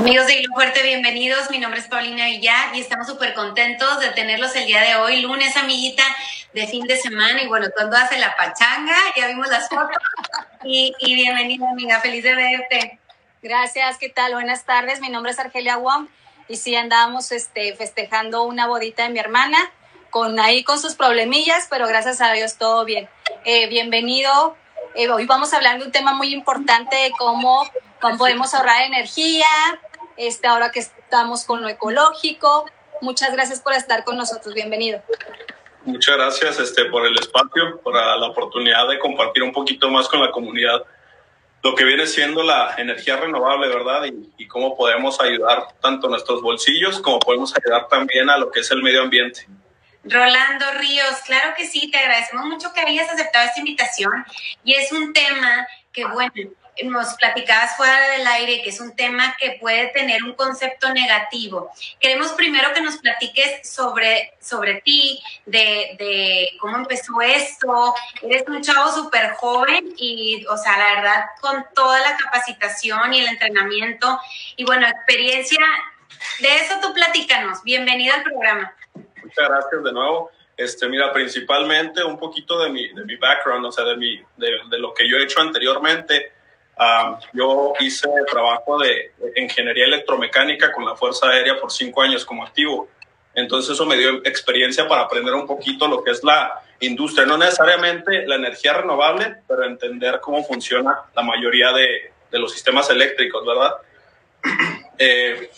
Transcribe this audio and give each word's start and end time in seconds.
Amigos 0.00 0.28
de 0.28 0.38
Hilo 0.38 0.54
Fuerte, 0.54 0.82
bienvenidos. 0.82 1.50
Mi 1.50 1.58
nombre 1.58 1.78
es 1.78 1.86
Paulina 1.86 2.24
Villar 2.24 2.74
y 2.74 2.80
estamos 2.80 3.06
súper 3.06 3.34
contentos 3.34 4.00
de 4.00 4.08
tenerlos 4.12 4.56
el 4.56 4.64
día 4.64 4.80
de 4.80 4.96
hoy, 4.96 5.20
lunes, 5.20 5.54
amiguita, 5.58 6.02
de 6.54 6.66
fin 6.66 6.86
de 6.86 6.96
semana. 6.96 7.42
Y 7.42 7.48
bueno, 7.48 7.66
cuando 7.76 7.98
hace 7.98 8.18
la 8.18 8.34
pachanga, 8.34 8.96
ya 9.14 9.28
vimos 9.28 9.48
las 9.48 9.68
fotos. 9.68 9.98
Y, 10.64 10.94
y 11.00 11.14
bienvenida, 11.16 11.68
amiga, 11.68 12.00
feliz 12.00 12.24
de 12.24 12.34
verte. 12.34 12.98
Gracias, 13.42 13.98
¿qué 13.98 14.08
tal? 14.08 14.32
Buenas 14.32 14.64
tardes. 14.64 15.02
Mi 15.02 15.10
nombre 15.10 15.32
es 15.32 15.38
Argelia 15.38 15.76
Wong 15.76 16.08
y 16.48 16.56
sí 16.56 16.74
andábamos 16.74 17.30
este, 17.30 17.76
festejando 17.76 18.44
una 18.44 18.68
bodita 18.68 19.02
de 19.02 19.10
mi 19.10 19.18
hermana, 19.18 19.58
con 20.08 20.40
ahí 20.40 20.64
con 20.64 20.80
sus 20.80 20.94
problemillas, 20.94 21.66
pero 21.68 21.86
gracias 21.86 22.22
a 22.22 22.32
Dios 22.32 22.56
todo 22.56 22.86
bien. 22.86 23.06
Eh, 23.44 23.68
bienvenido. 23.68 24.56
Eh, 24.94 25.10
hoy 25.10 25.26
vamos 25.26 25.52
a 25.52 25.58
hablar 25.58 25.78
de 25.78 25.84
un 25.84 25.92
tema 25.92 26.14
muy 26.14 26.32
importante 26.32 26.96
de 26.96 27.10
cómo, 27.12 27.68
cómo 28.00 28.16
podemos 28.16 28.54
ahorrar 28.54 28.82
energía, 28.84 29.46
este, 30.20 30.46
ahora 30.46 30.70
que 30.70 30.80
estamos 30.80 31.44
con 31.44 31.62
lo 31.62 31.68
ecológico. 31.68 32.66
Muchas 33.00 33.32
gracias 33.32 33.60
por 33.60 33.72
estar 33.72 34.04
con 34.04 34.16
nosotros. 34.16 34.54
Bienvenido. 34.54 35.02
Muchas 35.84 36.16
gracias 36.16 36.58
este, 36.60 36.84
por 36.86 37.06
el 37.06 37.18
espacio, 37.18 37.80
por 37.82 37.94
la 37.94 38.26
oportunidad 38.26 38.86
de 38.88 38.98
compartir 38.98 39.42
un 39.42 39.52
poquito 39.52 39.90
más 39.90 40.08
con 40.08 40.20
la 40.20 40.30
comunidad 40.30 40.84
lo 41.62 41.74
que 41.74 41.84
viene 41.84 42.06
siendo 42.06 42.42
la 42.42 42.74
energía 42.78 43.16
renovable, 43.16 43.68
¿verdad? 43.68 44.04
Y, 44.06 44.42
y, 44.42 44.48
cómo 44.48 44.76
podemos 44.76 45.20
ayudar 45.20 45.66
tanto 45.82 46.06
a 46.06 46.10
nuestros 46.10 46.40
bolsillos 46.40 47.00
como 47.00 47.18
podemos 47.18 47.54
ayudar 47.54 47.86
también 47.88 48.30
a 48.30 48.38
lo 48.38 48.50
que 48.50 48.60
es 48.60 48.70
el 48.70 48.82
medio 48.82 49.02
ambiente. 49.02 49.46
Rolando 50.04 50.64
Ríos, 50.78 51.16
claro 51.26 51.52
que 51.54 51.66
sí, 51.66 51.90
te 51.90 51.98
agradecemos 51.98 52.46
mucho 52.46 52.72
que 52.72 52.80
hayas 52.80 53.10
aceptado 53.10 53.46
esta 53.46 53.58
invitación 53.58 54.24
y 54.64 54.72
es 54.72 54.90
un 54.92 55.12
tema 55.12 55.66
que, 55.92 56.06
bueno, 56.06 56.32
nos 56.84 57.14
platicabas 57.14 57.76
fuera 57.76 58.10
del 58.10 58.26
aire, 58.26 58.62
que 58.62 58.70
es 58.70 58.80
un 58.80 58.94
tema 58.94 59.36
que 59.38 59.58
puede 59.60 59.88
tener 59.88 60.22
un 60.22 60.34
concepto 60.34 60.92
negativo. 60.92 61.70
Queremos 61.98 62.32
primero 62.32 62.72
que 62.72 62.80
nos 62.80 62.96
platiques 62.98 63.68
sobre, 63.68 64.34
sobre 64.40 64.80
ti, 64.82 65.20
de, 65.46 65.96
de 65.98 66.48
cómo 66.58 66.76
empezó 66.76 67.20
esto. 67.20 67.94
Eres 68.22 68.44
un 68.48 68.62
chavo 68.62 68.92
súper 68.92 69.32
joven 69.32 69.94
y, 69.96 70.44
o 70.46 70.56
sea, 70.56 70.78
la 70.78 70.94
verdad, 70.94 71.24
con 71.40 71.64
toda 71.74 72.00
la 72.00 72.16
capacitación 72.16 73.14
y 73.14 73.20
el 73.20 73.28
entrenamiento 73.28 74.20
y, 74.56 74.64
bueno, 74.64 74.86
experiencia. 74.86 75.64
De 76.40 76.56
eso 76.56 76.74
tú 76.82 76.92
platícanos. 76.92 77.62
Bienvenido 77.62 78.14
al 78.14 78.22
programa. 78.22 78.74
Muchas 79.22 79.48
gracias 79.48 79.84
de 79.84 79.92
nuevo. 79.92 80.30
Este, 80.56 80.88
mira, 80.88 81.10
principalmente 81.12 82.04
un 82.04 82.18
poquito 82.18 82.58
de 82.62 82.68
mi, 82.68 82.88
de 82.92 83.04
mi 83.04 83.16
background, 83.16 83.64
o 83.64 83.72
sea, 83.72 83.84
de, 83.84 83.96
mi, 83.96 84.22
de, 84.36 84.58
de 84.68 84.78
lo 84.78 84.92
que 84.92 85.08
yo 85.08 85.16
he 85.16 85.22
hecho 85.22 85.40
anteriormente 85.40 86.32
Um, 86.78 87.16
yo 87.34 87.74
hice 87.78 88.08
trabajo 88.30 88.78
de 88.78 89.12
ingeniería 89.36 89.84
electromecánica 89.84 90.72
con 90.72 90.86
la 90.86 90.96
Fuerza 90.96 91.28
Aérea 91.28 91.60
por 91.60 91.70
cinco 91.70 92.00
años 92.00 92.24
como 92.24 92.42
activo. 92.42 92.88
Entonces 93.34 93.72
eso 93.72 93.84
me 93.84 93.96
dio 93.96 94.16
experiencia 94.24 94.88
para 94.88 95.02
aprender 95.02 95.34
un 95.34 95.46
poquito 95.46 95.86
lo 95.86 96.02
que 96.02 96.10
es 96.12 96.24
la 96.24 96.62
industria, 96.80 97.26
no 97.26 97.36
necesariamente 97.36 98.26
la 98.26 98.36
energía 98.36 98.72
renovable, 98.72 99.36
pero 99.46 99.64
entender 99.64 100.20
cómo 100.20 100.42
funciona 100.42 101.00
la 101.14 101.22
mayoría 101.22 101.72
de, 101.72 102.12
de 102.30 102.38
los 102.38 102.50
sistemas 102.50 102.88
eléctricos, 102.88 103.44
¿verdad? 103.46 103.74
eh, 104.98 105.50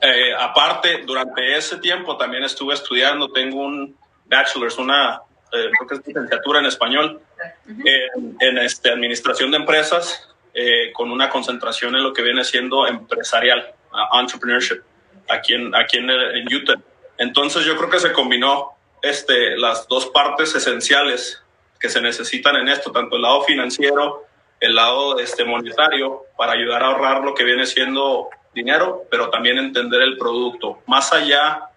eh, 0.00 0.34
aparte, 0.38 1.02
durante 1.04 1.56
ese 1.56 1.78
tiempo 1.78 2.16
también 2.16 2.44
estuve 2.44 2.74
estudiando, 2.74 3.32
tengo 3.32 3.60
un 3.60 3.96
bachelor's, 4.26 4.78
una 4.78 5.20
eh, 5.52 5.70
creo 5.78 5.88
que 5.88 5.94
es 5.96 6.06
licenciatura 6.06 6.60
en 6.60 6.66
español, 6.66 7.20
en, 7.66 8.36
en 8.40 8.58
este, 8.58 8.90
administración 8.90 9.50
de 9.50 9.58
empresas 9.58 10.33
eh, 10.54 10.92
con 10.92 11.10
una 11.10 11.28
concentración 11.28 11.96
en 11.96 12.04
lo 12.04 12.12
que 12.12 12.22
viene 12.22 12.44
siendo 12.44 12.86
empresarial, 12.86 13.74
entrepreneurship, 14.20 14.82
aquí 15.28 15.54
en, 15.54 15.74
aquí 15.74 15.96
en, 15.96 16.10
en, 16.10 16.54
Utah. 16.54 16.80
Entonces 17.18 17.64
yo 17.64 17.76
creo 17.76 17.90
que 17.90 17.98
se 17.98 18.12
combinó 18.12 18.70
este, 19.02 19.56
las 19.56 19.88
dos 19.88 20.06
partes 20.06 20.54
esenciales 20.54 21.42
que 21.80 21.88
se 21.88 22.00
necesitan 22.00 22.56
en 22.56 22.68
esto, 22.68 22.92
tanto 22.92 23.16
el 23.16 23.22
lado 23.22 23.42
financiero, 23.42 24.24
el 24.60 24.74
lado 24.76 25.18
este, 25.18 25.44
monetario, 25.44 26.22
para 26.36 26.52
ayudar 26.52 26.82
a 26.82 26.86
ahorrar 26.86 27.24
lo 27.24 27.34
que 27.34 27.44
viene 27.44 27.66
siendo 27.66 28.28
dinero, 28.54 29.02
pero 29.10 29.30
también 29.30 29.58
entender 29.58 30.02
el 30.02 30.16
producto. 30.16 30.82
Más 30.86 31.12
allá, 31.12 31.68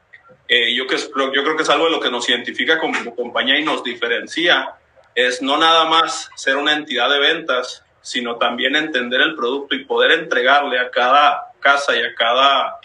eh, 0.48 0.74
yo, 0.76 0.86
que, 0.86 0.98
yo 0.98 1.44
creo 1.44 1.58
que 1.58 1.64
es 1.64 1.70
algo 1.70 1.86
de 1.86 1.92
lo 1.92 2.00
que 2.00 2.12
nos 2.12 2.30
identifica 2.30 2.80
como 2.80 3.16
compañía 3.16 3.60
y 3.60 3.66
nos 3.66 3.84
diferencia, 3.84 4.76
es 5.16 5.42
no 5.42 5.58
nada 5.58 5.86
más 5.86 6.30
ser 6.36 6.58
una 6.58 6.74
entidad 6.74 7.10
de 7.10 7.20
ventas, 7.20 7.84
sino 8.02 8.38
también 8.38 8.75
entender 8.75 9.22
el 9.22 9.35
producto 9.35 9.75
y 9.75 9.85
poder 9.85 10.12
entregarle 10.12 10.80
a 10.80 10.90
cada 10.90 11.52
casa 11.59 11.96
y 11.96 12.03
a 12.03 12.16
cada, 12.16 12.80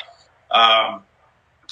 a, 0.50 1.00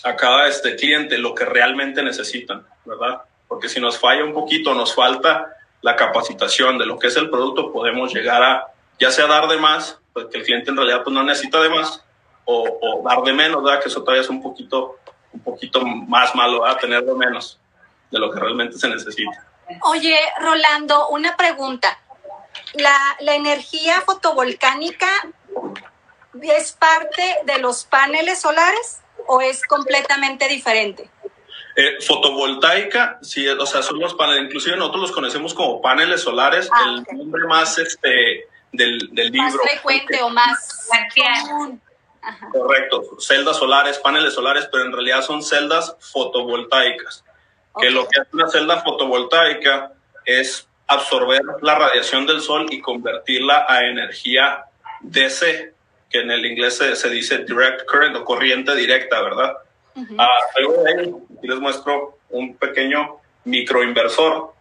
a 0.04 0.16
cada 0.16 0.48
este 0.48 0.76
cliente 0.76 1.18
lo 1.18 1.34
que 1.34 1.44
realmente 1.44 2.02
necesitan, 2.02 2.66
¿verdad? 2.84 3.22
Porque 3.48 3.68
si 3.68 3.80
nos 3.80 3.98
falla 3.98 4.24
un 4.24 4.32
poquito, 4.32 4.74
nos 4.74 4.94
falta 4.94 5.56
la 5.82 5.96
capacitación 5.96 6.78
de 6.78 6.86
lo 6.86 6.98
que 6.98 7.08
es 7.08 7.16
el 7.16 7.30
producto, 7.30 7.72
podemos 7.72 8.12
llegar 8.14 8.42
a, 8.42 8.66
ya 8.98 9.10
sea 9.10 9.26
dar 9.26 9.48
de 9.48 9.56
más, 9.56 9.98
pues 10.12 10.26
que 10.26 10.38
el 10.38 10.44
cliente 10.44 10.70
en 10.70 10.76
realidad 10.76 11.02
pues, 11.02 11.14
no 11.14 11.22
necesita 11.22 11.60
de 11.60 11.70
más, 11.70 12.04
o, 12.44 13.02
dar 13.04 13.22
de 13.22 13.32
menos, 13.32 13.62
¿verdad? 13.62 13.82
Que 13.82 13.88
eso 13.88 14.00
todavía 14.00 14.22
es 14.22 14.28
un 14.28 14.42
poquito, 14.42 14.98
un 15.32 15.40
poquito 15.40 15.84
más 15.84 16.34
malo, 16.34 16.62
¿verdad? 16.62 16.78
Tener 16.80 17.04
de 17.04 17.14
menos 17.14 17.58
de 18.10 18.18
lo 18.18 18.30
que 18.30 18.40
realmente 18.40 18.76
se 18.76 18.88
necesita. 18.88 19.46
Oye, 19.82 20.18
Rolando, 20.40 21.08
una 21.08 21.36
pregunta 21.36 21.96
la, 22.74 22.96
la 23.20 23.34
energía 23.34 24.00
fotovolcánica 24.02 25.08
es 26.42 26.72
parte 26.72 27.22
de 27.44 27.58
los 27.58 27.84
paneles 27.84 28.40
solares 28.40 29.00
o 29.26 29.40
es 29.40 29.64
completamente 29.64 30.48
diferente? 30.48 31.10
Eh, 31.76 31.96
fotovoltaica, 32.00 33.18
sí, 33.22 33.46
o 33.48 33.66
sea, 33.66 33.82
son 33.82 34.00
los 34.00 34.14
paneles, 34.14 34.44
inclusive 34.44 34.76
nosotros 34.76 35.02
los 35.02 35.12
conocemos 35.12 35.54
como 35.54 35.80
paneles 35.80 36.20
solares, 36.20 36.68
ah, 36.72 36.84
el 36.88 37.00
okay. 37.00 37.16
nombre 37.16 37.44
más 37.46 37.78
este 37.78 38.48
del, 38.72 38.98
del 39.12 39.32
más 39.32 39.52
libro. 39.52 39.64
Más 39.64 39.72
frecuente 39.72 40.22
o 40.22 40.28
más 40.30 40.88
común. 41.48 41.80
Ajá. 42.22 42.48
Correcto, 42.52 43.16
celdas 43.18 43.56
solares, 43.56 43.98
paneles 43.98 44.34
solares, 44.34 44.68
pero 44.70 44.84
en 44.84 44.92
realidad 44.92 45.22
son 45.22 45.42
celdas 45.42 45.96
fotovoltaicas. 46.00 47.24
Okay. 47.72 47.88
Que 47.88 47.94
lo 47.94 48.06
que 48.08 48.20
hace 48.20 48.30
una 48.32 48.48
celda 48.48 48.82
fotovoltaica 48.82 49.92
es 50.26 50.68
absorber 50.90 51.42
la 51.62 51.76
radiación 51.76 52.26
del 52.26 52.40
sol 52.40 52.66
y 52.70 52.80
convertirla 52.80 53.64
a 53.68 53.86
energía 53.86 54.64
DC, 55.00 55.72
que 56.10 56.20
en 56.20 56.30
el 56.30 56.44
inglés 56.44 56.76
se, 56.76 56.96
se 56.96 57.08
dice 57.08 57.38
direct 57.38 57.84
current 57.86 58.16
o 58.16 58.24
corriente 58.24 58.74
directa, 58.74 59.22
¿verdad? 59.22 59.54
Uh 59.94 60.00
-huh. 60.02 60.16
ah, 60.18 60.28
luego 60.58 60.82
de 60.82 60.90
ahí 60.90 61.14
les 61.42 61.58
muestro 61.58 62.18
un 62.30 62.56
pequeño 62.56 63.20
microinversor, 63.44 64.52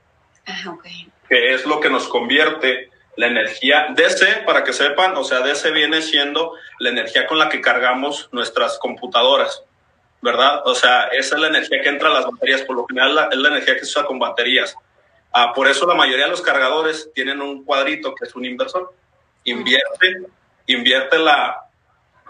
ah, 0.47 0.69
okay. 0.71 1.07
que 1.27 1.53
es 1.53 1.65
lo 1.65 1.79
que 1.79 1.89
nos 1.89 2.07
convierte 2.07 2.89
la 3.15 3.27
energía 3.27 3.87
DC, 3.95 4.43
para 4.45 4.63
que 4.63 4.71
sepan, 4.71 5.17
o 5.17 5.23
sea, 5.23 5.41
DC 5.41 5.71
viene 5.71 6.01
siendo 6.01 6.53
la 6.79 6.89
energía 6.89 7.27
con 7.27 7.37
la 7.37 7.49
que 7.49 7.59
cargamos 7.59 8.29
nuestras 8.31 8.77
computadoras, 8.77 9.63
¿verdad? 10.21 10.61
O 10.65 10.75
sea, 10.75 11.07
esa 11.07 11.35
es 11.35 11.41
la 11.41 11.47
energía 11.47 11.81
que 11.81 11.89
entra 11.89 12.09
a 12.09 12.13
las 12.13 12.25
baterías, 12.25 12.61
por 12.61 12.75
lo 12.75 12.85
general 12.85 13.15
la, 13.15 13.23
es 13.31 13.37
la 13.37 13.49
energía 13.49 13.73
que 13.73 13.81
se 13.81 13.99
usa 13.99 14.05
con 14.05 14.19
baterías. 14.19 14.75
Ah, 15.31 15.53
por 15.53 15.67
eso 15.67 15.85
la 15.85 15.93
mayoría 15.93 16.25
de 16.25 16.31
los 16.31 16.41
cargadores 16.41 17.11
tienen 17.13 17.41
un 17.41 17.63
cuadrito 17.63 18.15
que 18.15 18.25
es 18.25 18.35
un 18.35 18.45
inversor. 18.45 18.93
Invierte, 19.43 20.23
invierte 20.65 21.19
la, 21.19 21.69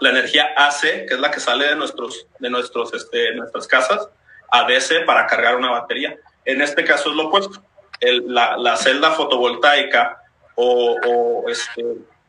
la 0.00 0.10
energía 0.10 0.50
AC, 0.56 0.80
que 0.80 1.14
es 1.14 1.20
la 1.20 1.30
que 1.30 1.40
sale 1.40 1.66
de, 1.66 1.76
nuestros, 1.76 2.26
de 2.38 2.50
nuestros, 2.50 2.92
este, 2.94 3.34
nuestras 3.34 3.66
casas, 3.66 4.08
a 4.50 4.64
DC 4.64 5.00
para 5.00 5.26
cargar 5.26 5.56
una 5.56 5.70
batería. 5.70 6.16
En 6.44 6.60
este 6.60 6.84
caso 6.84 7.10
es 7.10 7.16
lo 7.16 7.28
opuesto. 7.28 7.62
El, 8.00 8.32
la, 8.32 8.56
la, 8.56 8.76
celda 8.76 9.10
fotovoltaica 9.12 10.22
o, 10.54 10.96
o, 11.06 11.48
este, 11.48 11.84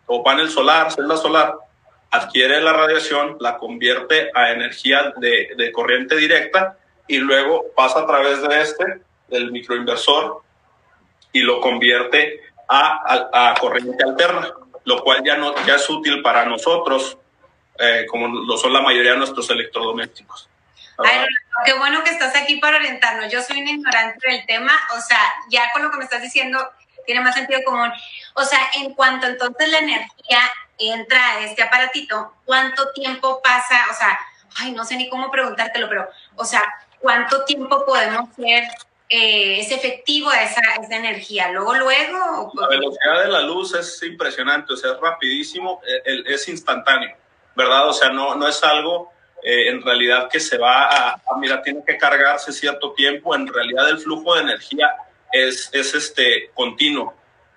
o 0.05 0.23
panel 0.23 0.49
solar, 0.49 0.91
celda 0.91 1.17
solar, 1.17 1.55
adquiere 2.11 2.61
la 2.61 2.73
radiación, 2.73 3.37
la 3.39 3.57
convierte 3.57 4.31
a 4.33 4.51
energía 4.51 5.13
de, 5.17 5.49
de 5.55 5.71
corriente 5.71 6.17
directa 6.17 6.77
y 7.07 7.17
luego 7.17 7.65
pasa 7.75 8.01
a 8.01 8.05
través 8.05 8.41
de 8.41 8.61
este, 8.61 9.01
del 9.29 9.51
microinversor, 9.51 10.41
y 11.31 11.41
lo 11.41 11.59
convierte 11.61 12.41
a, 12.67 13.51
a, 13.51 13.53
corriente 13.55 14.03
alterna, 14.03 14.53
lo 14.85 15.03
cual 15.03 15.23
ya, 15.23 15.37
no, 15.37 15.53
ya 15.65 15.75
es 15.75 15.89
útil 15.89 16.21
para 16.21 16.45
nosotros, 16.45 17.17
eh, 17.79 18.05
como 18.09 18.27
lo 18.27 18.57
son 18.57 18.73
la 18.73 18.81
mayoría 18.81 19.11
de 19.11 19.17
nuestros 19.17 19.49
electrodomésticos. 19.49 20.49
Ay, 20.97 21.25
qué 21.65 21.73
bueno 21.73 22.03
que 22.03 22.11
estás 22.11 22.35
aquí 22.35 22.57
para 22.57 22.77
orientarnos. 22.77 23.31
Yo 23.31 23.41
soy 23.41 23.61
una 23.61 23.71
ignorante 23.71 24.29
del 24.29 24.45
tema, 24.45 24.73
o 24.95 25.01
sea, 25.01 25.19
ya 25.49 25.71
con 25.73 25.81
lo 25.83 25.91
que 25.91 25.97
me 25.97 26.03
estás 26.03 26.21
diciendo 26.21 26.59
tiene 27.05 27.21
más 27.21 27.35
sentido 27.35 27.61
común. 27.65 27.91
O 28.35 28.43
sea, 28.43 28.59
en 28.75 28.93
cuanto 28.93 29.27
entonces 29.27 29.69
la 29.69 29.79
energía 29.79 30.39
entra 30.77 31.31
a 31.31 31.39
este 31.41 31.63
aparatito, 31.63 32.33
¿cuánto 32.45 32.91
tiempo 32.93 33.41
pasa? 33.41 33.85
O 33.89 33.93
sea, 33.93 34.19
ay, 34.57 34.71
no 34.71 34.85
sé 34.85 34.95
ni 34.95 35.09
cómo 35.09 35.31
preguntártelo, 35.31 35.89
pero, 35.89 36.07
o 36.35 36.45
sea, 36.45 36.63
¿cuánto 36.99 37.43
tiempo 37.45 37.85
podemos 37.85 38.29
ser 38.35 38.63
eh, 39.11 39.59
es 39.59 39.71
efectivo 39.71 40.31
esa, 40.31 40.61
esa 40.81 40.95
energía. 40.95 41.51
Luego, 41.51 41.75
luego. 41.75 42.51
La 42.55 42.67
velocidad 42.67 43.23
de 43.23 43.29
la 43.29 43.41
luz 43.41 43.75
es 43.75 44.01
impresionante, 44.03 44.73
o 44.73 44.77
sea, 44.77 44.93
es 44.93 44.99
rapidísimo, 44.99 45.81
es 46.05 46.47
instantáneo. 46.47 47.15
¿verdad? 47.55 47.89
O 47.89 47.93
sea, 47.93 48.09
no, 48.09 48.35
no 48.35 48.47
es 48.47 48.63
algo 48.63 49.11
eh, 49.43 49.69
en 49.69 49.81
realidad 49.81 50.29
que 50.29 50.39
se 50.39 50.57
va 50.57 50.87
a, 50.87 51.21
mira, 51.39 51.61
tiene 51.61 51.83
que 51.85 51.97
cargarse 51.97 52.51
cierto 52.51 52.93
tiempo, 52.93 53.35
en 53.35 53.47
realidad 53.47 53.89
el 53.89 53.97
flujo 53.97 54.35
de 54.35 54.41
energía 54.41 54.91
es, 55.31 55.69
es 55.73 55.93
este, 55.93 56.51
continuo. 56.53 57.15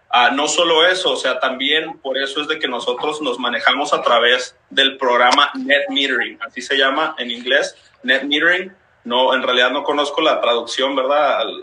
Ah, 0.09 0.31
no 0.31 0.47
solo 0.47 0.87
eso, 0.87 1.13
o 1.13 1.17
sea, 1.17 1.41
también 1.41 1.99
por 1.99 2.17
eso 2.17 2.41
es 2.41 2.49
de 2.49 2.59
que 2.59 2.69
nosotros 2.69 3.21
nos 3.21 3.39
manejamos 3.39 3.93
a 3.93 4.01
través 4.01 4.57
del 4.71 4.97
programa 4.97 5.51
Net 5.55 5.89
Metering, 5.89 6.39
así 6.47 6.63
se 6.63 6.77
llama 6.77 7.17
en 7.19 7.31
inglés, 7.31 7.77
Net 8.03 8.23
Metering. 8.23 8.73
No, 9.05 9.35
en 9.35 9.43
realidad 9.43 9.71
no 9.71 9.85
conozco 9.85 10.23
la 10.23 10.41
traducción, 10.41 10.97
¿verdad? 10.97 11.41
Al, 11.41 11.63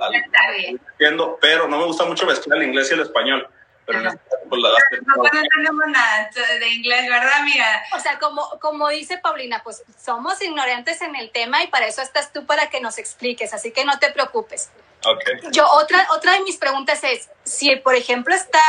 pero 1.41 1.67
no 1.67 1.79
me 1.79 1.85
gusta 1.85 2.05
mucho 2.05 2.25
mezclar 2.25 2.59
el 2.59 2.67
inglés 2.67 2.91
y 2.91 2.93
el 2.93 3.01
español. 3.01 3.47
Pero 3.85 4.07
este 4.07 4.19
pues, 4.47 4.61
no, 4.61 5.23
tenemos 5.55 5.87
nada 5.87 6.29
de 6.59 6.69
inglés, 6.69 7.09
¿verdad, 7.09 7.33
amiga? 7.39 7.83
O 7.95 7.99
sea, 7.99 8.19
como, 8.19 8.47
como 8.59 8.89
dice 8.89 9.17
Paulina, 9.17 9.61
pues 9.63 9.83
somos 9.97 10.41
ignorantes 10.41 11.01
en 11.01 11.15
el 11.15 11.31
tema 11.31 11.63
y 11.63 11.67
para 11.67 11.87
eso 11.87 12.01
estás 12.01 12.31
tú 12.31 12.45
para 12.45 12.69
que 12.69 12.79
nos 12.79 12.99
expliques, 12.99 13.53
así 13.53 13.71
que 13.71 13.85
no 13.85 13.97
te 13.97 14.11
preocupes. 14.11 14.69
Okay. 15.03 15.39
Yo, 15.51 15.67
otra, 15.67 16.07
otra 16.11 16.33
de 16.33 16.41
mis 16.41 16.57
preguntas 16.57 17.03
es, 17.03 17.29
si 17.43 17.75
por 17.77 17.95
ejemplo 17.95 18.35
está 18.35 18.61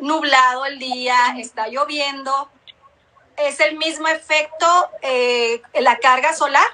nublado 0.00 0.66
el 0.66 0.80
día, 0.80 1.16
está 1.38 1.68
lloviendo, 1.68 2.50
¿es 3.36 3.60
el 3.60 3.76
mismo 3.76 4.08
efecto 4.08 4.90
eh, 5.02 5.62
la 5.74 5.98
carga 5.98 6.34
solar? 6.34 6.66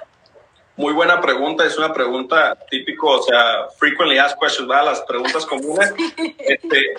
Muy 0.79 0.93
buena 0.93 1.19
pregunta, 1.19 1.65
es 1.65 1.77
una 1.77 1.91
pregunta 1.91 2.57
típico, 2.69 3.19
o 3.19 3.21
sea, 3.21 3.67
frequently 3.77 4.17
asked 4.17 4.39
questions, 4.39 4.65
¿verdad? 4.65 4.85
Las 4.85 5.01
preguntas 5.01 5.45
comunes. 5.45 5.93
Este, 6.37 6.93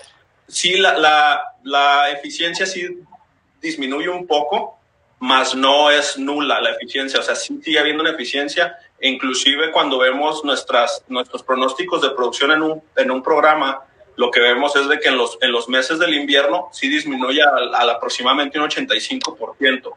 sí, 0.47 0.77
la, 0.77 0.99
la, 0.99 1.43
la 1.63 2.11
eficiencia 2.11 2.67
sí 2.67 2.99
disminuye 3.63 4.11
un 4.11 4.27
poco, 4.27 4.79
más 5.19 5.55
no 5.55 5.91
es 5.91 6.19
nula 6.19 6.61
la 6.61 6.73
eficiencia, 6.73 7.21
o 7.21 7.23
sea, 7.23 7.35
sí 7.35 7.59
sigue 7.65 7.79
habiendo 7.79 8.03
una 8.03 8.13
eficiencia, 8.13 8.77
inclusive 9.01 9.73
cuando 9.73 9.97
vemos 9.97 10.45
nuestras, 10.45 11.03
nuestros 11.09 11.43
pronósticos 11.43 12.03
de 12.03 12.11
producción 12.11 12.53
en 12.53 12.61
un, 12.61 12.83
en 12.97 13.11
un 13.11 13.23
programa, 13.23 13.81
lo 14.17 14.31
que 14.31 14.41
vemos 14.41 14.77
es 14.77 14.91
de 14.91 15.01
que 15.01 15.09
en 15.09 15.17
los, 15.17 15.39
en 15.41 15.53
los 15.53 15.71
meses 15.71 15.99
del 15.99 16.13
invierno 16.13 16.69
sí 16.73 16.91
disminuye 16.91 17.41
al, 17.43 17.75
al 17.75 17.89
aproximadamente 17.89 18.61
un 18.61 18.69
85%, 18.69 19.91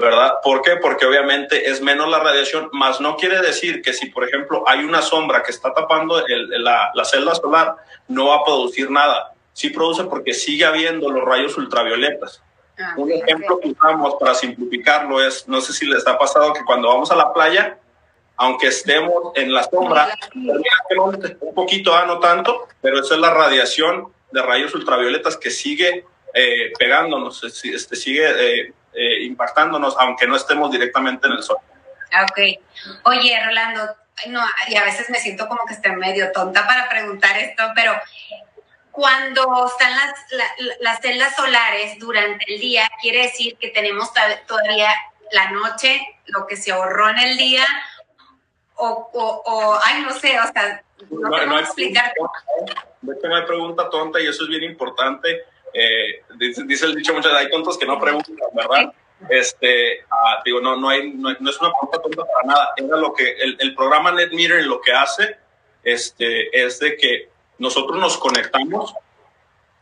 ¿verdad? 0.00 0.34
¿Por 0.42 0.62
qué? 0.62 0.76
Porque 0.76 1.06
obviamente 1.06 1.70
es 1.70 1.80
menos 1.80 2.08
la 2.08 2.18
radiación, 2.18 2.68
más 2.72 3.00
no 3.00 3.16
quiere 3.16 3.40
decir 3.40 3.82
que 3.82 3.92
si, 3.92 4.06
por 4.06 4.24
ejemplo, 4.24 4.64
hay 4.66 4.80
una 4.80 5.02
sombra 5.02 5.42
que 5.42 5.52
está 5.52 5.72
tapando 5.72 6.26
el, 6.26 6.64
la, 6.64 6.90
la 6.94 7.04
celda 7.04 7.34
solar, 7.34 7.76
no 8.08 8.28
va 8.28 8.36
a 8.36 8.44
producir 8.44 8.90
nada. 8.90 9.32
Sí 9.52 9.70
produce 9.70 10.04
porque 10.04 10.32
sigue 10.32 10.64
habiendo 10.64 11.10
los 11.10 11.24
rayos 11.24 11.56
ultravioletas. 11.56 12.42
Ah, 12.78 12.94
un 12.96 13.12
ejemplo 13.12 13.60
que 13.60 13.68
usamos 13.68 14.14
para 14.18 14.34
simplificarlo 14.34 15.22
es, 15.22 15.46
no 15.46 15.60
sé 15.60 15.72
si 15.72 15.86
les 15.86 16.06
ha 16.06 16.18
pasado 16.18 16.52
que 16.52 16.64
cuando 16.64 16.88
vamos 16.88 17.10
a 17.10 17.16
la 17.16 17.32
playa, 17.32 17.78
aunque 18.36 18.68
estemos 18.68 19.32
en 19.34 19.52
la 19.52 19.64
sombra, 19.64 20.08
un 20.34 21.54
poquito, 21.54 21.94
ah, 21.94 22.06
no 22.06 22.18
tanto, 22.20 22.68
pero 22.80 23.00
esa 23.00 23.14
es 23.14 23.20
la 23.20 23.34
radiación 23.34 24.08
de 24.32 24.42
rayos 24.42 24.74
ultravioletas 24.74 25.36
que 25.36 25.50
sigue 25.50 26.06
eh, 26.32 26.72
pegándonos, 26.78 27.44
este, 27.44 27.96
sigue 27.96 28.24
eh, 28.28 28.72
eh, 28.92 29.22
impactándonos, 29.24 29.96
aunque 29.98 30.26
no 30.26 30.36
estemos 30.36 30.70
directamente 30.70 31.26
en 31.26 31.34
el 31.34 31.42
sol. 31.42 31.56
Ah, 32.12 32.24
ok. 32.24 32.40
Oye, 33.04 33.40
Rolando, 33.44 33.96
no, 34.28 34.40
y 34.68 34.76
a 34.76 34.84
veces 34.84 35.08
me 35.10 35.18
siento 35.18 35.48
como 35.48 35.64
que 35.66 35.74
estoy 35.74 35.92
medio 35.92 36.32
tonta 36.32 36.66
para 36.66 36.88
preguntar 36.88 37.38
esto, 37.38 37.64
pero 37.74 37.92
cuando 38.90 39.66
están 39.66 39.92
las, 39.96 40.50
las 40.80 41.00
celdas 41.00 41.34
solares 41.36 41.98
durante 41.98 42.52
el 42.52 42.60
día, 42.60 42.90
quiere 43.00 43.22
decir 43.22 43.56
que 43.56 43.68
tenemos 43.68 44.10
todavía 44.46 44.90
la 45.30 45.50
noche, 45.50 46.00
lo 46.26 46.46
que 46.46 46.56
se 46.56 46.72
ahorró 46.72 47.08
en 47.10 47.18
el 47.18 47.36
día, 47.38 47.64
o, 48.74 49.10
o, 49.12 49.78
ay, 49.84 50.02
no 50.02 50.12
sé, 50.12 50.38
o 50.40 50.52
sea, 50.52 50.82
no, 51.10 51.28
no, 51.28 51.46
no 51.46 51.56
hay 51.56 51.62
explicar. 51.62 52.12
no 53.02 53.36
hay 53.36 53.46
pregunta 53.46 53.88
tonta 53.90 54.20
y 54.20 54.26
eso 54.26 54.44
es 54.44 54.48
bien 54.48 54.64
importante. 54.64 55.44
Eh, 55.72 56.22
dice, 56.66 56.86
el 56.86 56.94
dicho 56.94 57.14
muchas 57.14 57.32
hay 57.32 57.50
tontos 57.50 57.78
que 57.78 57.86
no 57.86 57.98
preguntan, 58.00 58.36
¿verdad? 58.54 58.92
Este, 59.28 60.04
ah, 60.10 60.40
digo, 60.44 60.60
no, 60.60 60.76
no, 60.76 60.88
hay, 60.88 61.12
no, 61.12 61.30
es 61.30 61.60
una 61.60 61.70
pregunta 61.72 62.02
tonta 62.02 62.24
para 62.24 62.46
nada. 62.46 62.72
Era 62.76 62.96
lo 62.96 63.12
que 63.12 63.30
el, 63.32 63.56
el 63.60 63.74
programa 63.74 64.12
NetMeter 64.12 64.64
lo 64.64 64.80
que 64.80 64.92
hace 64.92 65.36
este, 65.82 66.64
es 66.64 66.78
de 66.78 66.96
que 66.96 67.28
nosotros 67.58 67.98
nos 67.98 68.16
conectamos 68.18 68.94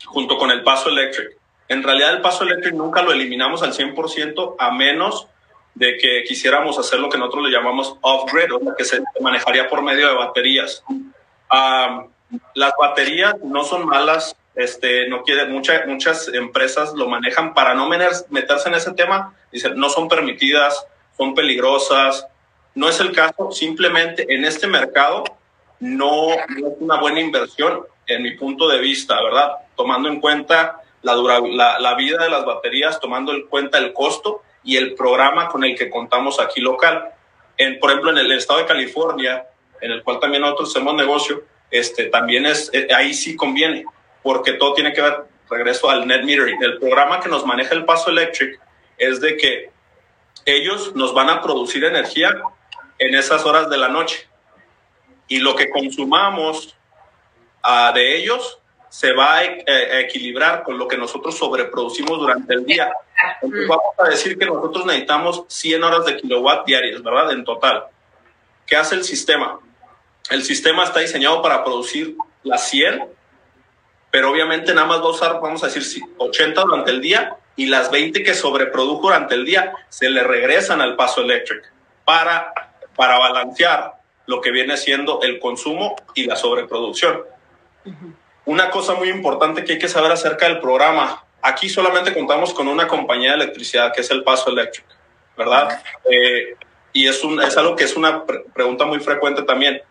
junto 0.05 0.37
con 0.38 0.50
el 0.50 0.62
paso 0.62 0.88
eléctrico. 0.88 1.40
En 1.69 1.82
realidad 1.82 2.14
el 2.14 2.20
paso 2.20 2.44
eléctrico 2.44 2.76
nunca 2.76 3.02
lo 3.02 3.12
eliminamos 3.12 3.62
al 3.62 3.73
100% 3.73 4.56
a 4.58 4.70
menos 4.73 5.29
de 5.75 5.96
que 5.96 6.25
quisiéramos 6.25 6.79
hacer 6.79 6.99
lo 6.99 7.08
que 7.08 7.19
nosotros 7.19 7.44
le 7.44 7.50
llamamos 7.50 7.96
off-grid, 8.00 8.52
o 8.52 8.75
que 8.76 8.84
se 8.84 9.00
manejaría 9.20 9.69
por 9.69 9.82
medio 9.82 10.08
de 10.08 10.14
baterías. 10.14 10.82
las 12.55 12.73
baterías 12.81 13.37
no 13.44 13.64
son 13.64 13.87
malas, 13.87 14.37
este, 14.58 15.08
no 15.08 15.22
quiere, 15.22 15.46
muchas 15.46 15.87
muchas 15.87 16.26
empresas 16.34 16.93
lo 16.94 17.08
manejan 17.08 17.55
para 17.55 17.75
no 17.75 17.88
meterse 17.88 18.69
en 18.69 18.75
ese 18.75 18.93
tema, 18.93 19.32
dicen, 19.52 19.76
no 19.76 19.88
son 19.88 20.08
permitidas, 20.08 20.84
son 21.16 21.32
peligrosas. 21.32 22.26
No 22.75 22.88
es 22.88 22.99
el 22.99 23.12
caso, 23.12 23.52
simplemente 23.52 24.26
en 24.28 24.44
este 24.44 24.66
mercado 24.66 25.22
no, 25.78 26.32
es 26.32 26.75
una 26.81 27.00
buena 27.00 27.20
inversión 27.20 27.84
en 28.08 28.22
mi 28.22 28.32
punto 28.32 28.66
de 28.66 28.81
vista, 28.81 29.22
¿verdad? 29.22 29.52
Tomando 29.76 30.08
en 30.08 30.20
cuenta 30.20 30.82
la, 31.02 31.14
la, 31.14 31.78
la, 31.78 31.94
vida 31.94 32.25
de 32.25 32.28
las 32.28 32.44
baterías, 32.44 32.99
tomando 32.99 33.32
en 33.32 33.46
cuenta 33.46 33.78
el 33.78 33.93
costo 33.93 34.43
y 34.64 34.76
el 34.76 34.94
programa 34.94 35.49
con 35.49 35.62
el 35.62 35.76
que 35.76 35.88
contamos 35.88 36.40
aquí 36.40 36.60
local. 36.60 37.10
En, 37.56 37.78
por 37.78 37.90
ejemplo, 37.90 38.10
en 38.10 38.19
el 38.19 38.32
estado 38.32 38.58
de 38.58 38.66
California, 38.66 39.46
en 39.81 39.93
el 39.93 40.02
cual 40.02 40.19
también 40.19 40.43
nosotros 40.43 40.70
hacemos 40.70 40.94
negocio, 40.94 41.44
este, 41.70 42.06
también 42.06 42.44
es, 42.44 42.70
eh, 42.72 42.88
ahí 42.93 43.14
sí 43.14 43.37
conviene, 43.37 43.84
porque 44.29 44.53
todo 44.53 44.75
tiene 44.75 44.93
que 44.93 45.01
ver, 45.01 45.25
regreso 45.49 45.89
al 45.89 46.07
net 46.07 46.23
metering. 46.23 46.63
El 46.63 46.77
programa 46.79 47.19
que 47.19 47.31
nos 47.31 47.47
maneja 47.47 47.75
el 47.75 47.87
paso 47.87 48.11
electric 48.11 48.61
es 48.99 49.23
de 49.23 49.39
que 49.39 49.71
ellos 50.45 50.95
nos 50.95 51.15
van 51.15 51.31
a 51.31 51.41
producir 51.41 51.83
energía 51.83 52.39
en 52.99 53.15
esas 53.15 53.47
horas 53.47 53.71
de 53.71 53.79
la 53.79 53.89
noche 53.89 54.29
y 55.29 55.39
lo 55.39 55.57
que 55.57 55.71
consumamos 55.71 56.77
uh, 57.65 57.95
de 57.95 58.19
ellos 58.19 58.59
se 58.91 59.15
va 59.15 59.37
a, 59.37 59.45
e, 59.45 59.65
a, 59.67 60.01
equilibrar 60.01 60.63
con 60.63 60.77
lo 60.77 60.87
que 60.87 60.99
nosotros 60.99 61.39
sobreproducimos 61.39 62.19
durante 62.19 62.53
el 62.53 62.67
día. 62.67 62.93
Entonces 63.41 63.67
vamos 63.67 63.95
a 63.99 64.11
decir 64.11 64.39
que 64.39 64.45
nosotros 64.45 64.85
necesitamos 64.85 65.45
100 65.49 65.85
horas 65.85 66.05
de 66.05 66.19
kilowatt 66.19 66.67
diarias, 66.67 67.03
¿verdad? 67.03 67.32
En 67.32 67.47
total. 67.47 67.85
¿Qué 68.67 68.77
hace 68.77 68.94
el 68.94 69.05
sistema? 69.05 69.58
El 70.29 70.43
sistema 70.43 70.85
está 70.85 71.01
diseñado 71.01 71.41
para 71.41 71.65
producir 71.65 72.15
las 72.43 72.69
100, 72.69 73.17
pero 74.10 74.31
obviamente 74.31 74.74
nada 74.74 74.86
más 74.86 75.00
va 75.00 75.06
a 75.06 75.10
usar, 75.10 75.41
vamos 75.41 75.62
a 75.62 75.69
decir, 75.69 76.03
80 76.17 76.60
durante 76.62 76.91
el 76.91 77.00
día 77.00 77.36
y 77.56 77.67
las 77.67 77.91
20 77.91 78.22
que 78.22 78.34
sobreprodujo 78.34 79.08
durante 79.08 79.34
el 79.34 79.44
día 79.44 79.72
se 79.88 80.08
le 80.08 80.22
regresan 80.22 80.81
al 80.81 80.96
paso 80.96 81.20
eléctrico 81.22 81.67
para, 82.05 82.53
para 82.96 83.19
balancear 83.19 83.94
lo 84.27 84.41
que 84.41 84.50
viene 84.50 84.77
siendo 84.77 85.20
el 85.22 85.38
consumo 85.38 85.96
y 86.15 86.24
la 86.24 86.36
sobreproducción. 86.36 87.22
Una 88.44 88.70
cosa 88.70 88.94
muy 88.94 89.08
importante 89.08 89.65
que 89.65 89.72
hay 89.72 89.79
que 89.79 89.88
saber 89.88 90.12
acerca 90.12 90.46
del 90.46 90.60
programa, 90.60 91.24
aquí 91.43 91.69
solamente 91.69 92.15
contamos 92.15 92.55
con 92.55 92.69
una 92.69 92.86
compañía 92.86 93.31
de 93.31 93.36
electricidad 93.36 93.93
que 93.93 94.03
es 94.03 94.10
el 94.10 94.24
Paso 94.24 94.50
Electric, 94.50 94.84
¿verdad? 95.36 95.82
Eh, 96.10 96.56
y 96.93 97.06
es, 97.06 97.22
un, 97.24 97.43
es 97.43 97.56
algo 97.56 97.77
que 97.77 97.84
es 97.84 97.96
una 97.96 98.24
pregunta 98.24 98.84
muy 98.84 99.00
frecuente 99.00 99.43
también. 99.43 99.82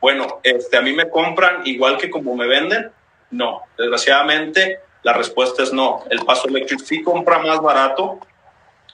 Bueno, 0.00 0.40
este, 0.42 0.76
a 0.76 0.82
mí 0.82 0.92
me 0.92 1.08
compran 1.08 1.62
igual 1.64 1.96
que 1.96 2.10
como 2.10 2.34
me 2.34 2.46
venden. 2.46 2.90
No, 3.34 3.62
desgraciadamente 3.76 4.78
la 5.02 5.12
respuesta 5.12 5.64
es 5.64 5.72
no. 5.72 6.04
El 6.08 6.24
Paso 6.24 6.46
Electric 6.46 6.78
sí 6.80 7.02
compra 7.02 7.40
más 7.40 7.60
barato 7.60 8.20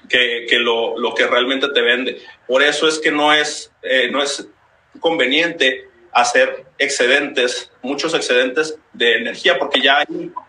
que, 0.08 0.46
que 0.48 0.58
lo, 0.58 0.98
lo, 0.98 1.14
que 1.14 1.26
realmente 1.26 1.68
te 1.68 1.82
vende. 1.82 2.22
Por 2.46 2.62
eso 2.62 2.88
es 2.88 2.98
que 2.98 3.12
no 3.12 3.34
es, 3.34 3.70
eh, 3.82 4.08
no 4.10 4.22
es 4.22 4.48
conveniente 4.98 5.90
hacer 6.12 6.64
excedentes, 6.78 7.70
muchos 7.82 8.14
excedentes 8.14 8.78
de 8.94 9.18
energía, 9.18 9.58
porque 9.58 9.82
ya 9.82 10.04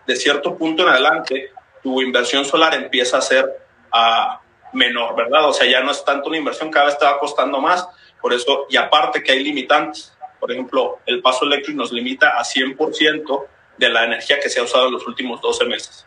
de 0.06 0.16
cierto 0.16 0.56
punto 0.56 0.84
en 0.84 0.88
adelante 0.88 1.50
tu 1.82 2.00
inversión 2.00 2.46
solar 2.46 2.74
empieza 2.74 3.18
a 3.18 3.20
ser 3.20 3.44
uh, 3.44 4.76
menor, 4.76 5.14
¿verdad? 5.14 5.48
O 5.50 5.52
sea, 5.52 5.70
ya 5.70 5.82
no 5.82 5.90
es 5.90 6.02
tanto 6.02 6.30
una 6.30 6.38
inversión, 6.38 6.70
cada 6.70 6.86
vez 6.86 6.98
te 6.98 7.04
va 7.04 7.18
costando 7.18 7.60
más, 7.60 7.86
por 8.22 8.32
eso, 8.32 8.66
y 8.70 8.76
aparte 8.76 9.22
que 9.22 9.32
hay 9.32 9.44
limitantes, 9.44 10.16
por 10.40 10.50
ejemplo, 10.50 10.98
el 11.06 11.22
paso 11.22 11.44
eléctrico 11.44 11.78
nos 11.78 11.92
limita 11.92 12.30
a 12.30 12.42
100% 12.42 13.46
de 13.78 13.88
la 13.88 14.04
energía 14.04 14.38
que 14.40 14.48
se 14.48 14.60
ha 14.60 14.62
usado 14.62 14.88
en 14.88 14.94
los 14.94 15.06
últimos 15.06 15.40
12 15.40 15.64
meses. 15.66 16.06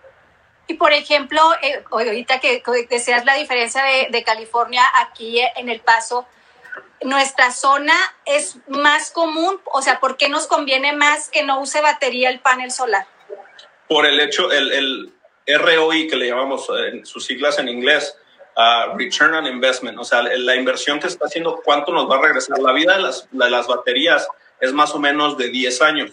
Y 0.68 0.76
por 0.76 0.94
ejemplo, 0.94 1.42
eh, 1.62 1.84
ahorita 1.92 2.40
que, 2.40 2.64
deseas 2.90 3.26
la 3.26 3.36
diferencia 3.36 3.84
de, 3.84 4.08
de 4.10 4.24
California 4.24 4.84
aquí 4.96 5.40
en 5.56 5.70
el 5.70 5.80
paso, 5.80 6.28
nuestra 7.04 7.52
zona 7.52 7.96
es 8.26 8.58
más 8.68 9.12
común? 9.12 9.62
O 9.66 9.82
sea, 9.82 10.00
¿por 10.00 10.18
qué 10.18 10.30
nos 10.30 10.48
conviene 10.48 10.94
más 10.94 11.30
que 11.30 11.44
no 11.44 11.62
use 11.62 11.82
batería 11.82 12.30
el 12.30 12.40
panel 12.40 12.72
solar? 12.72 13.06
Por 13.88 14.06
el 14.06 14.20
hecho, 14.20 14.52
el, 14.52 14.72
el 15.46 15.60
ROI 15.60 16.08
que 16.08 16.16
le 16.16 16.28
llamamos 16.28 16.68
en 16.92 17.06
sus 17.06 17.26
siglas 17.26 17.60
en 17.60 17.70
inglés, 17.70 18.18
uh, 18.58 18.98
return 18.98 19.36
on 19.36 19.46
investment, 19.46 19.98
o 20.00 20.04
sea, 20.04 20.24
la 20.24 20.56
inversión 20.56 21.00
que 21.00 21.08
está 21.08 21.26
haciendo, 21.26 21.62
cuánto 21.64 21.92
nos 21.92 22.10
va 22.10 22.18
a 22.18 22.22
regresar. 22.22 22.58
La 22.60 22.74
vida 22.74 22.98
de 22.98 23.04
las, 23.04 23.28
de 23.32 23.50
las 23.50 23.68
baterías 23.68 24.28
es 24.60 24.74
más 24.74 24.94
o 24.96 25.00
menos 25.00 25.38
de 25.38 25.50
10 25.50 25.82
años. 25.84 26.12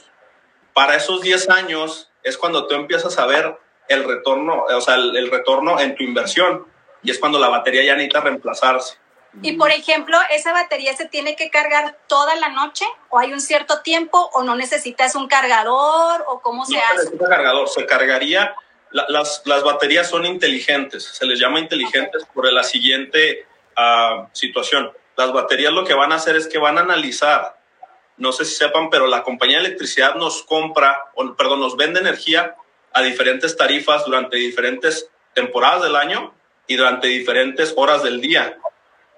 Para 0.75 0.97
esos 0.97 1.21
10 1.21 1.49
años 1.51 2.11
es 2.23 2.37
cuando 2.39 2.67
tú 2.67 2.75
empiezas 2.75 3.19
a 3.19 3.27
ver 3.27 3.57
el 3.89 4.05
retorno, 4.05 4.65
o 4.65 4.81
sea, 4.81 4.95
el, 4.95 5.17
el 5.17 5.31
retorno 5.31 5.79
en 5.81 5.95
tu 5.97 6.03
inversión 6.03 6.67
y 7.03 7.11
es 7.11 7.19
cuando 7.19 7.39
la 7.39 7.49
batería 7.49 7.83
ya 7.85 7.95
necesita 7.95 8.21
reemplazarse. 8.21 8.97
Y 9.41 9.55
por 9.55 9.71
ejemplo, 9.71 10.19
¿esa 10.31 10.53
batería 10.53 10.95
se 10.95 11.07
tiene 11.09 11.37
que 11.37 11.49
cargar 11.51 11.97
toda 12.07 12.35
la 12.37 12.51
noche 12.51 12.85
o 13.09 13.19
hay 13.19 13.33
un 13.33 13.41
cierto 13.41 13.81
tiempo 13.81 14.31
o 14.35 14.43
no 14.43 14.55
necesitas 14.57 15.15
un 15.15 15.27
cargador 15.27 16.23
o 16.29 16.41
cómo 16.43 16.67
se 16.67 16.75
no 16.75 16.81
hace? 16.85 16.95
necesita 17.05 17.29
cargador, 17.29 17.69
se 17.69 17.87
cargaría. 17.87 18.55
la- 18.91 19.07
las, 19.09 19.43
las 19.47 19.63
baterías 19.65 20.09
son 20.11 20.27
inteligentes, 20.27 21.03
se 21.05 21.25
les 21.27 21.41
llama 21.41 21.59
inteligentes 21.61 22.25
por 22.35 22.51
la 22.53 22.63
siguiente 22.63 23.47
ah, 23.75 24.29
situación. 24.33 24.93
Las 25.17 25.33
baterías 25.33 25.73
lo 25.73 25.85
que 25.85 25.95
van 25.95 26.13
a 26.13 26.17
hacer 26.17 26.37
es 26.37 26.47
que 26.47 26.59
van 26.59 26.77
a 26.77 26.83
analizar, 26.83 27.57
no 28.17 28.33
sé 28.33 28.45
si 28.45 28.55
sepan, 28.55 28.91
pero 28.91 29.07
la 29.07 29.23
compañía 29.23 29.59
de 29.59 29.67
electricidad 29.67 30.15
nos 30.15 30.43
compra, 30.43 31.11
o, 31.15 31.35
perdón, 31.35 31.61
nos 31.61 31.77
vende 31.77 32.01
energía 32.01 32.57
a 32.93 33.03
diferentes 33.03 33.57
tarifas 33.57 34.05
durante 34.05 34.37
diferentes 34.37 35.09
temporadas 35.35 35.83
del 35.83 35.97
año 35.97 36.33
y 36.67 36.77
durante 36.77 37.09
diferentes 37.09 37.73
horas 37.77 38.03
del 38.03 38.21
día. 38.21 38.59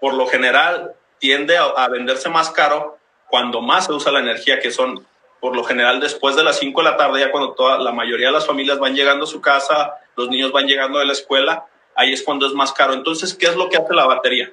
Por 0.00 0.14
lo 0.14 0.26
general, 0.26 0.94
tiende 1.18 1.56
a, 1.56 1.88
venderse 1.88 2.28
más 2.28 2.50
caro 2.50 2.98
cuando 3.28 3.60
más 3.60 3.86
se 3.86 3.92
usa 3.92 4.12
la 4.12 4.20
energía, 4.20 4.60
que 4.60 4.70
son 4.70 5.06
por 5.40 5.56
lo 5.56 5.64
general 5.64 6.00
después 6.00 6.36
de 6.36 6.44
las 6.44 6.58
5 6.58 6.82
de 6.82 6.90
la 6.90 6.96
tarde, 6.96 7.20
ya 7.20 7.30
cuando 7.30 7.52
toda, 7.52 7.78
la 7.78 7.92
mayoría 7.92 8.28
de 8.28 8.32
las 8.32 8.46
familias 8.46 8.78
van 8.78 8.94
llegando 8.94 9.24
a 9.24 9.28
su 9.28 9.40
casa, 9.40 9.94
los 10.16 10.28
niños 10.28 10.52
van 10.52 10.66
llegando 10.66 10.98
de 10.98 11.06
la 11.06 11.12
escuela, 11.12 11.66
ahí 11.94 12.12
es 12.12 12.22
cuando 12.22 12.46
es 12.46 12.52
más 12.52 12.72
caro. 12.72 12.94
Entonces, 12.94 13.34
¿qué 13.34 13.46
es 13.46 13.56
lo 13.56 13.68
que 13.68 13.76
hace 13.76 13.92
la 13.92 14.06
batería? 14.06 14.52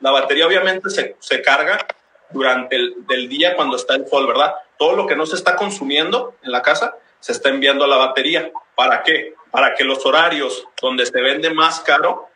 La 0.00 0.10
batería 0.10 0.46
obviamente 0.46 0.90
se, 0.90 1.16
se 1.20 1.42
carga 1.42 1.86
durante 2.34 2.76
el 2.76 3.06
del 3.06 3.28
día 3.28 3.56
cuando 3.56 3.76
está 3.76 3.94
el 3.94 4.06
sol, 4.06 4.26
¿verdad? 4.26 4.54
Todo 4.76 4.96
lo 4.96 5.06
que 5.06 5.16
no 5.16 5.24
se 5.24 5.36
está 5.36 5.56
consumiendo 5.56 6.34
en 6.42 6.52
la 6.52 6.60
casa 6.60 6.96
se 7.20 7.32
está 7.32 7.48
enviando 7.48 7.84
a 7.84 7.88
la 7.88 7.96
batería. 7.96 8.52
¿Para 8.74 9.02
qué? 9.02 9.34
Para 9.50 9.74
que 9.74 9.84
los 9.84 10.04
horarios 10.04 10.66
donde 10.82 11.06
se 11.06 11.20
vende 11.20 11.54
más 11.54 11.80
caro, 11.80 12.28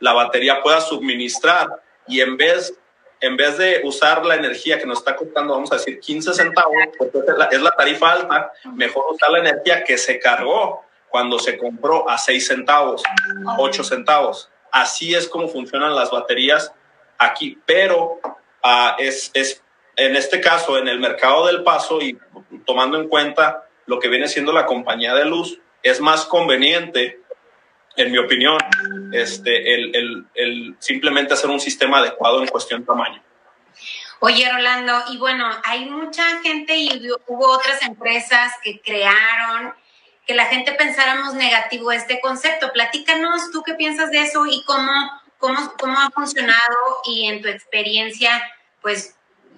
la 0.00 0.12
batería 0.12 0.60
pueda 0.62 0.80
suministrar 0.80 1.68
y 2.06 2.20
en 2.20 2.36
vez, 2.36 2.74
en 3.20 3.36
vez 3.36 3.56
de 3.56 3.80
usar 3.84 4.26
la 4.26 4.34
energía 4.34 4.78
que 4.78 4.86
nos 4.86 4.98
está 4.98 5.16
costando, 5.16 5.54
vamos 5.54 5.72
a 5.72 5.76
decir, 5.76 5.98
15 6.00 6.34
centavos, 6.34 6.74
porque 6.98 7.18
es 7.18 7.38
la, 7.38 7.44
es 7.46 7.62
la 7.62 7.70
tarifa 7.70 8.12
alta, 8.12 8.52
mejor 8.74 9.04
usar 9.10 9.30
la 9.30 9.38
energía 9.38 9.84
que 9.84 9.96
se 9.96 10.18
cargó 10.18 10.84
cuando 11.08 11.38
se 11.38 11.56
compró 11.56 12.08
a 12.10 12.18
6 12.18 12.46
centavos, 12.46 13.02
8 13.56 13.84
centavos. 13.84 14.50
Así 14.70 15.14
es 15.14 15.28
como 15.28 15.48
funcionan 15.48 15.94
las 15.94 16.10
baterías 16.10 16.72
aquí, 17.18 17.58
pero 17.64 18.20
ah, 18.62 18.96
es, 18.98 19.30
es 19.34 19.62
en 19.96 20.14
este 20.14 20.40
caso, 20.40 20.78
en 20.78 20.86
el 20.88 21.00
mercado 21.00 21.46
del 21.46 21.64
paso 21.64 22.00
y 22.00 22.16
tomando 22.64 23.00
en 23.00 23.08
cuenta 23.08 23.68
lo 23.86 23.98
que 23.98 24.08
viene 24.08 24.28
siendo 24.28 24.52
la 24.52 24.64
compañía 24.64 25.14
de 25.14 25.24
luz, 25.24 25.58
es 25.82 26.00
más 26.00 26.24
conveniente, 26.24 27.20
en 27.96 28.12
mi 28.12 28.18
opinión, 28.18 28.58
este, 29.12 29.74
el, 29.74 30.26
el, 30.34 30.76
simplemente 30.78 31.34
hacer 31.34 31.50
un 31.50 31.58
sistema 31.58 31.98
adecuado 31.98 32.40
en 32.40 32.48
cuestión 32.48 32.80
de 32.80 32.86
tamaño. 32.86 33.22
Oye, 34.20 34.50
Rolando, 34.50 34.92
y 35.10 35.18
bueno, 35.18 35.48
hay 35.64 35.86
mucha 35.86 36.24
gente 36.42 36.76
y 36.76 37.08
hubo 37.26 37.48
otras 37.48 37.82
empresas 37.82 38.52
que 38.62 38.80
crearon 38.80 39.74
que 40.26 40.34
la 40.34 40.46
gente 40.46 40.72
pensáramos 40.72 41.34
negativo 41.34 41.90
este 41.90 42.20
concepto. 42.20 42.72
Platícanos 42.72 43.50
tú 43.50 43.62
qué 43.62 43.74
piensas 43.74 44.10
de 44.10 44.20
eso 44.20 44.44
y 44.46 44.62
cómo, 44.64 44.92
cómo, 45.38 45.74
cómo 45.78 45.98
ha 45.98 46.10
funcionado 46.10 46.76
y 47.04 47.26
en 47.26 47.42
tu 47.42 47.48
experiencia, 47.48 48.30
pues 48.82 49.14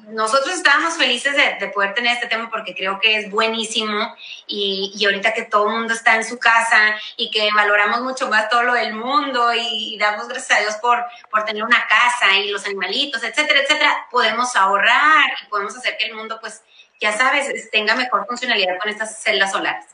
nosotros 0.08 0.54
estábamos 0.54 0.94
felices 0.94 1.34
de, 1.37 1.56
de, 1.64 1.72
poder 1.72 1.94
tener 1.94 2.14
este 2.14 2.26
tema 2.26 2.50
porque 2.50 2.75
creo 2.75 2.99
que 2.99 3.16
es 3.16 3.30
buenísimo 3.30 4.14
y, 4.46 4.92
y, 4.96 5.04
ahorita 5.04 5.32
que 5.34 5.44
todo 5.44 5.68
el 5.68 5.75
mundo 5.75 5.94
está 5.94 6.16
en 6.16 6.25
su 6.25 6.38
casa 6.38 6.96
y 7.16 7.30
que 7.30 7.49
valoramos 7.54 8.00
mucho 8.00 8.28
más 8.28 8.49
todo 8.49 8.62
lo 8.62 8.75
del 8.75 8.94
mundo 8.94 9.52
y, 9.54 9.94
y, 9.94 9.99
damos 9.99 10.28
gracias 10.28 10.58
a 10.58 10.62
Dios 10.62 10.76
por, 10.76 11.04
por 11.30 11.44
tener 11.44 11.62
una 11.62 11.87
casa 11.87 12.37
y 12.38 12.50
los 12.50 12.64
animalitos, 12.66 13.22
etcétera, 13.22 13.60
etcétera, 13.60 14.06
podemos 14.10 14.56
ahorrar 14.56 15.30
y 15.42 15.46
podemos 15.49 15.76
hacer 15.76 15.96
que 15.99 16.06
el 16.06 16.14
mundo, 16.14 16.38
pues, 16.40 16.62
ya 17.00 17.12
sabes, 17.12 17.70
tenga 17.70 17.94
mejor 17.94 18.26
funcionalidad 18.26 18.78
con 18.80 18.90
estas 18.90 19.22
celdas 19.22 19.52
solares. 19.52 19.87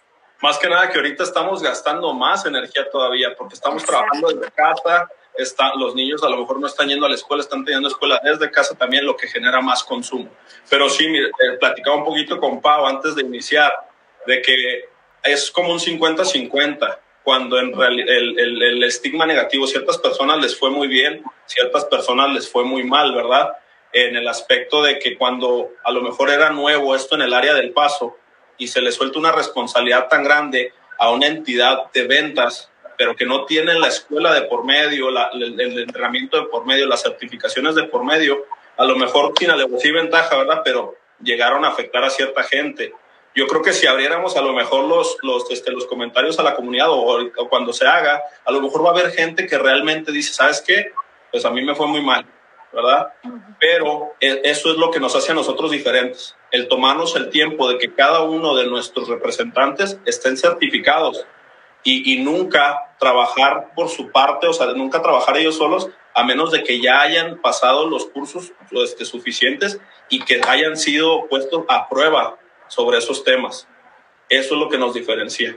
Más 0.42 0.58
que 0.58 0.68
nada 0.68 0.90
que 0.90 0.96
ahorita 0.98 1.22
estamos 1.22 1.62
gastando 1.62 2.12
más 2.12 2.44
energía 2.44 2.90
todavía 2.90 3.34
porque 3.36 3.54
estamos 3.54 3.82
Exacto. 3.82 4.04
trabajando 4.04 4.40
desde 4.40 4.52
casa, 4.52 5.08
está, 5.38 5.74
los 5.74 5.94
niños 5.94 6.22
a 6.22 6.28
lo 6.28 6.38
mejor 6.38 6.60
no 6.60 6.66
están 6.66 6.88
yendo 6.88 7.06
a 7.06 7.08
la 7.08 7.14
escuela, 7.14 7.42
están 7.42 7.64
teniendo 7.64 7.88
escuela 7.88 8.20
desde 8.22 8.50
casa 8.50 8.76
también, 8.76 9.04
lo 9.04 9.16
que 9.16 9.28
genera 9.28 9.60
más 9.60 9.84
consumo. 9.84 10.30
Pero 10.68 10.88
sí, 10.88 11.08
mire, 11.08 11.28
eh, 11.28 11.56
platicaba 11.58 11.96
un 11.96 12.04
poquito 12.04 12.38
con 12.38 12.60
Pau 12.60 12.86
antes 12.86 13.14
de 13.14 13.22
iniciar, 13.22 13.72
de 14.26 14.42
que 14.42 14.88
es 15.22 15.50
como 15.50 15.72
un 15.72 15.78
50-50, 15.78 16.98
cuando 17.22 17.58
en 17.58 17.74
el, 17.80 18.38
el, 18.38 18.82
estigma 18.84 19.26
negativo, 19.26 19.66
ciertas 19.66 19.98
personas 19.98 20.38
les 20.38 20.56
fue 20.56 20.70
muy 20.70 20.86
bien, 20.86 21.24
ciertas 21.46 21.84
personas 21.86 22.30
les 22.32 22.48
fue 22.48 22.62
muy 22.62 22.84
mal, 22.84 23.12
¿verdad? 23.14 23.50
En 23.92 24.14
el 24.14 24.28
aspecto 24.28 24.80
de 24.82 25.00
que 25.00 25.16
cuando 25.16 25.70
a 25.84 25.90
lo 25.90 26.02
mejor 26.02 26.30
era 26.30 26.50
nuevo 26.50 26.94
esto 26.94 27.16
en 27.16 27.22
el 27.22 27.34
área 27.34 27.54
del 27.54 27.72
paso 27.72 28.16
y 28.58 28.68
se 28.68 28.80
le 28.80 28.92
suelta 28.92 29.18
una 29.18 29.32
responsabilidad 29.32 30.06
tan 30.08 30.22
grande 30.22 30.72
a 30.98 31.10
una 31.10 31.26
entidad 31.26 31.90
de 31.92 32.06
ventas, 32.06 32.70
pero 32.96 33.14
que 33.14 33.26
no 33.26 33.44
tienen 33.44 33.80
la 33.80 33.88
escuela 33.88 34.32
de 34.32 34.42
por 34.42 34.64
medio, 34.64 35.10
la, 35.10 35.30
el, 35.32 35.60
el, 35.60 35.78
entrenamiento 35.78 36.38
de 36.38 36.46
por 36.46 36.66
medio, 36.66 36.86
las 36.86 37.02
certificaciones 37.02 37.74
de 37.74 37.84
por 37.84 38.04
medio, 38.04 38.44
a 38.76 38.84
lo 38.84 38.96
mejor 38.96 39.32
sin 39.38 39.50
alevosía 39.50 39.90
y 39.90 39.94
ventaja, 39.94 40.36
¿verdad? 40.36 40.62
Pero 40.64 40.96
llegaron 41.22 41.64
a 41.64 41.68
afectar 41.68 42.04
a 42.04 42.10
cierta 42.10 42.42
gente. 42.42 42.92
Yo 43.34 43.46
creo 43.46 43.62
que 43.62 43.72
si 43.72 43.86
abriéramos 43.86 44.36
a 44.36 44.40
lo 44.40 44.52
mejor 44.52 44.84
los, 44.84 45.18
los, 45.22 45.50
este, 45.50 45.70
los 45.70 45.86
comentarios 45.86 46.38
a 46.38 46.42
la 46.42 46.54
comunidad 46.54 46.90
o, 46.90 47.20
o, 47.36 47.48
cuando 47.48 47.72
se 47.72 47.86
haga, 47.86 48.22
a 48.44 48.50
lo 48.50 48.60
mejor 48.62 48.84
va 48.84 48.88
a 48.88 48.92
haber 48.92 49.10
gente 49.12 49.46
que 49.46 49.58
realmente 49.58 50.10
dice, 50.10 50.32
¿sabes 50.32 50.62
qué? 50.66 50.92
Pues 51.30 51.44
a 51.44 51.50
mí 51.50 51.62
me 51.62 51.74
fue 51.74 51.86
muy 51.86 52.00
mal, 52.00 52.24
¿verdad? 52.72 53.12
Pero 53.60 54.14
eso 54.20 54.70
es 54.70 54.78
lo 54.78 54.90
que 54.90 55.00
nos 55.00 55.14
hace 55.14 55.32
a 55.32 55.34
nosotros 55.34 55.70
diferentes, 55.70 56.34
el 56.50 56.68
tomarnos 56.68 57.14
el 57.16 57.28
tiempo 57.28 57.68
de 57.68 57.76
que 57.76 57.92
cada 57.92 58.22
uno 58.22 58.54
de 58.54 58.66
nuestros 58.66 59.08
representantes 59.08 59.98
estén 60.06 60.38
certificados 60.38 61.26
y, 61.86 62.12
y, 62.14 62.22
nunca 62.24 62.94
trabajar 62.98 63.72
por 63.76 63.88
su 63.88 64.10
parte, 64.10 64.48
o 64.48 64.52
sea, 64.52 64.66
nunca 64.66 65.00
trabajar 65.02 65.36
ellos 65.36 65.56
solos, 65.56 65.88
a 66.14 66.24
menos 66.24 66.50
de 66.50 66.64
que 66.64 66.80
ya 66.80 67.00
hayan 67.00 67.40
pasado 67.40 67.86
los 67.86 68.06
cursos 68.06 68.52
este, 68.72 69.04
suficientes 69.04 69.78
y 70.08 70.24
que 70.24 70.40
hayan 70.48 70.76
sido 70.76 71.28
puestos 71.28 71.64
a 71.68 71.88
prueba 71.88 72.38
sobre 72.66 72.98
esos 72.98 73.22
temas. 73.22 73.68
Eso 74.28 74.54
es 74.54 74.60
lo 74.60 74.68
que 74.68 74.78
nos 74.78 74.94
diferencia. 74.94 75.56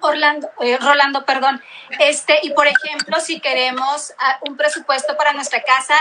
Orlando, 0.00 0.48
eh, 0.60 0.78
Rolando, 0.78 1.24
perdón. 1.24 1.62
Este, 2.00 2.40
y 2.42 2.50
por 2.50 2.66
ejemplo, 2.66 3.20
si 3.20 3.38
queremos 3.38 4.14
uh, 4.18 4.50
un 4.50 4.56
presupuesto 4.56 5.16
para 5.16 5.32
nuestra 5.32 5.62
casa, 5.62 5.94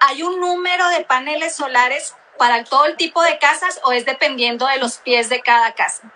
¿hay 0.00 0.22
un 0.22 0.38
número 0.38 0.88
de 0.90 1.04
paneles 1.04 1.54
solares 1.54 2.14
para 2.38 2.64
todo 2.64 2.84
el 2.84 2.96
tipo 2.96 3.22
de 3.22 3.38
casas 3.38 3.80
o 3.84 3.92
es 3.92 4.04
dependiendo 4.04 4.66
de 4.66 4.78
los 4.78 4.98
pies 4.98 5.30
de 5.30 5.40
cada 5.40 5.72
casa? 5.74 6.12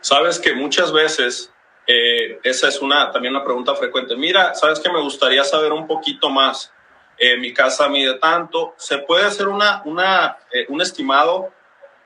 Sabes 0.00 0.38
que 0.38 0.54
muchas 0.54 0.92
veces 0.92 1.51
eh, 1.94 2.40
esa 2.42 2.68
es 2.68 2.80
una 2.80 3.10
también 3.10 3.34
una 3.34 3.44
pregunta 3.44 3.74
frecuente. 3.74 4.16
Mira, 4.16 4.54
sabes 4.54 4.80
que 4.80 4.90
me 4.90 5.00
gustaría 5.00 5.44
saber 5.44 5.72
un 5.72 5.86
poquito 5.86 6.30
más. 6.30 6.72
Eh, 7.18 7.36
mi 7.36 7.52
casa 7.52 7.88
mide 7.90 8.14
tanto. 8.14 8.74
Se 8.78 8.98
puede 8.98 9.26
hacer 9.26 9.48
una, 9.48 9.82
una 9.84 10.38
eh, 10.50 10.64
un 10.70 10.80
estimado 10.80 11.52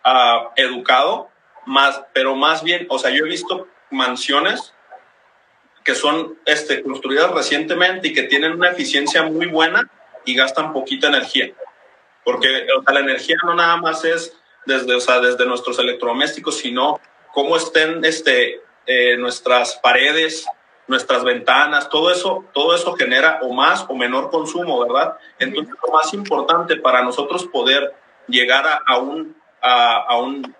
uh, 0.04 0.48
educado, 0.56 1.30
más, 1.66 2.02
pero 2.12 2.34
más 2.34 2.64
bien, 2.64 2.86
o 2.90 2.98
sea, 2.98 3.10
yo 3.10 3.24
he 3.24 3.28
visto 3.28 3.68
mansiones 3.90 4.74
que 5.84 5.94
son 5.94 6.36
este, 6.44 6.82
construidas 6.82 7.30
recientemente 7.30 8.08
y 8.08 8.12
que 8.12 8.24
tienen 8.24 8.52
una 8.52 8.70
eficiencia 8.70 9.22
muy 9.22 9.46
buena 9.46 9.88
y 10.24 10.34
gastan 10.34 10.72
poquita 10.72 11.06
energía. 11.06 11.52
Porque 12.24 12.66
o 12.76 12.82
sea, 12.82 12.94
la 12.94 13.00
energía 13.00 13.36
no 13.44 13.54
nada 13.54 13.76
más 13.76 14.04
es 14.04 14.36
desde, 14.64 14.96
o 14.96 15.00
sea, 15.00 15.20
desde 15.20 15.46
nuestros 15.46 15.78
electrodomésticos, 15.78 16.58
sino 16.58 17.00
cómo 17.32 17.56
estén 17.56 18.04
este, 18.04 18.62
eh, 18.86 19.16
nuestras 19.16 19.76
paredes, 19.76 20.46
nuestras 20.86 21.24
ventanas, 21.24 21.88
todo 21.88 22.10
eso, 22.10 22.44
todo 22.52 22.74
eso 22.74 22.94
genera 22.94 23.40
o 23.42 23.52
más 23.52 23.84
o 23.88 23.94
menor 23.94 24.30
consumo, 24.30 24.80
¿verdad? 24.80 25.16
Entonces, 25.38 25.74
lo 25.84 25.92
más 25.92 26.14
importante 26.14 26.76
para 26.76 27.02
nosotros 27.02 27.46
poder 27.46 27.94
llegar 28.28 28.66
a, 28.66 28.80
a 28.86 28.98
un, 28.98 29.36
a, 29.60 29.96
a, 30.08 30.18
un 30.18 30.54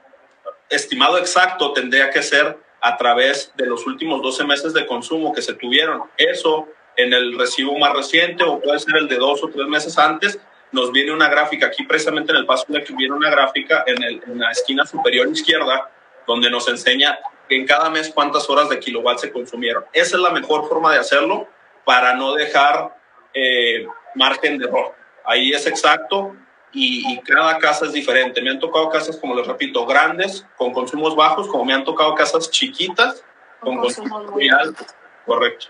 estimado 0.68 1.18
exacto 1.18 1.72
tendría 1.72 2.10
que 2.10 2.22
ser 2.22 2.58
a 2.80 2.96
través 2.96 3.52
de 3.56 3.66
los 3.66 3.86
últimos 3.86 4.20
12 4.22 4.44
meses 4.44 4.72
de 4.72 4.86
consumo 4.86 5.32
que 5.32 5.42
se 5.42 5.54
tuvieron. 5.54 6.02
Eso 6.16 6.68
en 6.96 7.12
el 7.12 7.38
recibo 7.38 7.78
más 7.78 7.92
reciente 7.92 8.44
o 8.44 8.60
puede 8.60 8.78
ser 8.78 8.96
el 8.96 9.08
de 9.08 9.16
dos 9.16 9.42
o 9.42 9.48
tres 9.48 9.66
meses 9.66 9.96
antes, 9.98 10.38
nos 10.72 10.90
viene 10.92 11.12
una 11.12 11.28
gráfica, 11.28 11.66
aquí 11.66 11.84
precisamente 11.84 12.32
en 12.32 12.38
el 12.38 12.46
paso 12.46 12.64
de 12.68 12.82
que 12.82 12.94
viene 12.94 13.14
una 13.14 13.30
gráfica 13.30 13.84
en, 13.86 14.02
el, 14.02 14.22
en 14.26 14.38
la 14.38 14.50
esquina 14.50 14.84
superior 14.84 15.28
izquierda, 15.28 15.90
donde 16.26 16.50
nos 16.50 16.68
enseña 16.68 17.18
en 17.48 17.66
cada 17.66 17.90
mes 17.90 18.10
cuántas 18.14 18.48
horas 18.50 18.68
de 18.68 18.78
kilowatt 18.78 19.18
se 19.18 19.32
consumieron. 19.32 19.84
Esa 19.92 20.16
es 20.16 20.22
la 20.22 20.30
mejor 20.30 20.68
forma 20.68 20.92
de 20.92 20.98
hacerlo 20.98 21.48
para 21.84 22.14
no 22.14 22.34
dejar 22.34 22.96
eh, 23.34 23.86
margen 24.14 24.58
de 24.58 24.66
error. 24.66 24.94
Ahí 25.24 25.52
es 25.52 25.66
exacto 25.66 26.34
y, 26.72 27.20
cada 27.20 27.58
casa 27.58 27.86
es 27.86 27.92
diferente. 27.92 28.42
Me 28.42 28.50
han 28.50 28.60
tocado 28.60 28.90
casas, 28.90 29.16
como 29.16 29.34
les 29.34 29.46
repito, 29.46 29.86
grandes, 29.86 30.44
con 30.56 30.72
consumos 30.72 31.16
bajos, 31.16 31.48
como 31.48 31.64
me 31.64 31.72
han 31.72 31.84
tocado 31.84 32.14
casas 32.14 32.50
chiquitas, 32.50 33.24
con, 33.60 33.78
consumos 33.78 34.30
muy 34.30 34.48
altos. 34.50 34.86
Correcto. 35.24 35.66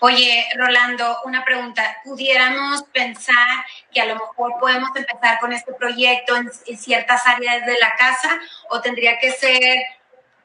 Oye, 0.00 0.44
Rolando, 0.56 1.18
una 1.24 1.44
pregunta. 1.44 1.96
¿Pudiéramos 2.04 2.82
pensar 2.92 3.64
que 3.92 4.00
a 4.00 4.06
lo 4.06 4.14
mejor 4.14 4.54
podemos 4.60 4.90
empezar 4.94 5.38
con 5.40 5.52
este 5.52 5.72
proyecto 5.72 6.36
en, 6.36 6.50
ciertas 6.76 7.26
áreas 7.26 7.64
de 7.64 7.78
la 7.78 7.94
casa 7.96 8.38
o 8.70 8.80
tendría 8.80 9.18
que 9.18 9.32
ser 9.32 9.76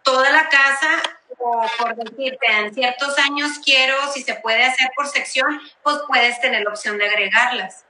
toda 0.04 0.30
la 0.32 0.50
casa 0.50 1.02
o 1.40 1.66
por 1.78 1.96
decirte, 1.96 2.46
en 2.48 2.74
ciertos 2.74 3.18
años 3.18 3.52
quiero, 3.64 3.96
si 4.14 4.24
se 4.24 4.36
puede 4.36 4.64
hacer 4.64 4.90
por 4.96 5.08
sección, 5.08 5.62
pues 5.84 5.98
puedes 6.08 6.40
tener 6.42 6.64
la 6.64 6.72
opción 6.72 6.98
de 6.98 7.06
agregarlas? 7.08 7.86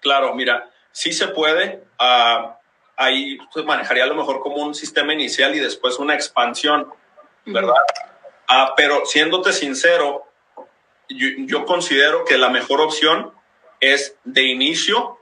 Claro, 0.00 0.34
mira, 0.34 0.70
sí 0.90 1.12
se 1.12 1.28
puede. 1.28 1.84
Uh, 2.00 2.50
ahí 2.96 3.38
se 3.52 3.62
manejaría 3.62 4.04
a 4.04 4.06
lo 4.06 4.14
mejor 4.14 4.40
como 4.40 4.56
un 4.56 4.74
sistema 4.74 5.12
inicial 5.12 5.54
y 5.54 5.58
después 5.58 5.98
una 5.98 6.14
expansión, 6.14 6.92
¿verdad? 7.44 7.74
Ah, 8.48 8.74
pero 8.76 9.04
siéndote 9.04 9.52
sincero, 9.52 10.26
yo, 11.08 11.66
considero 11.66 12.24
que 12.24 12.38
la 12.38 12.48
mejor 12.48 12.80
opción 12.80 13.32
es 13.80 14.16
de 14.24 14.44
inicio 14.44 15.18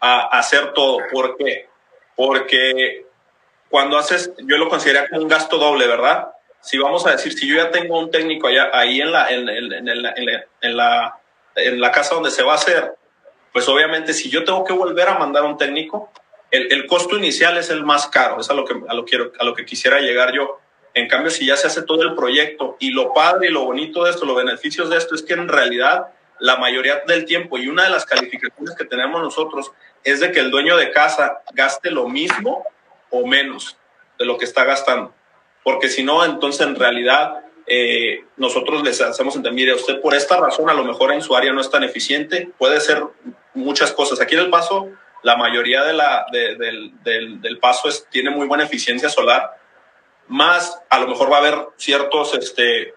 a, 0.00 0.38
hacer 0.38 0.72
todo. 0.72 0.98
¿Por 1.10 1.36
qué? 1.36 1.68
Porque 2.16 3.06
cuando 3.70 3.96
haces, 3.96 4.32
yo 4.38 4.58
lo 4.58 4.68
consideraría 4.68 5.08
como 5.08 5.22
un 5.22 5.28
gasto 5.28 5.56
doble, 5.56 5.86
¿verdad? 5.86 6.28
Si 6.60 6.76
vamos 6.76 7.06
a 7.06 7.12
decir, 7.12 7.32
si 7.32 7.48
yo 7.48 7.56
ya 7.56 7.70
tengo 7.70 7.98
un 7.98 8.10
técnico 8.10 8.48
allá, 8.48 8.70
ahí 8.74 9.00
en 9.00 9.12
la, 9.12 9.30
en, 9.30 9.48
en, 9.48 10.76
la, 10.76 11.18
en 11.54 11.80
la 11.80 11.92
casa 11.92 12.14
donde 12.14 12.30
se 12.30 12.42
va 12.42 12.52
a 12.52 12.56
hacer, 12.56 12.94
pues 13.52 13.68
obviamente 13.68 14.12
si 14.12 14.28
yo 14.28 14.44
tengo 14.44 14.64
que 14.64 14.72
volver 14.72 15.08
a 15.08 15.18
mandar 15.18 15.44
a 15.44 15.46
un 15.46 15.56
técnico, 15.56 16.10
el, 16.50 16.72
el, 16.72 16.86
costo 16.86 17.16
inicial 17.16 17.56
es 17.56 17.70
el 17.70 17.84
más 17.84 18.08
caro, 18.08 18.40
es 18.40 18.50
a 18.50 18.54
lo, 18.54 18.64
que, 18.64 18.74
a, 18.88 18.94
lo 18.94 19.04
quiero, 19.04 19.32
a 19.38 19.44
lo 19.44 19.54
que 19.54 19.64
quisiera 19.64 20.00
llegar 20.00 20.32
yo. 20.32 20.58
En 20.94 21.06
cambio, 21.06 21.30
si 21.30 21.46
ya 21.46 21.56
se 21.56 21.68
hace 21.68 21.82
todo 21.82 22.02
el 22.02 22.16
proyecto 22.16 22.76
y 22.80 22.90
lo 22.90 23.14
padre 23.14 23.48
y 23.48 23.52
lo 23.52 23.64
bonito 23.64 24.04
de 24.04 24.10
esto, 24.10 24.26
los 24.26 24.36
beneficios 24.36 24.90
de 24.90 24.96
esto 24.96 25.14
es 25.14 25.22
que 25.22 25.34
en 25.34 25.46
realidad 25.46 26.08
la 26.40 26.56
mayoría 26.56 27.02
del 27.06 27.24
tiempo 27.24 27.58
y 27.58 27.68
una 27.68 27.84
de 27.84 27.90
las 27.90 28.04
calificaciones 28.04 28.74
que 28.74 28.84
tenemos 28.84 29.22
nosotros 29.22 29.70
es 30.02 30.18
de 30.18 30.32
que 30.32 30.40
el 30.40 30.50
dueño 30.50 30.76
de 30.76 30.90
casa 30.90 31.42
gaste 31.52 31.90
lo 31.90 32.08
mismo 32.08 32.64
o 33.10 33.26
menos 33.26 33.76
de 34.18 34.24
lo 34.24 34.38
que 34.38 34.44
está 34.44 34.64
gastando. 34.64 35.14
Porque 35.62 35.88
si 35.88 36.02
no, 36.02 36.24
entonces 36.24 36.66
en 36.66 36.74
realidad 36.74 37.44
eh, 37.66 38.24
nosotros 38.36 38.82
les 38.82 39.00
hacemos 39.00 39.36
entender, 39.36 39.54
mire, 39.54 39.74
usted 39.74 40.00
por 40.00 40.14
esta 40.14 40.36
razón 40.36 40.68
a 40.70 40.74
lo 40.74 40.84
mejor 40.84 41.12
en 41.12 41.22
su 41.22 41.36
área 41.36 41.52
no 41.52 41.60
es 41.60 41.70
tan 41.70 41.84
eficiente, 41.84 42.50
puede 42.58 42.80
ser 42.80 43.02
muchas 43.54 43.92
cosas. 43.92 44.20
Aquí 44.20 44.34
en 44.34 44.40
El 44.40 44.50
Paso, 44.50 44.88
la 45.22 45.36
mayoría 45.36 45.84
de 45.84 45.92
la, 45.92 46.26
del, 46.32 47.58
paso 47.60 47.88
es, 47.88 48.06
tiene 48.10 48.30
muy 48.30 48.46
buena 48.46 48.64
eficiencia 48.64 49.08
solar, 49.08 49.56
más 50.26 50.80
a 50.88 50.98
lo 50.98 51.08
mejor 51.08 51.30
va 51.30 51.36
a 51.36 51.40
haber 51.40 51.68
ciertos, 51.76 52.34
este, 52.34 52.94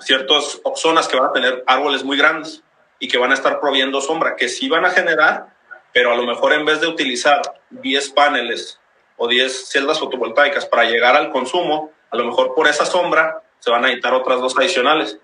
ciertas 0.00 0.60
zonas 0.76 1.08
que 1.08 1.18
van 1.18 1.28
a 1.28 1.32
tener 1.32 1.62
árboles 1.66 2.04
muy 2.04 2.16
grandes 2.16 2.62
y 2.98 3.08
que 3.08 3.18
van 3.18 3.32
a 3.32 3.34
estar 3.34 3.60
proviendo 3.60 4.00
sombra, 4.00 4.36
que 4.36 4.48
sí 4.48 4.68
van 4.68 4.84
a 4.84 4.90
generar, 4.90 5.46
pero 5.92 6.12
a 6.12 6.16
lo 6.16 6.24
mejor 6.24 6.52
en 6.52 6.64
vez 6.64 6.80
de 6.80 6.86
utilizar 6.86 7.42
10 7.70 8.10
paneles 8.10 8.80
o 9.16 9.28
10 9.28 9.68
celdas 9.68 9.98
fotovoltaicas 9.98 10.66
para 10.66 10.84
llegar 10.84 11.16
al 11.16 11.30
consumo, 11.30 11.92
a 12.10 12.16
lo 12.16 12.24
mejor 12.24 12.54
por 12.54 12.68
esa 12.68 12.84
sombra 12.84 13.42
se 13.58 13.70
van 13.70 13.84
a 13.84 13.86
necesitar 13.86 14.14
otras 14.14 14.40
dos 14.40 14.56
adicionales. 14.56 15.18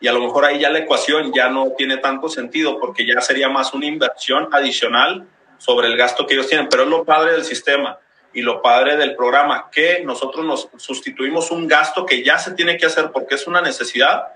Y 0.00 0.08
a 0.08 0.12
lo 0.12 0.20
mejor 0.20 0.44
ahí 0.44 0.60
ya 0.60 0.70
la 0.70 0.78
ecuación 0.78 1.32
ya 1.32 1.48
no 1.48 1.72
tiene 1.76 1.98
tanto 1.98 2.28
sentido 2.28 2.78
porque 2.78 3.04
ya 3.04 3.20
sería 3.20 3.48
más 3.48 3.74
una 3.74 3.86
inversión 3.86 4.48
adicional 4.52 5.26
sobre 5.58 5.88
el 5.88 5.96
gasto 5.96 6.26
que 6.26 6.34
ellos 6.34 6.46
tienen. 6.46 6.68
Pero 6.70 6.84
es 6.84 6.88
lo 6.88 7.04
padre 7.04 7.32
del 7.32 7.44
sistema 7.44 7.98
y 8.32 8.42
lo 8.42 8.62
padre 8.62 8.96
del 8.96 9.16
programa, 9.16 9.68
que 9.70 10.02
nosotros 10.04 10.46
nos 10.46 10.68
sustituimos 10.76 11.50
un 11.50 11.66
gasto 11.66 12.06
que 12.06 12.22
ya 12.22 12.38
se 12.38 12.52
tiene 12.52 12.76
que 12.76 12.86
hacer 12.86 13.10
porque 13.12 13.34
es 13.34 13.46
una 13.46 13.60
necesidad 13.60 14.28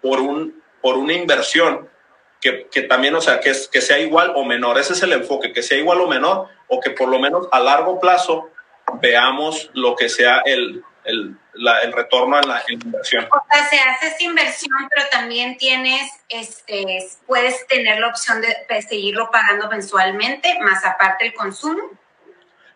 por, 0.00 0.20
un, 0.20 0.62
por 0.80 0.96
una 0.96 1.12
inversión 1.12 1.88
que, 2.42 2.66
que 2.70 2.82
también, 2.82 3.14
o 3.14 3.20
sea, 3.22 3.40
que, 3.40 3.50
es, 3.50 3.68
que 3.68 3.80
sea 3.80 3.98
igual 3.98 4.32
o 4.36 4.44
menor. 4.44 4.78
Ese 4.78 4.92
es 4.92 5.02
el 5.02 5.12
enfoque, 5.12 5.52
que 5.52 5.62
sea 5.62 5.78
igual 5.78 6.00
o 6.00 6.08
menor 6.08 6.48
o 6.68 6.80
que 6.80 6.90
por 6.90 7.08
lo 7.08 7.18
menos 7.18 7.48
a 7.52 7.60
largo 7.60 7.98
plazo 7.98 8.50
veamos 9.00 9.70
lo 9.72 9.96
que 9.96 10.08
sea 10.10 10.42
el, 10.44 10.84
el, 11.04 11.36
el 11.54 11.92
retorno 11.92 12.38
en 12.38 12.48
la, 12.48 12.62
inversión. 12.68 13.26
O 13.30 13.40
sea, 13.50 13.64
se 13.70 13.78
hace 13.78 14.08
esa 14.08 14.22
inversión, 14.24 14.76
pero 14.94 15.08
también 15.10 15.56
tienes, 15.56 16.10
este, 16.28 17.08
puedes 17.26 17.66
tener 17.68 18.00
la 18.00 18.08
opción 18.08 18.42
de 18.42 18.82
seguirlo 18.82 19.30
pagando 19.30 19.70
mensualmente, 19.70 20.58
más 20.60 20.84
aparte 20.84 21.26
el 21.26 21.34
consumo. 21.34 21.90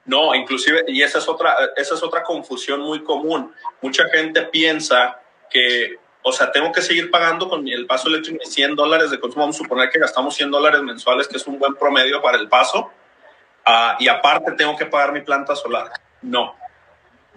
No, 0.07 0.35
inclusive, 0.37 0.85
y 0.87 1.03
esa 1.03 1.19
es 1.19 1.29
otra, 1.29 1.57
esa 1.77 1.95
es 1.95 2.03
otra 2.03 2.23
confusión 2.23 2.81
muy 2.81 3.03
común. 3.03 3.53
Mucha 3.83 4.09
gente 4.09 4.43
piensa 4.43 5.21
que, 5.51 5.99
o 6.29 6.33
sea, 6.33 6.51
tengo 6.51 6.73
que 6.73 6.83
seguir 6.83 7.09
pagando 7.09 7.49
con 7.49 7.69
el 7.69 7.87
paso 7.87 8.09
eléctrico 8.09 8.45
100 8.45 8.75
dólares 8.75 9.13
de 9.13 9.21
consumo. 9.21 9.45
Vamos 9.45 9.55
a 9.55 9.63
suponer 9.63 9.91
que 9.91 10.01
gastamos 10.01 10.35
100 10.35 10.51
dólares 10.51 10.83
mensuales, 10.83 11.29
que 11.29 11.37
es 11.37 11.47
un 11.47 11.57
buen 11.57 11.77
promedio 11.77 12.21
para 12.21 12.37
el 12.37 12.49
paso. 12.49 12.91
Uh, 13.65 13.95
y 14.01 14.09
aparte 14.09 14.51
tengo 14.53 14.77
que 14.77 14.87
pagar 14.87 15.13
mi 15.13 15.21
planta 15.21 15.55
solar. 15.55 15.89
No. 16.23 16.57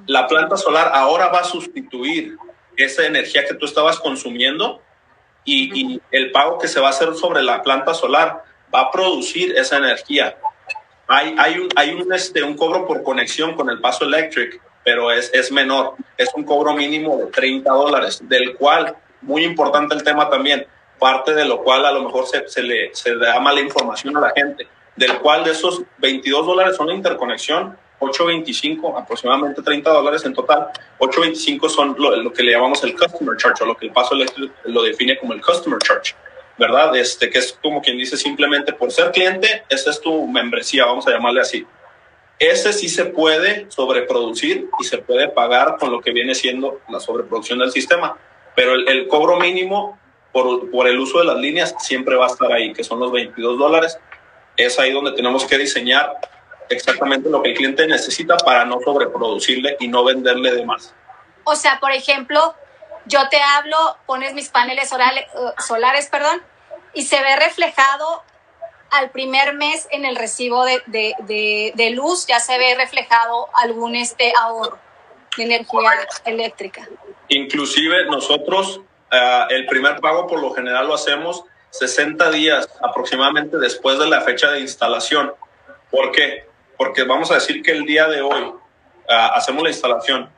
La 0.07 0.25
planta 0.25 0.57
solar 0.57 0.89
ahora 0.91 1.27
va 1.27 1.41
a 1.41 1.43
sustituir 1.43 2.35
esa 2.77 3.05
energía 3.05 3.45
que 3.45 3.53
tú 3.53 3.67
estabas 3.67 3.99
consumiendo 3.99 4.81
y, 5.45 5.93
y 5.93 6.01
el 6.09 6.31
pago 6.31 6.57
que 6.57 6.67
se 6.67 6.79
va 6.79 6.87
a 6.87 6.89
hacer 6.89 7.13
sobre 7.13 7.43
la 7.43 7.61
planta 7.61 7.93
solar 7.93 8.43
va 8.73 8.79
a 8.81 8.91
producir 8.91 9.55
esa 9.55 9.77
energía 9.77 10.35
hay, 11.11 11.35
hay, 11.39 11.57
un, 11.57 11.69
hay 11.75 11.89
un, 11.91 12.13
este, 12.13 12.43
un 12.43 12.55
cobro 12.55 12.85
por 12.85 13.01
conexión 13.01 13.55
con 13.55 13.67
el 13.71 13.81
paso 13.81 14.05
electric, 14.05 14.61
pero 14.89 15.11
es, 15.11 15.29
es 15.35 15.51
menor. 15.51 15.93
Es 16.17 16.29
un 16.33 16.43
cobro 16.43 16.73
mínimo 16.73 17.15
de 17.17 17.27
30 17.27 17.71
dólares, 17.71 18.19
del 18.23 18.55
cual, 18.55 18.95
muy 19.21 19.43
importante 19.43 19.93
el 19.93 20.03
tema 20.03 20.27
también, 20.31 20.65
parte 20.97 21.35
de 21.35 21.45
lo 21.45 21.61
cual 21.61 21.85
a 21.85 21.91
lo 21.91 22.01
mejor 22.01 22.25
se, 22.25 22.47
se, 22.47 22.63
le, 22.63 22.89
se 22.95 23.15
da 23.15 23.39
mala 23.39 23.61
información 23.61 24.17
a 24.17 24.21
la 24.21 24.31
gente, 24.35 24.67
del 24.95 25.19
cual 25.19 25.43
de 25.43 25.51
esos 25.51 25.83
22 25.99 26.43
dólares 26.43 26.75
son 26.75 26.87
la 26.87 26.95
interconexión, 26.95 27.77
8.25, 27.99 28.99
aproximadamente 28.99 29.61
30 29.61 29.91
dólares 29.91 30.25
en 30.25 30.33
total. 30.33 30.69
8.25 30.97 31.69
son 31.69 31.95
lo, 31.99 32.15
lo, 32.15 32.33
que 32.33 32.41
le 32.41 32.53
llamamos 32.53 32.83
el 32.83 32.97
customer 32.97 33.37
charge, 33.37 33.63
o 33.63 33.67
lo 33.67 33.77
que 33.77 33.85
el 33.85 33.91
paso 33.91 34.15
eléctrico 34.15 34.51
lo 34.63 34.81
define 34.81 35.19
como 35.19 35.33
el 35.33 35.41
customer 35.41 35.77
charge. 35.77 36.15
¿verdad? 36.57 36.95
Este, 36.95 37.29
que 37.29 37.37
es 37.37 37.57
como 37.61 37.79
quien 37.79 37.95
dice 37.95 38.17
simplemente 38.17 38.73
por 38.73 38.91
ser 38.91 39.11
cliente, 39.11 39.65
esa 39.69 39.91
es 39.91 40.01
tu 40.01 40.27
membresía, 40.27 40.85
vamos 40.85 41.07
a 41.07 41.11
llamarle 41.11 41.41
así. 41.41 41.65
Ese 42.39 42.71
sí 42.71 42.87
se 42.87 43.05
puede 43.05 43.69
sobreproducir 43.69 44.69
y 44.79 44.85
se 44.85 44.99
puede 44.99 45.27
pagar 45.27 45.75
con 45.77 45.91
lo 45.91 45.99
que 45.99 46.11
viene 46.11 46.33
siendo 46.33 46.79
la 46.87 47.01
sobreproducción 47.01 47.59
del 47.59 47.71
sistema, 47.71 48.17
pero 48.55 48.73
el, 48.73 49.07
cobro 49.09 49.37
mínimo 49.37 49.99
por, 50.31 50.87
el 50.87 50.99
uso 50.99 51.19
de 51.19 51.25
las 51.25 51.35
líneas 51.35 51.75
siempre 51.79 52.15
va 52.15 52.25
a 52.25 52.29
estar 52.29 52.51
ahí, 52.53 52.71
que 52.71 52.83
son 52.83 52.99
los 53.01 53.11
22 53.11 53.59
dólares. 53.59 53.99
Es 54.55 54.79
ahí 54.79 54.93
donde 54.93 55.11
tenemos 55.11 55.45
que 55.45 55.57
diseñar 55.57 56.13
exactamente 56.69 57.29
lo 57.29 57.41
que 57.41 57.49
el 57.49 57.57
cliente 57.57 57.85
necesita 57.87 58.37
para 58.37 58.63
no 58.63 58.79
sobreproducirle 58.85 59.75
y 59.81 59.89
no 59.89 60.05
venderle 60.05 60.53
de 60.53 60.65
más. 60.65 60.93
O 61.43 61.55
sea, 61.55 61.79
por 61.81 61.91
ejemplo, 61.91 62.55
yo 63.05 63.27
te 63.29 63.41
hablo, 63.41 63.97
pones 64.05 64.33
mis 64.33 64.47
paneles 64.47 64.91
uh, 64.93 65.61
solares, 65.61 66.07
perdón, 66.07 66.41
y 66.93 67.03
se 67.03 67.21
ve 67.21 67.35
reflejado 67.35 68.23
al 68.91 69.11
primer 69.11 69.53
mes 69.53 69.87
en 69.91 70.05
el 70.05 70.15
recibo 70.15 70.65
de, 70.65 70.81
de, 70.87 71.71
de, 71.75 71.89
luz, 71.91 72.25
ya 72.27 72.39
se 72.39 72.57
ve 72.57 72.75
reflejado 72.75 73.47
algún 73.53 73.95
este 73.95 74.33
ahorro 74.39 74.77
de 75.37 75.43
energía 75.43 75.91
eléctrica. 76.25 76.87
Inclusive 77.27 78.05
nosotros 78.05 78.77
uh, 79.11 79.49
el 79.49 79.65
primer 79.67 79.99
pago 79.99 80.27
por 80.27 80.41
lo 80.41 80.51
general 80.51 80.87
lo 80.87 80.95
hacemos 80.95 81.43
60 81.71 82.31
días 82.31 82.67
aproximadamente 82.81 83.57
después 83.57 83.99
de 83.99 84.07
la 84.07 84.21
fecha 84.21 84.51
de 84.51 84.61
instalación. 84.61 85.33
¿Por 85.91 86.11
qué? 86.11 86.45
Porque 86.77 87.03
vamos 87.03 87.31
a 87.31 87.35
decir 87.35 87.61
que 87.61 87.71
el 87.71 87.85
día 87.85 88.07
de 88.07 88.21
hoy 88.21 88.41
uh, 88.41 88.57
hacemos 89.07 89.63
la 89.63 89.69
instalación 89.69 90.29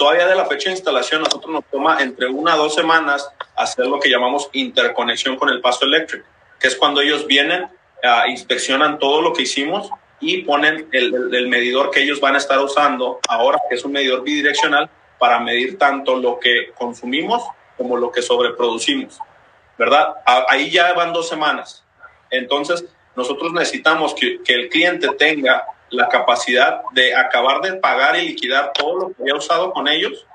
todavía 0.00 0.26
de 0.26 0.34
la 0.34 0.46
fecha 0.46 0.70
de 0.70 0.76
instalación, 0.76 1.20
nosotros 1.20 1.52
nos 1.52 1.64
toma 1.66 2.00
entre 2.00 2.26
una 2.26 2.54
a 2.54 2.56
dos 2.56 2.74
semanas 2.74 3.30
hacer 3.54 3.86
lo 3.86 4.00
que 4.00 4.08
llamamos 4.08 4.48
interconexión 4.54 5.36
con 5.36 5.50
el 5.50 5.60
paso 5.60 5.84
eléctrico, 5.84 6.26
que 6.58 6.68
es 6.68 6.74
cuando 6.74 7.02
ellos 7.02 7.26
vienen, 7.26 7.68
uh, 8.04 8.28
inspeccionan 8.28 8.98
todo 8.98 9.22
lo 9.22 9.32
que 9.32 9.42
hicimos 9.42 9.90
y 10.20 10.42
ponen 10.42 10.88
el, 10.92 11.48
medidor 11.48 11.90
que 11.90 12.02
ellos 12.02 12.20
van 12.20 12.34
a 12.34 12.38
estar 12.38 12.58
usando 12.58 13.20
ahora, 13.28 13.58
que 13.68 13.76
es 13.76 13.84
un 13.84 13.92
medidor 13.92 14.22
bidireccional, 14.22 14.90
para 15.18 15.40
medir 15.40 15.78
tanto 15.78 16.16
lo 16.16 16.38
que 16.38 16.72
consumimos 16.74 17.42
como 17.76 17.96
lo 17.96 18.12
que 18.12 18.22
sobreproducimos, 18.22 19.18
¿verdad? 19.78 20.14
Ahí 20.48 20.70
ya 20.70 20.92
van 20.92 21.12
dos 21.12 21.28
semanas. 21.28 21.84
Entonces, 22.30 22.84
nosotros 23.16 23.52
necesitamos 23.52 24.14
que, 24.14 24.42
que 24.42 24.54
el 24.54 24.68
cliente 24.68 25.08
tenga 25.18 25.64
la 25.90 26.08
capacidad 26.08 26.82
de 26.92 27.14
acabar 27.14 27.60
de 27.62 27.74
pagar 27.74 28.16
y 28.16 28.28
liquidar 28.28 28.72
todo 28.72 28.98
lo 28.98 29.08
que 29.08 29.22
había 29.22 29.34
usado 29.34 29.72
con 29.72 29.88
ellos 29.88 30.26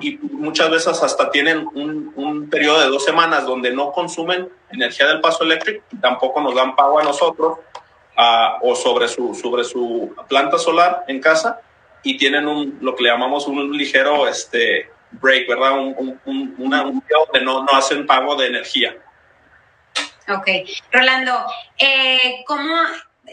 y 0.00 0.18
muchas 0.22 0.70
veces 0.70 1.02
hasta 1.02 1.30
tienen 1.30 1.66
un, 1.74 2.12
un, 2.16 2.50
periodo 2.50 2.80
de 2.80 2.88
dos 2.88 3.04
semanas 3.04 3.46
donde 3.46 3.72
no 3.72 3.92
consumen 3.92 4.48
energía 4.70 5.06
del 5.06 5.20
paso 5.20 5.44
eléctrico, 5.44 5.84
tampoco 6.00 6.40
nos 6.40 6.54
dan 6.54 6.76
pago 6.76 6.98
a 6.98 7.02
nosotros 7.02 7.58
o 8.60 8.74
sobre 8.74 9.08
su, 9.08 9.34
sobre 9.34 9.64
su 9.64 10.14
planta 10.28 10.58
solar 10.58 11.04
en 11.06 11.20
casa 11.20 11.60
y 12.02 12.16
tienen 12.16 12.46
un, 12.46 12.78
lo 12.80 12.96
que 12.96 13.04
le 13.04 13.10
llamamos 13.10 13.46
un 13.46 13.76
ligero 13.76 14.26
este, 14.26 14.90
break, 15.12 15.48
¿verdad? 15.48 15.78
Un, 15.78 15.94
un, 15.96 16.20
un, 16.24 16.54
una, 16.58 16.82
un 16.82 17.02
donde 17.08 17.44
no, 17.44 17.64
no 17.64 17.72
hacen 17.72 18.06
pago 18.06 18.36
de 18.36 18.46
energía. 18.46 18.96
Ok. 20.28 20.48
Rolando, 20.92 21.32
eh, 21.78 22.44
¿cómo 22.46 22.74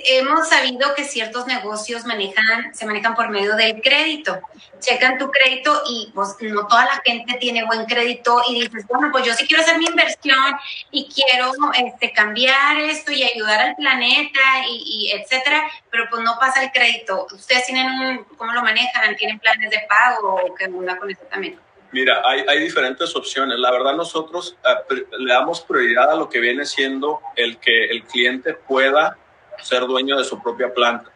hemos 0.05 0.49
sabido 0.49 0.93
que 0.95 1.03
ciertos 1.03 1.47
negocios 1.47 2.05
manejan, 2.05 2.73
se 2.73 2.86
manejan 2.86 3.15
por 3.15 3.29
medio 3.29 3.55
del 3.55 3.81
crédito. 3.81 4.39
Checan 4.79 5.17
tu 5.17 5.31
crédito 5.31 5.81
y 5.89 6.12
pues 6.13 6.36
no 6.41 6.67
toda 6.67 6.86
la 6.86 7.01
gente 7.03 7.38
tiene 7.39 7.65
buen 7.65 7.86
crédito 7.86 8.41
y 8.49 8.62
dices, 8.62 8.86
bueno, 8.88 9.10
pues 9.12 9.25
yo 9.25 9.34
sí 9.34 9.47
quiero 9.47 9.63
hacer 9.63 9.77
mi 9.77 9.86
inversión 9.86 10.55
y 10.91 11.08
quiero 11.10 11.51
este, 11.73 12.12
cambiar 12.12 12.77
esto 12.79 13.12
y 13.12 13.23
ayudar 13.23 13.62
al 13.62 13.75
planeta 13.75 14.39
y, 14.69 15.12
etcétera, 15.13 15.69
pero 15.89 16.05
pues 16.10 16.23
no 16.23 16.38
pasa 16.39 16.63
el 16.63 16.71
crédito. 16.71 17.27
¿Ustedes 17.31 17.65
tienen, 17.65 18.23
cómo 18.38 18.53
lo 18.53 18.62
manejan? 18.62 19.15
¿Tienen 19.15 19.39
planes 19.39 19.69
de 19.69 19.79
pago 19.88 20.36
o 20.36 20.55
qué 20.55 20.65
onda 20.65 20.97
con 20.97 21.10
eso 21.10 21.21
también? 21.29 21.60
Mira, 21.91 22.21
hay, 22.25 22.43
hay, 22.47 22.60
diferentes 22.60 23.15
opciones. 23.15 23.58
La 23.58 23.71
verdad, 23.71 23.93
nosotros 23.93 24.58
uh, 24.65 24.93
le 25.17 25.34
damos 25.34 25.62
prioridad 25.62 26.12
a 26.12 26.15
lo 26.15 26.29
que 26.29 26.39
viene 26.39 26.65
siendo 26.65 27.21
el 27.38 27.58
que 27.58 27.86
el 27.86 28.03
cliente 28.03 28.53
pueda 28.53 29.17
ser 29.61 29.81
dueño 29.85 30.17
de 30.17 30.23
su 30.23 30.41
propia 30.41 30.73
planta. 30.73 31.11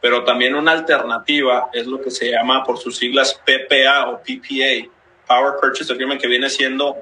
Pero 0.00 0.24
también 0.24 0.54
una 0.54 0.72
alternativa 0.72 1.68
es 1.72 1.86
lo 1.86 2.00
que 2.00 2.10
se 2.10 2.30
llama 2.30 2.64
por 2.64 2.78
sus 2.78 2.96
siglas 2.96 3.40
PPA 3.44 4.08
o 4.08 4.18
PPA, 4.18 4.88
Power 5.26 5.54
Purchase 5.60 5.92
Agreement, 5.92 6.20
que 6.20 6.26
viene 6.26 6.48
siendo 6.48 6.96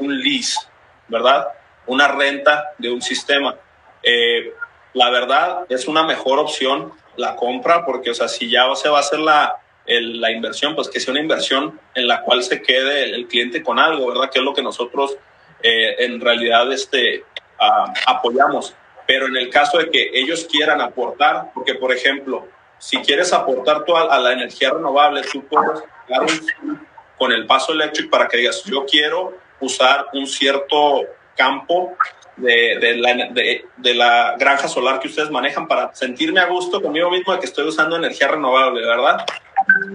un 0.00 0.18
lease, 0.20 0.60
¿verdad? 1.08 1.48
Una 1.86 2.08
renta 2.08 2.72
de 2.78 2.90
un 2.90 3.00
sistema. 3.00 3.56
Eh, 4.02 4.52
la 4.94 5.10
verdad 5.10 5.64
es 5.68 5.88
una 5.88 6.02
mejor 6.02 6.38
opción 6.38 6.92
la 7.16 7.36
compra 7.36 7.84
porque, 7.84 8.10
o 8.10 8.14
sea, 8.14 8.28
si 8.28 8.50
ya 8.50 8.64
se 8.74 8.88
va 8.88 8.98
a 8.98 9.00
hacer 9.00 9.18
la, 9.18 9.56
la 9.86 10.30
inversión, 10.30 10.74
pues 10.74 10.88
que 10.88 11.00
sea 11.00 11.12
una 11.12 11.20
inversión 11.20 11.78
en 11.94 12.06
la 12.06 12.22
cual 12.22 12.42
se 12.42 12.62
quede 12.62 13.14
el, 13.14 13.26
cliente 13.26 13.62
con 13.62 13.78
algo, 13.78 14.08
¿verdad? 14.08 14.30
Que 14.30 14.38
es 14.38 14.44
lo 14.44 14.54
que 14.54 14.62
nosotros 14.62 15.16
eh, 15.62 15.96
en 15.98 16.20
realidad 16.20 16.70
este, 16.72 17.24
uh, 17.60 17.92
apoyamos. 18.06 18.74
Pero 19.06 19.26
en 19.26 19.36
el 19.36 19.50
caso 19.50 19.78
de 19.78 19.90
que 19.90 20.10
ellos 20.12 20.46
quieran 20.50 20.80
aportar, 20.80 21.50
porque 21.54 21.74
por 21.74 21.92
ejemplo, 21.92 22.46
si 22.78 22.98
quieres 22.98 23.32
aportar 23.32 23.84
tú 23.84 23.96
a, 23.96 24.18
la 24.18 24.32
energía 24.32 24.70
renovable, 24.70 25.22
tú 25.30 25.44
puedes 25.46 25.82
dar 26.08 26.22
un, 26.22 26.86
con 27.16 27.32
el 27.32 27.46
paso 27.46 27.72
eléctrico 27.72 28.10
para 28.10 28.28
que 28.28 28.38
digas, 28.38 28.64
yo 28.64 28.84
quiero 28.84 29.38
usar 29.60 30.06
un 30.12 30.26
cierto 30.26 31.02
campo 31.36 31.96
de, 32.36 32.78
de, 32.80 32.96
la, 32.96 33.14
de, 33.30 33.64
de, 33.76 33.94
la, 33.94 34.36
granja 34.38 34.66
solar 34.66 34.98
que 34.98 35.08
ustedes 35.08 35.30
manejan 35.30 35.68
para 35.68 35.94
sentirme 35.94 36.40
a 36.40 36.46
gusto 36.46 36.82
conmigo 36.82 37.10
mismo 37.10 37.32
de 37.32 37.38
que 37.38 37.46
estoy 37.46 37.66
usando 37.66 37.96
energía 37.96 38.28
renovable, 38.28 38.84
¿verdad? 38.84 39.24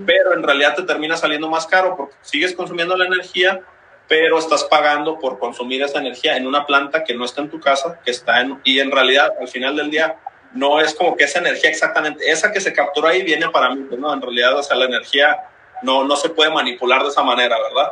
Pero 0.05 0.33
en 0.33 0.43
realidad 0.43 0.75
te 0.75 0.83
termina 0.83 1.17
saliendo 1.17 1.49
más 1.49 1.65
caro 1.65 1.95
porque 1.97 2.15
sigues 2.21 2.53
consumiendo 2.53 2.95
la 2.95 3.07
energía, 3.07 3.61
pero 4.07 4.39
estás 4.39 4.63
pagando 4.63 5.19
por 5.19 5.37
consumir 5.39 5.83
esa 5.83 5.99
energía 5.99 6.37
en 6.37 6.47
una 6.47 6.65
planta 6.65 7.03
que 7.03 7.13
no 7.13 7.25
está 7.25 7.41
en 7.41 7.49
tu 7.49 7.59
casa, 7.59 7.99
que 8.03 8.11
está 8.11 8.41
en, 8.41 8.59
y 8.63 8.79
en 8.79 8.91
realidad 8.91 9.33
al 9.39 9.47
final 9.47 9.75
del 9.75 9.91
día 9.91 10.17
no 10.53 10.79
es 10.79 10.93
como 10.93 11.15
que 11.17 11.25
esa 11.25 11.39
energía 11.39 11.69
exactamente, 11.69 12.29
esa 12.29 12.51
que 12.51 12.61
se 12.61 12.73
capturó 12.73 13.07
ahí 13.07 13.23
viene 13.23 13.49
para 13.49 13.73
mí, 13.73 13.85
no, 13.97 14.13
en 14.13 14.21
realidad, 14.21 14.57
o 14.57 14.63
sea, 14.63 14.77
la 14.77 14.85
energía 14.85 15.37
no, 15.83 16.03
no 16.05 16.15
se 16.15 16.29
puede 16.29 16.51
manipular 16.51 17.03
de 17.03 17.09
esa 17.09 17.21
manera, 17.21 17.57
¿verdad? 17.61 17.91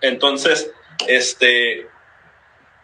Entonces, 0.00 0.70
este, 1.06 1.86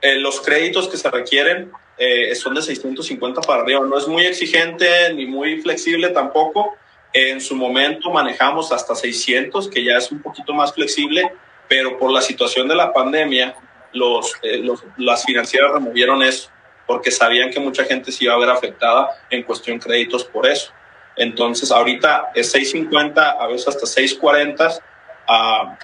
eh, 0.02 0.16
los 0.18 0.40
créditos 0.40 0.88
que 0.88 0.96
se 0.96 1.11
requieren 1.11 1.72
eh, 1.98 2.35
son 2.35 2.54
de 2.54 2.62
650 2.62 3.40
para 3.42 3.62
arriba, 3.62 3.80
no 3.80 3.98
es 3.98 4.06
muy 4.06 4.24
exigente 4.24 5.12
ni 5.14 5.26
muy 5.26 5.61
flexible 5.61 6.09
tampoco. 6.11 6.76
En 7.12 7.40
su 7.40 7.56
momento 7.56 8.11
manejamos 8.11 8.72
hasta 8.72 8.94
600, 8.94 9.68
que 9.68 9.85
ya 9.85 9.96
es 9.96 10.11
un 10.12 10.22
poquito 10.22 10.54
más 10.54 10.72
flexible, 10.72 11.30
pero 11.70 11.96
por 11.96 12.11
la 12.11 12.20
situación 12.20 12.66
de 12.66 12.74
la 12.74 12.92
pandemia, 12.92 13.54
los, 13.92 14.35
eh, 14.42 14.59
los, 14.59 14.83
las 14.96 15.24
financieras 15.24 15.70
removieron 15.70 16.20
eso, 16.20 16.50
porque 16.85 17.12
sabían 17.12 17.50
que 17.50 17.61
mucha 17.61 17.85
gente 17.85 18.11
se 18.11 18.24
iba 18.24 18.35
a 18.35 18.38
ver 18.38 18.50
afectada 18.50 19.09
en 19.30 19.44
cuestión 19.44 19.78
créditos 19.78 20.24
por 20.24 20.48
eso. 20.48 20.72
Entonces, 21.14 21.70
ahorita 21.70 22.33
es 22.35 22.50
650, 22.50 23.30
a 23.30 23.46
veces 23.46 23.68
hasta 23.68 23.87
640, 23.87 24.66
uh, 24.66 24.80
ah, 25.28 25.78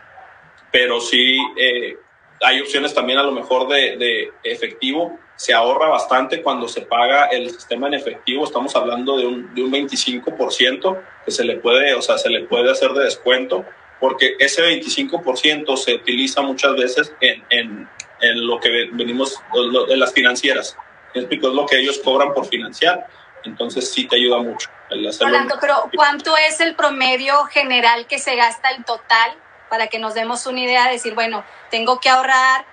pero 0.73 1.01
sí 1.01 1.39
eh, 1.57 1.97
hay 2.43 2.61
opciones 2.61 2.93
también 2.93 3.21
a 3.21 3.23
lo 3.23 3.31
mejor 3.31 3.69
de, 3.69 3.97
de, 3.97 4.33
efectivo. 4.43 5.17
Se 5.37 5.55
ahorra 5.55 5.87
bastante 5.87 6.43
cuando 6.43 6.67
se 6.67 6.81
paga 6.81 7.27
el 7.27 7.49
sistema 7.49 7.87
en 7.87 7.95
efectivo. 7.95 8.43
Estamos 8.43 8.75
hablando 8.75 9.19
de 9.19 9.27
un, 9.27 9.55
de 9.55 9.63
un 9.63 9.71
25% 9.71 11.01
que 11.25 11.31
se 11.31 11.45
le 11.45 11.59
puede, 11.59 11.95
o 11.95 12.03
sea, 12.03 12.19
se 12.19 12.29
le 12.29 12.41
puede 12.41 12.73
hacer 12.73 12.91
de 12.91 13.05
descuento 13.05 13.65
porque 14.01 14.37
ese 14.39 14.63
25% 14.63 15.77
se 15.77 15.95
utiliza 15.95 16.43
muchas 16.43 16.75
veces 16.77 17.13
en, 17.21 17.45
en, 17.51 17.89
en 18.21 18.47
lo 18.47 18.61
que 18.61 18.89
venimos 18.93 19.41
de 19.89 19.97
las 19.97 20.13
financieras. 20.13 20.77
Es 21.15 21.27
lo 21.43 21.67
que 21.67 21.79
ellos 21.79 22.01
cobran 22.05 22.35
por 22.35 22.47
financiar. 22.47 23.07
Entonces 23.45 23.91
sí 23.91 24.07
te 24.07 24.17
ayuda 24.17 24.39
mucho. 24.39 24.69
El 24.91 25.09
Rolando, 25.19 25.57
pero 25.61 25.91
¿cuánto 25.95 26.37
es 26.37 26.61
el 26.61 26.75
promedio 26.75 27.45
general 27.45 28.07
que 28.07 28.19
se 28.19 28.37
gasta 28.37 28.71
el 28.71 28.85
total 28.85 29.33
para 29.69 29.89
que 29.89 29.99
nos 29.99 30.15
demos 30.15 30.47
una 30.47 30.61
idea 30.61 30.87
de 30.87 30.93
decir, 30.93 31.15
bueno, 31.15 31.45
tengo 31.71 31.99
que 31.99 32.09
ahorrar 32.09 32.65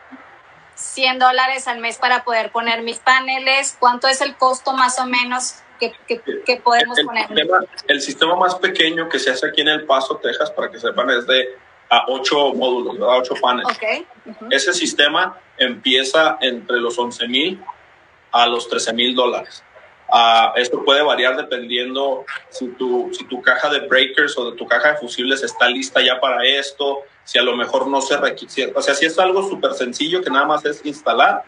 100 0.75 1.19
dólares 1.19 1.67
al 1.67 1.79
mes 1.79 1.97
para 1.97 2.23
poder 2.23 2.51
poner 2.51 2.81
mis 2.81 2.99
paneles? 2.99 3.75
¿Cuánto 3.79 4.07
es 4.07 4.21
el 4.21 4.35
costo 4.35 4.73
más 4.73 4.99
o 4.99 5.05
menos 5.05 5.62
que, 5.79 6.57
podemos 6.63 6.97
el, 6.97 7.05
poner? 7.05 7.27
Sistema, 7.27 7.59
el 7.87 8.01
sistema 8.01 8.35
más 8.35 8.55
pequeño 8.55 9.09
que 9.09 9.19
se 9.19 9.31
hace 9.31 9.47
aquí 9.47 9.61
en 9.61 9.69
El 9.69 9.85
Paso, 9.85 10.17
Texas, 10.17 10.51
para 10.51 10.71
que 10.71 10.79
sepan, 10.79 11.09
es 11.09 11.27
de 11.27 11.57
a 11.89 12.05
ocho 12.07 12.53
módulos, 12.53 12.97
¿verdad? 12.97 13.19
ocho 13.19 13.35
paneles. 13.41 13.75
Okay. 13.75 14.07
Ese 14.49 14.73
sistema 14.73 15.37
empieza 15.57 16.37
entre 16.41 16.77
los 16.77 16.97
11 16.97 17.27
mil 17.27 17.63
a 18.31 18.47
los 18.47 18.67
13 18.67 18.93
mil 18.93 19.15
dólares. 19.15 19.63
Uh, 20.09 20.55
esto 20.57 20.83
puede 20.83 21.01
variar 21.01 21.35
dependiendo 21.35 22.25
si 22.49 22.67
tu, 22.69 23.09
si 23.13 23.25
tu 23.25 23.41
caja 23.41 23.69
de 23.69 23.79
breakers 23.87 24.37
o 24.37 24.51
de 24.51 24.57
tu 24.57 24.67
caja 24.67 24.91
de 24.91 24.97
fusibles 24.97 25.41
está 25.41 25.67
lista 25.67 26.01
ya 26.01 26.19
para 26.19 26.45
esto, 26.45 27.01
si 27.23 27.39
a 27.39 27.43
lo 27.43 27.55
mejor 27.55 27.87
no 27.87 28.01
se 28.01 28.17
requiere. 28.17 28.73
O 28.75 28.81
sea, 28.81 28.93
si 28.93 29.05
es 29.05 29.17
algo 29.17 29.47
súper 29.49 29.73
sencillo 29.73 30.21
que 30.21 30.29
nada 30.29 30.45
más 30.45 30.65
es 30.65 30.85
instalar, 30.85 31.43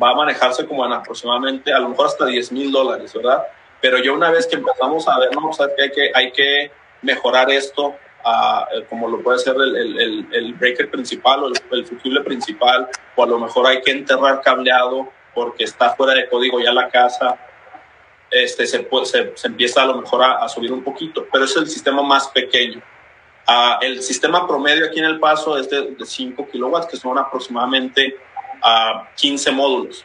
va 0.00 0.10
a 0.10 0.14
manejarse 0.14 0.66
como 0.66 0.84
en 0.84 0.92
aproximadamente, 0.92 1.72
a 1.72 1.78
lo 1.78 1.88
mejor 1.88 2.06
hasta 2.06 2.26
10 2.26 2.52
mil 2.52 2.70
dólares, 2.70 3.12
¿verdad? 3.14 3.42
Pero 3.80 3.98
yo 3.98 4.14
una 4.14 4.30
vez 4.30 4.46
que 4.46 4.56
empezamos 4.56 5.08
a 5.08 5.18
ver, 5.18 5.30
no, 5.34 5.50
que 5.50 5.82
hay 5.82 5.90
que, 5.90 6.10
hay 6.14 6.32
que 6.32 6.70
mejorar 7.02 7.50
esto, 7.50 7.96
uh, 8.24 8.84
como 8.88 9.08
lo 9.08 9.22
puede 9.22 9.38
ser 9.38 9.54
el, 9.56 9.76
el, 9.76 10.26
el, 10.32 10.54
breaker 10.54 10.90
principal 10.90 11.44
o 11.44 11.46
el, 11.48 11.54
el, 11.72 11.86
fusible 11.86 12.20
principal, 12.20 12.88
o 13.16 13.22
a 13.22 13.26
lo 13.26 13.38
mejor 13.38 13.66
hay 13.66 13.80
que 13.80 13.90
enterrar 13.90 14.42
cableado 14.42 15.10
porque 15.34 15.64
está 15.64 15.94
fuera 15.94 16.12
de 16.14 16.28
código 16.28 16.60
ya 16.60 16.72
la 16.72 16.88
casa, 16.88 17.38
este, 18.30 18.66
se, 18.66 18.86
se, 19.04 19.32
se 19.34 19.46
empieza 19.46 19.82
a 19.82 19.86
lo 19.86 19.96
mejor 19.96 20.22
a, 20.22 20.44
a, 20.44 20.48
subir 20.48 20.72
un 20.72 20.84
poquito, 20.84 21.26
pero 21.32 21.44
es 21.44 21.56
el 21.56 21.68
sistema 21.68 22.02
más 22.02 22.28
pequeño. 22.28 22.82
El 23.80 24.02
sistema 24.02 24.46
promedio 24.46 24.86
aquí 24.86 25.00
en 25.00 25.06
El 25.06 25.18
Paso 25.18 25.58
es 25.58 25.68
de, 25.68 25.92
de 25.92 26.06
5 26.06 26.48
kilowatts, 26.50 26.86
que 26.86 26.96
son 26.96 27.18
aproximadamente 27.18 28.16
uh, 28.62 29.04
15 29.16 29.50
módulos. 29.50 30.04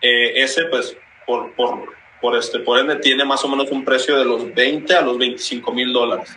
Eh, 0.00 0.42
ese, 0.42 0.64
pues, 0.64 0.96
por, 1.26 1.52
por, 1.52 1.92
por, 2.20 2.36
este, 2.36 2.60
por 2.60 2.78
ende 2.78 2.96
tiene 2.96 3.24
más 3.24 3.44
o 3.44 3.48
menos 3.48 3.70
un 3.70 3.84
precio 3.84 4.16
de 4.18 4.24
los 4.24 4.52
20 4.54 4.94
a 4.94 5.00
los 5.00 5.18
25 5.18 5.72
mil 5.72 5.92
dólares. 5.92 6.36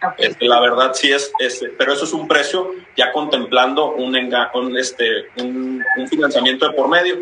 Okay. 0.00 0.26
Este, 0.26 0.46
la 0.46 0.60
verdad 0.60 0.92
sí 0.94 1.10
es, 1.10 1.32
este, 1.40 1.70
pero 1.70 1.92
eso 1.92 2.04
es 2.04 2.12
un 2.12 2.28
precio 2.28 2.72
ya 2.96 3.12
contemplando 3.12 3.92
un, 3.92 4.14
un, 4.54 4.78
este, 4.78 5.28
un, 5.36 5.84
un, 5.96 6.08
financiamiento 6.08 6.68
de 6.68 6.74
por 6.74 6.88
medio. 6.88 7.18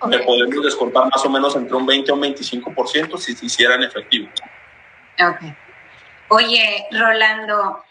Okay. 0.00 0.18
Le 0.18 0.24
podemos 0.24 0.64
descontar 0.64 1.08
más 1.10 1.24
o 1.24 1.30
menos 1.30 1.56
entre 1.56 1.74
un 1.74 1.86
20 1.86 2.10
a 2.10 2.14
un 2.14 2.22
25% 2.22 3.16
si 3.18 3.34
se 3.34 3.46
hiciera 3.46 3.74
en 3.74 3.84
efectivo. 3.84 4.28
Ok. 5.20 5.54
Oye, 6.28 6.86
Rolando, 6.92 7.82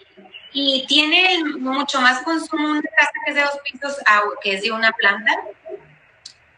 ¿y 0.53 0.85
tiene 0.87 1.43
mucho 1.59 1.99
más 1.99 2.21
consumo 2.21 2.69
una 2.69 2.81
casa 2.81 3.11
que 3.25 3.31
es 3.31 3.35
de 3.35 3.41
dos 3.41 3.59
pisos 3.63 3.97
que 4.41 4.53
es 4.53 4.61
de 4.61 4.71
una 4.71 4.91
planta? 4.91 5.31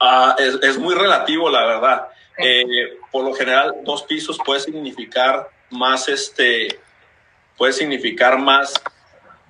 Uh, 0.01 0.33
es, 0.37 0.59
es 0.61 0.77
muy 0.77 0.93
relativo, 0.95 1.49
la 1.49 1.65
verdad. 1.65 2.07
Eh, 2.41 2.97
por 3.11 3.25
lo 3.25 3.33
general, 3.33 3.75
dos 3.83 4.03
pisos 4.03 4.37
puede 4.45 4.61
significar 4.61 5.49
más, 5.69 6.07
este, 6.07 6.79
puede 7.57 7.73
significar 7.73 8.39
más 8.39 8.73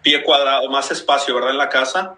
pie 0.02 0.24
cuadrado, 0.24 0.70
más 0.70 0.90
espacio, 0.92 1.36
¿verdad? 1.36 1.52
En 1.52 1.58
la 1.58 1.70
casa, 1.70 2.16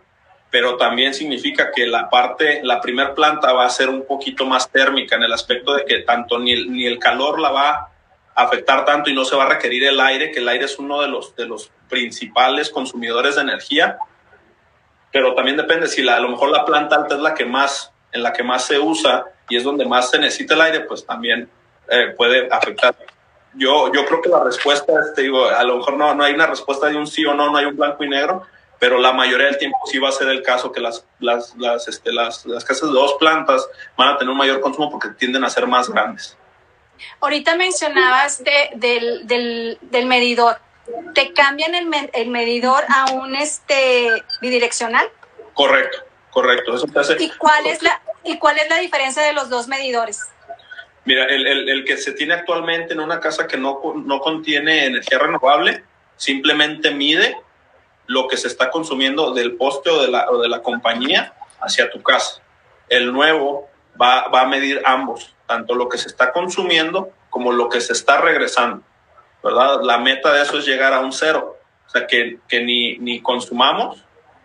pero 0.49 0.77
también 0.77 1.13
significa 1.13 1.71
que 1.71 1.87
la 1.87 2.09
parte, 2.09 2.61
la 2.63 2.79
primer 2.79 3.13
planta 3.13 3.53
va 3.53 3.65
a 3.65 3.69
ser 3.69 3.89
un 3.89 4.05
poquito 4.05 4.45
más 4.45 4.69
térmica 4.69 5.15
en 5.15 5.23
el 5.23 5.33
aspecto 5.33 5.73
de 5.73 5.85
que 5.85 5.99
tanto 5.99 6.39
ni 6.39 6.85
el, 6.85 6.99
calor 6.99 7.39
la 7.39 7.51
va 7.51 7.87
afectar 8.33 8.85
tanto 8.85 9.09
y 9.09 9.13
no 9.13 9.25
se 9.25 9.35
va 9.35 9.43
a 9.43 9.49
requerir 9.49 9.83
el 9.83 9.99
aire, 9.99 10.31
que 10.31 10.39
el 10.39 10.47
aire 10.47 10.65
es 10.65 10.79
uno 10.79 11.01
de 11.01 11.07
los, 11.07 11.35
de 11.35 11.45
los 11.45 11.71
principales 11.89 12.69
consumidores 12.69 13.35
de 13.35 13.41
energía. 13.41 13.97
Pero 15.11 15.35
también 15.35 15.57
depende 15.57 15.87
si 15.87 16.01
la, 16.01 16.15
a 16.15 16.19
lo 16.19 16.29
mejor 16.29 16.49
la 16.49 16.65
planta 16.65 16.95
alta 16.95 17.15
es 17.15 17.21
la 17.21 17.33
que 17.33 17.45
más, 17.45 17.90
en 18.11 18.23
la 18.23 18.33
que 18.33 18.43
más 18.43 18.65
se 18.65 18.79
usa 18.79 19.25
y 19.49 19.57
es 19.57 19.63
donde 19.63 19.85
más 19.85 20.09
se 20.09 20.19
necesita 20.19 20.53
el 20.53 20.61
aire, 20.61 20.79
pues 20.81 21.05
también 21.05 21.49
eh, 21.89 22.13
puede 22.15 22.47
afectar. 22.51 22.95
Yo, 23.53 23.91
yo 23.91 24.05
creo 24.05 24.21
que 24.21 24.29
la 24.29 24.43
respuesta 24.43 24.93
es, 24.93 25.13
te 25.13 25.23
digo, 25.23 25.45
a 25.45 25.63
lo 25.63 25.77
mejor 25.77 25.97
no, 25.97 26.15
no 26.15 26.23
hay 26.23 26.33
una 26.33 26.47
respuesta 26.47 26.87
de 26.87 26.95
un 26.95 27.05
sí 27.05 27.25
o 27.25 27.33
no, 27.33 27.51
no 27.51 27.57
hay 27.57 27.65
un 27.65 27.75
blanco 27.75 28.03
y 28.03 28.09
negro, 28.09 28.45
pero 28.79 28.97
la 28.97 29.13
mayoría 29.13 29.45
del 29.45 29.57
tiempo 29.57 29.77
sí 29.85 29.99
va 29.99 30.09
a 30.09 30.11
ser 30.11 30.29
el 30.29 30.41
caso 30.41 30.71
que 30.71 30.79
las, 30.79 31.05
las, 31.19 31.55
las, 31.57 31.87
este, 31.87 32.11
las, 32.11 32.45
las 32.45 32.65
casas 32.65 32.89
de 32.89 32.95
dos 32.95 33.15
plantas 33.19 33.67
van 33.95 34.09
a 34.09 34.17
tener 34.17 34.31
un 34.31 34.37
mayor 34.37 34.59
consumo 34.59 34.89
porque 34.89 35.09
tienden 35.09 35.43
a 35.43 35.49
ser 35.49 35.67
más 35.67 35.89
grandes. 35.89 36.35
Ahorita 37.19 37.55
mencionabas 37.55 38.43
de, 38.43 38.71
del, 38.75 39.27
del, 39.27 39.77
del, 39.81 40.05
medidor. 40.05 40.57
¿Te 41.13 41.31
cambian 41.33 41.75
el, 41.75 41.87
el, 42.13 42.29
medidor 42.29 42.83
a 42.89 43.11
un 43.11 43.35
este, 43.35 44.23
bidireccional? 44.41 45.07
Correcto, 45.53 45.99
correcto. 46.31 46.75
Eso 46.75 46.87
te 46.87 46.99
hace... 46.99 47.15
¿Y, 47.19 47.29
cuál 47.31 47.65
es 47.67 47.81
la, 47.81 48.01
¿Y 48.23 48.37
cuál 48.37 48.57
es 48.57 48.69
la 48.69 48.77
diferencia 48.77 49.23
de 49.23 49.33
los 49.33 49.49
dos 49.49 49.67
medidores? 49.67 50.27
Mira, 51.05 51.25
el, 51.25 51.47
el, 51.47 51.69
el, 51.69 51.85
que 51.85 51.97
se 51.97 52.11
tiene 52.13 52.33
actualmente 52.33 52.93
en 52.93 52.99
una 52.99 53.19
casa 53.19 53.47
que 53.47 53.57
no, 53.57 53.81
no 53.95 54.19
contiene 54.19 54.85
energía 54.85 55.17
renovable, 55.17 55.83
simplemente 56.15 56.91
mide 56.91 57.37
lo 58.05 58.27
que 58.27 58.37
se 58.37 58.47
está 58.47 58.69
consumiendo 58.69 59.33
del 59.33 59.55
poste 59.55 59.89
o 59.89 60.01
de 60.01 60.09
la, 60.09 60.29
o 60.29 60.39
de 60.39 60.49
la 60.49 60.61
compañía 60.61 61.33
hacia 61.59 61.89
tu 61.89 62.03
casa. 62.03 62.41
El 62.89 63.11
nuevo 63.11 63.69
va, 63.99 64.27
va 64.27 64.41
a 64.41 64.47
medir 64.47 64.81
ambos, 64.85 65.33
tanto 65.47 65.75
lo 65.75 65.89
que 65.89 65.97
se 65.97 66.07
está 66.07 66.31
consumiendo 66.31 67.11
como 67.29 67.51
lo 67.51 67.69
que 67.69 67.81
se 67.81 67.93
está 67.93 68.19
regresando, 68.19 68.83
¿verdad? 69.43 69.81
La 69.81 69.97
meta 69.97 70.33
de 70.33 70.43
eso 70.43 70.59
es 70.59 70.65
llegar 70.65 70.93
a 70.93 70.99
un 70.99 71.13
cero, 71.13 71.57
o 71.87 71.89
sea, 71.89 72.05
que, 72.05 72.39
que 72.47 72.61
ni, 72.61 72.97
ni 72.97 73.21
consumamos, 73.21 74.03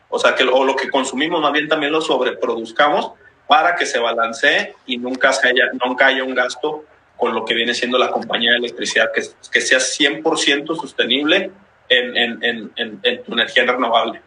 o 0.09 0.19
sea, 0.19 0.35
que 0.35 0.45
o 0.45 0.65
lo 0.65 0.77
que 0.77 0.91
consumimos 0.91 1.41
más 1.41 1.53
bien 1.53 1.69
también 1.69 1.93
lo 1.93 2.01
sobreproduzcamos 2.01 3.13
para 3.47 3.77
que 3.77 3.87
se 3.87 3.99
balancee 3.99 4.75
y 4.87 4.99
nunca, 4.99 5.33
se 5.33 5.49
haya, 5.49 5.71
nunca 5.85 6.07
haya 6.07 6.25
un 6.25 6.35
gasto 6.35 6.85
con 7.17 7.35
lo 7.35 7.45
que 7.45 7.55
viene 7.55 7.75
siendo 7.75 7.99
la 7.99 8.11
compañía 8.11 8.53
de 8.53 8.59
electricidad, 8.59 9.11
que, 9.15 9.23
que 9.51 9.61
sea 9.61 9.79
100% 9.79 10.67
sostenible 10.79 11.51
en, 11.89 12.17
en, 12.17 12.45
en, 12.77 13.01
en, 13.03 13.23
tu 13.23 13.33
energía 13.33 13.65
renovable. 13.65 14.21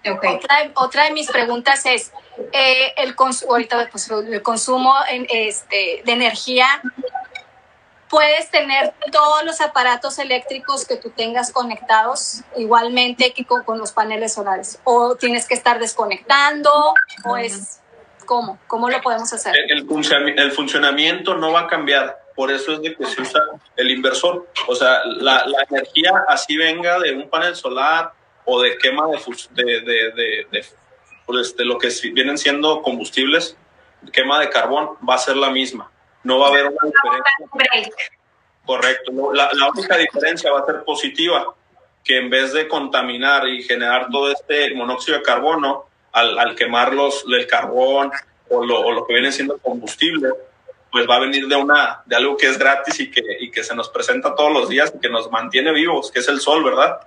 Okay. 0.00 0.36
Otra, 0.36 0.70
otra, 0.74 1.04
de 1.04 1.12
mis 1.12 1.30
preguntas 1.30 1.84
es, 1.86 2.12
eh, 2.52 2.94
el, 2.98 3.14
ahorita, 3.48 3.88
pues, 3.90 4.10
el 4.10 4.42
consumo 4.42 4.94
en, 5.10 5.26
este, 5.28 6.02
de 6.04 6.12
energía, 6.12 6.66
¿puedes 8.08 8.50
tener 8.50 8.94
todos 9.12 9.44
los 9.44 9.60
aparatos 9.60 10.18
eléctricos 10.18 10.86
que 10.86 10.96
tú 10.96 11.10
tengas 11.10 11.52
conectados 11.52 12.42
igualmente 12.56 13.32
que 13.32 13.44
con, 13.44 13.78
los 13.78 13.92
paneles 13.92 14.34
solares? 14.34 14.80
¿O 14.84 15.16
tienes 15.16 15.46
que 15.46 15.54
estar 15.54 15.78
desconectando? 15.78 16.70
¿O 17.24 17.36
es 17.36 17.80
cómo? 18.26 18.58
¿Cómo 18.66 18.90
lo 18.90 19.00
podemos 19.00 19.32
hacer? 19.32 19.54
El, 19.56 19.86
el 20.38 20.52
funcionamiento 20.52 21.34
no 21.34 21.52
va 21.52 21.60
a 21.60 21.66
cambiar 21.66 22.28
por 22.38 22.52
eso 22.52 22.74
es 22.74 22.82
de 22.82 22.94
que 22.94 23.04
se 23.04 23.20
usa 23.20 23.40
el 23.74 23.90
inversor. 23.90 24.48
O 24.68 24.74
sea, 24.76 25.04
la, 25.04 25.44
la 25.44 25.66
energía 25.68 26.12
así 26.28 26.56
venga 26.56 27.00
de 27.00 27.12
un 27.12 27.28
panel 27.28 27.56
solar 27.56 28.12
o 28.44 28.62
de 28.62 28.78
quema 28.78 29.08
de, 29.08 29.64
de, 29.64 29.80
de, 29.82 30.46
de 30.48 30.64
pues, 31.26 31.56
lo 31.58 31.78
que 31.78 31.88
vienen 32.12 32.38
siendo 32.38 32.80
combustibles, 32.80 33.56
quema 34.12 34.38
de 34.38 34.50
carbón, 34.50 34.90
va 35.06 35.16
a 35.16 35.18
ser 35.18 35.36
la 35.36 35.50
misma. 35.50 35.90
No 36.24 36.38
va 36.38 36.46
a 36.46 36.50
haber 36.50 36.66
una 36.66 36.78
diferencia. 37.52 38.06
Correcto. 38.64 39.32
La, 39.32 39.50
la 39.52 39.68
única 39.70 39.96
diferencia 39.96 40.52
va 40.52 40.60
a 40.60 40.66
ser 40.66 40.84
positiva, 40.84 41.54
que 42.04 42.18
en 42.18 42.30
vez 42.30 42.52
de 42.52 42.68
contaminar 42.68 43.48
y 43.48 43.62
generar 43.62 44.08
todo 44.10 44.30
este 44.30 44.74
monóxido 44.74 45.18
de 45.18 45.22
carbono, 45.22 45.86
al, 46.12 46.38
al 46.38 46.54
quemar 46.54 46.92
los, 46.94 47.24
el 47.28 47.46
carbón 47.46 48.10
o 48.48 48.64
lo, 48.64 48.80
o 48.80 48.92
lo 48.92 49.06
que 49.06 49.14
viene 49.14 49.30
siendo 49.30 49.58
combustible, 49.58 50.30
pues 50.90 51.08
va 51.08 51.16
a 51.16 51.20
venir 51.20 51.46
de 51.46 51.56
una 51.56 52.02
de 52.06 52.16
algo 52.16 52.36
que 52.36 52.48
es 52.48 52.58
gratis 52.58 52.98
y 53.00 53.10
que, 53.10 53.22
y 53.40 53.50
que 53.50 53.62
se 53.62 53.74
nos 53.74 53.90
presenta 53.90 54.34
todos 54.34 54.52
los 54.52 54.68
días 54.68 54.92
y 54.94 55.00
que 55.00 55.10
nos 55.10 55.30
mantiene 55.30 55.72
vivos, 55.72 56.10
que 56.10 56.20
es 56.20 56.28
el 56.28 56.40
sol, 56.40 56.64
¿verdad? 56.64 57.00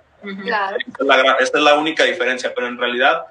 Claro. 0.44 0.76
Esta, 0.78 1.02
es 1.02 1.06
la, 1.06 1.32
esta 1.40 1.58
es 1.58 1.64
la 1.64 1.74
única 1.74 2.04
diferencia, 2.04 2.52
pero 2.54 2.68
en 2.68 2.78
realidad 2.78 3.26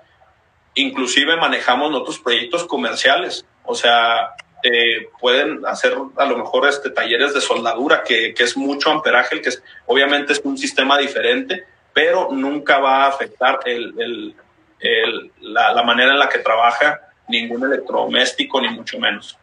inclusive 0.76 1.38
manejamos 1.38 1.94
otros 1.96 2.20
proyectos 2.20 2.66
comerciales, 2.66 3.46
o 3.64 3.76
sea, 3.76 4.36
eh, 4.64 5.10
pueden 5.20 5.66
hacer 5.66 5.94
a 6.16 6.26
lo 6.26 6.38
mejor 6.38 6.68
este, 6.68 6.90
talleres 6.90 7.34
de 7.34 7.42
soldadura, 7.42 8.04
que, 8.04 8.34
que 8.34 8.44
es 8.44 8.56
mucho 8.58 8.92
amperaje, 8.92 9.42
que 9.42 9.50
es, 9.50 9.64
obviamente 9.86 10.34
es 10.34 10.42
un 10.44 10.58
sistema 10.58 10.98
diferente, 10.98 11.66
pero 11.94 12.30
nunca 12.32 12.80
va 12.80 13.06
a 13.06 13.08
afectar 13.08 13.60
el, 13.66 13.94
el, 14.00 14.36
el, 14.80 15.32
la, 15.42 15.74
la 15.74 15.84
manera 15.84 16.12
en 16.12 16.20
la 16.20 16.30
que 16.30 16.40
trabaja 16.40 17.00
ningún 17.28 17.64
electrodoméstico, 17.64 18.62
ni 18.62 18.70
mucho 18.70 19.00
menos. 19.00 19.38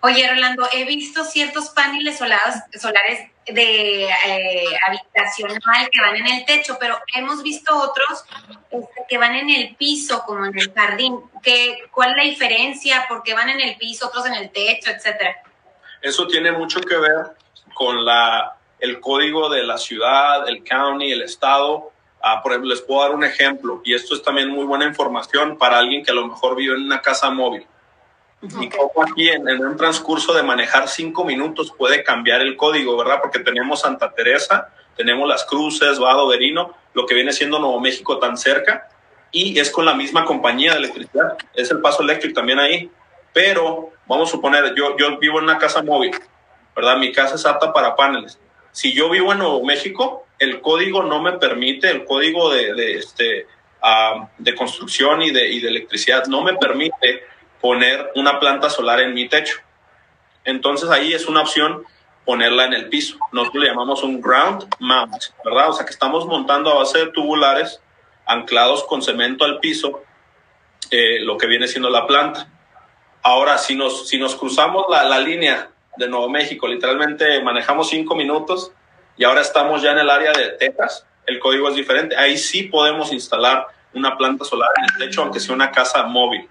Oye, 0.00 0.28
Rolando, 0.28 0.68
he 0.72 0.84
visto 0.84 1.24
ciertos 1.24 1.70
paneles 1.70 2.18
solares, 2.18 2.62
solares 2.80 3.30
de 3.52 4.04
eh, 4.04 4.78
habitacional 4.86 5.88
que 5.90 6.00
van 6.00 6.16
en 6.16 6.26
el 6.26 6.44
techo, 6.44 6.76
pero 6.78 6.98
hemos 7.14 7.42
visto 7.42 7.76
otros 7.76 8.24
este, 8.70 9.04
que 9.08 9.18
van 9.18 9.34
en 9.34 9.50
el 9.50 9.76
piso, 9.76 10.22
como 10.26 10.46
en 10.46 10.58
el 10.58 10.72
jardín. 10.72 11.20
¿Qué, 11.42 11.78
¿Cuál 11.90 12.10
es 12.10 12.16
la 12.16 12.22
diferencia? 12.24 13.06
¿Por 13.08 13.22
qué 13.22 13.34
van 13.34 13.48
en 13.48 13.60
el 13.60 13.76
piso, 13.76 14.08
otros 14.08 14.26
en 14.26 14.34
el 14.34 14.50
techo, 14.50 14.90
etcétera? 14.90 15.36
Eso 16.00 16.26
tiene 16.26 16.52
mucho 16.52 16.80
que 16.80 16.96
ver 16.96 17.32
con 17.74 18.04
la, 18.04 18.56
el 18.78 19.00
código 19.00 19.48
de 19.48 19.64
la 19.64 19.78
ciudad, 19.78 20.48
el 20.48 20.62
county, 20.62 21.12
el 21.12 21.22
estado. 21.22 21.92
Ah, 22.20 22.42
por 22.42 22.52
ejemplo, 22.52 22.70
les 22.70 22.82
puedo 22.82 23.02
dar 23.02 23.14
un 23.14 23.24
ejemplo, 23.24 23.80
y 23.84 23.94
esto 23.94 24.14
es 24.14 24.22
también 24.22 24.48
muy 24.48 24.64
buena 24.64 24.84
información 24.84 25.56
para 25.56 25.78
alguien 25.78 26.04
que 26.04 26.10
a 26.10 26.14
lo 26.14 26.26
mejor 26.26 26.56
vive 26.56 26.74
en 26.74 26.82
una 26.82 27.00
casa 27.00 27.30
móvil 27.30 27.66
y 28.42 28.68
como 28.68 29.02
aquí 29.02 29.28
en, 29.28 29.48
un 29.48 29.76
transcurso 29.76 30.32
de 30.32 30.42
manejar 30.42 30.88
cinco 30.88 31.24
minutos 31.24 31.72
puede 31.76 32.04
cambiar 32.04 32.40
el 32.40 32.56
código, 32.56 32.96
¿verdad? 32.96 33.18
Porque 33.20 33.40
tenemos 33.40 33.80
Santa 33.80 34.12
Teresa, 34.12 34.68
tenemos 34.96 35.28
las 35.28 35.44
cruces, 35.44 35.98
Vado, 35.98 36.28
Verino, 36.28 36.74
lo 36.94 37.06
que 37.06 37.14
viene 37.14 37.32
siendo 37.32 37.58
Nuevo 37.58 37.80
México 37.80 38.18
tan 38.18 38.36
cerca, 38.36 38.88
y 39.32 39.58
es 39.58 39.70
con 39.70 39.84
la 39.84 39.94
misma 39.94 40.24
compañía 40.24 40.72
de 40.72 40.78
electricidad, 40.78 41.36
es 41.54 41.70
el 41.70 41.80
paso 41.80 42.02
eléctrico 42.02 42.34
también 42.34 42.58
ahí. 42.58 42.90
Pero 43.32 43.90
vamos 44.06 44.28
a 44.28 44.32
suponer, 44.32 44.74
yo, 44.74 44.96
yo 44.96 45.18
vivo 45.18 45.38
en 45.38 45.44
una 45.44 45.58
casa 45.58 45.82
móvil, 45.82 46.12
¿verdad? 46.74 46.96
Mi 46.96 47.12
casa 47.12 47.34
es 47.34 47.44
apta 47.44 47.72
para 47.72 47.94
paneles. 47.94 48.38
Si 48.72 48.94
yo 48.94 49.10
vivo 49.10 49.32
en 49.32 49.38
Nuevo 49.38 49.64
México, 49.64 50.26
el 50.38 50.60
código 50.60 51.02
no 51.02 51.20
me 51.20 51.32
permite, 51.32 51.90
el 51.90 52.04
código 52.04 52.50
de, 52.50 52.94
este, 52.94 53.46
uh, 53.82 54.26
de 54.38 54.54
construcción 54.54 55.22
y 55.22 55.30
de, 55.30 55.48
y 55.48 55.60
de 55.60 55.68
electricidad 55.68 56.26
no 56.26 56.42
me 56.42 56.54
permite 56.54 57.22
poner 57.60 58.10
una 58.14 58.38
planta 58.40 58.70
solar 58.70 59.00
en 59.00 59.14
mi 59.14 59.28
techo. 59.28 59.58
Entonces 60.44 60.90
ahí 60.90 61.12
es 61.12 61.26
una 61.26 61.42
opción 61.42 61.84
ponerla 62.24 62.66
en 62.66 62.74
el 62.74 62.88
piso. 62.88 63.16
Nosotros 63.32 63.64
le 63.64 63.70
llamamos 63.70 64.02
un 64.02 64.20
ground 64.20 64.66
mount, 64.80 65.24
¿verdad? 65.44 65.70
O 65.70 65.72
sea 65.72 65.86
que 65.86 65.92
estamos 65.92 66.26
montando 66.26 66.70
a 66.70 66.74
base 66.74 66.98
de 66.98 67.06
tubulares 67.12 67.80
anclados 68.26 68.84
con 68.84 69.02
cemento 69.02 69.44
al 69.44 69.60
piso 69.60 70.02
eh, 70.90 71.20
lo 71.20 71.38
que 71.38 71.46
viene 71.46 71.68
siendo 71.68 71.90
la 71.90 72.06
planta. 72.06 72.48
Ahora, 73.22 73.58
si 73.58 73.74
nos, 73.74 74.08
si 74.08 74.18
nos 74.18 74.36
cruzamos 74.36 74.84
la, 74.90 75.04
la 75.04 75.18
línea 75.18 75.70
de 75.96 76.08
Nuevo 76.08 76.28
México, 76.28 76.68
literalmente 76.68 77.42
manejamos 77.42 77.88
cinco 77.88 78.14
minutos 78.14 78.72
y 79.16 79.24
ahora 79.24 79.40
estamos 79.40 79.82
ya 79.82 79.92
en 79.92 79.98
el 79.98 80.10
área 80.10 80.32
de 80.32 80.50
Texas, 80.50 81.06
el 81.26 81.38
código 81.38 81.68
es 81.68 81.74
diferente. 81.74 82.16
Ahí 82.16 82.38
sí 82.38 82.64
podemos 82.64 83.12
instalar 83.12 83.66
una 83.92 84.16
planta 84.16 84.44
solar 84.44 84.70
en 84.76 84.84
el 84.84 85.08
techo, 85.08 85.22
aunque 85.22 85.40
sea 85.40 85.54
una 85.54 85.70
casa 85.70 86.04
móvil. 86.04 86.48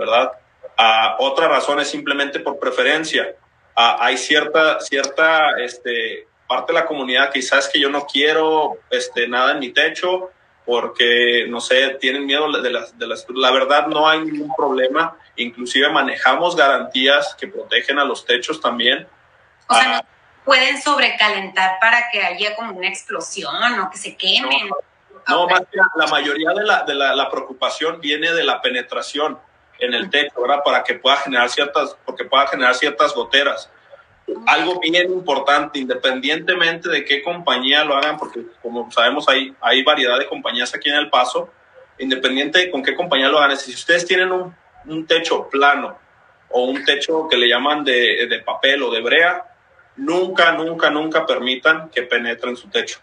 ¿Verdad? 0.00 0.32
Uh, 0.78 1.22
otra 1.22 1.46
razón 1.46 1.78
es 1.78 1.88
simplemente 1.88 2.40
por 2.40 2.58
preferencia. 2.58 3.36
Uh, 3.76 4.00
hay 4.00 4.16
cierta, 4.16 4.80
cierta 4.80 5.58
este, 5.58 6.26
parte 6.48 6.72
de 6.72 6.80
la 6.80 6.86
comunidad 6.86 7.30
quizás 7.30 7.68
que 7.68 7.78
yo 7.78 7.90
no 7.90 8.06
quiero 8.06 8.78
este, 8.90 9.28
nada 9.28 9.52
en 9.52 9.58
mi 9.60 9.72
techo 9.72 10.30
porque, 10.64 11.46
no 11.48 11.60
sé, 11.60 11.96
tienen 12.00 12.26
miedo 12.26 12.50
de 12.60 12.70
las, 12.70 12.96
de 12.96 13.06
las... 13.06 13.26
La 13.34 13.50
verdad 13.50 13.86
no 13.88 14.08
hay 14.08 14.20
ningún 14.20 14.54
problema. 14.54 15.16
Inclusive 15.36 15.88
manejamos 15.90 16.54
garantías 16.54 17.34
que 17.38 17.48
protegen 17.48 17.98
a 17.98 18.04
los 18.04 18.24
techos 18.24 18.60
también. 18.60 19.06
O 19.68 19.74
sea, 19.74 19.96
no 19.96 20.00
pueden 20.44 20.80
sobrecalentar 20.80 21.78
para 21.80 22.08
que 22.10 22.22
haya 22.22 22.54
como 22.54 22.72
una 22.72 22.88
explosión 22.88 23.80
o 23.80 23.90
que 23.90 23.98
se 23.98 24.16
quemen. 24.16 24.68
No, 25.28 25.46
no 25.46 25.48
más 25.48 25.62
que 25.62 25.78
la 25.96 26.06
mayoría 26.06 26.50
de, 26.50 26.64
la, 26.64 26.82
de 26.84 26.94
la, 26.94 27.14
la 27.14 27.30
preocupación 27.30 28.00
viene 28.00 28.32
de 28.32 28.44
la 28.44 28.60
penetración 28.60 29.38
en 29.80 29.94
el 29.94 30.10
techo, 30.10 30.40
¿verdad? 30.40 30.62
Para 30.64 30.84
que 30.84 30.94
pueda 30.94 31.16
generar 31.16 31.48
ciertas, 31.48 31.96
porque 32.04 32.24
pueda 32.24 32.46
generar 32.46 32.74
ciertas 32.74 33.14
goteras. 33.14 33.70
Algo 34.46 34.78
bien 34.78 35.10
importante, 35.10 35.78
independientemente 35.78 36.88
de 36.88 37.04
qué 37.04 37.22
compañía 37.22 37.84
lo 37.84 37.96
hagan, 37.96 38.16
porque 38.16 38.42
como 38.62 38.90
sabemos 38.92 39.28
hay, 39.28 39.54
hay 39.60 39.82
variedad 39.82 40.18
de 40.18 40.26
compañías 40.26 40.74
aquí 40.74 40.88
en 40.88 40.96
El 40.96 41.10
Paso, 41.10 41.50
independiente 41.98 42.58
de 42.58 42.70
con 42.70 42.82
qué 42.82 42.94
compañía 42.94 43.28
lo 43.28 43.38
hagan, 43.38 43.56
si 43.56 43.72
ustedes 43.72 44.06
tienen 44.06 44.30
un, 44.30 44.54
un 44.86 45.06
techo 45.06 45.48
plano 45.48 45.98
o 46.50 46.64
un 46.64 46.84
techo 46.84 47.28
que 47.28 47.36
le 47.36 47.48
llaman 47.48 47.84
de, 47.84 48.26
de 48.28 48.38
papel 48.40 48.82
o 48.82 48.90
de 48.90 49.00
brea, 49.00 49.44
nunca, 49.96 50.52
nunca, 50.52 50.90
nunca 50.90 51.26
permitan 51.26 51.90
que 51.90 52.02
penetren 52.02 52.56
su 52.56 52.68
techo. 52.68 53.00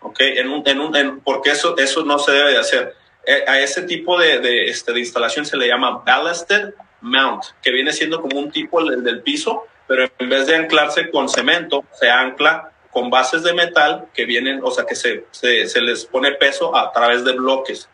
¿Ok? 0.00 0.20
En 0.20 0.50
un, 0.50 0.62
en 0.66 0.80
un, 0.80 1.20
porque 1.20 1.50
eso, 1.50 1.76
eso 1.76 2.04
no 2.04 2.18
se 2.18 2.32
debe 2.32 2.52
de 2.52 2.58
hacer. 2.58 2.94
Eh, 3.28 3.44
a 3.46 3.58
ese 3.58 3.82
tipo 3.82 4.16
de, 4.16 4.38
de, 4.38 4.66
este, 4.66 4.92
de 4.92 5.00
instalación 5.00 5.44
se 5.44 5.56
le 5.56 5.66
llama 5.66 6.02
ballasted 6.06 6.74
mount, 7.00 7.42
que 7.60 7.72
viene 7.72 7.92
siendo 7.92 8.22
como 8.22 8.38
un 8.38 8.52
tipo 8.52 8.84
del, 8.84 9.02
del 9.02 9.20
piso, 9.20 9.64
pero 9.88 10.08
en 10.18 10.28
vez 10.28 10.46
de 10.46 10.54
anclarse 10.54 11.10
con 11.10 11.28
cemento, 11.28 11.84
se 11.92 12.08
ancla 12.08 12.70
con 12.90 13.10
bases 13.10 13.42
de 13.42 13.52
metal 13.52 14.06
que 14.14 14.24
vienen, 14.24 14.60
o 14.62 14.70
sea, 14.70 14.86
que 14.86 14.94
se, 14.94 15.26
se, 15.32 15.66
se, 15.66 15.80
les 15.80 16.06
pone 16.06 16.32
peso 16.32 16.76
a 16.76 16.92
través 16.92 17.24
de 17.24 17.32
bloques, 17.32 17.88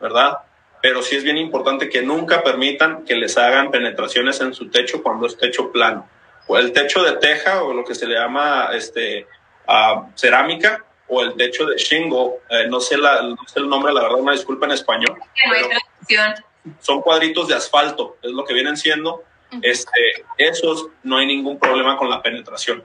¿verdad? 0.00 0.38
Pero 0.82 1.02
sí 1.02 1.16
es 1.16 1.24
bien 1.24 1.38
importante 1.38 1.88
que 1.88 2.02
nunca 2.02 2.44
permitan 2.44 3.04
que 3.04 3.16
les 3.16 3.36
hagan 3.36 3.70
penetraciones 3.70 4.40
en 4.42 4.54
su 4.54 4.70
techo 4.70 5.02
cuando 5.02 5.26
es 5.26 5.36
techo 5.36 5.72
plano. 5.72 6.08
O 6.46 6.56
el 6.56 6.72
techo 6.72 7.02
de 7.02 7.12
teja 7.16 7.64
o 7.64 7.72
lo 7.72 7.84
que 7.84 7.94
se 7.94 8.06
le 8.06 8.14
llama 8.14 8.70
este, 8.74 9.26
uh, 9.66 10.08
cerámica 10.14 10.84
o 11.08 11.22
el 11.22 11.34
techo 11.36 11.66
de 11.66 11.76
shingle, 11.76 12.40
eh, 12.50 12.66
no, 12.68 12.80
sé 12.80 12.96
la, 12.96 13.22
no 13.22 13.36
sé 13.46 13.60
el 13.60 13.68
nombre, 13.68 13.92
la 13.92 14.02
verdad, 14.02 14.18
una 14.18 14.32
disculpa 14.32 14.66
en 14.66 14.72
español. 14.72 15.16
No 15.46 15.54
hay 15.54 15.62
traducción. 15.68 16.44
Son 16.80 17.00
cuadritos 17.00 17.48
de 17.48 17.54
asfalto, 17.54 18.18
es 18.22 18.30
lo 18.30 18.44
que 18.44 18.54
vienen 18.54 18.76
siendo. 18.76 19.24
Este, 19.62 20.26
esos 20.36 20.88
no 21.02 21.16
hay 21.16 21.26
ningún 21.26 21.58
problema 21.58 21.96
con 21.96 22.10
la 22.10 22.20
penetración 22.20 22.84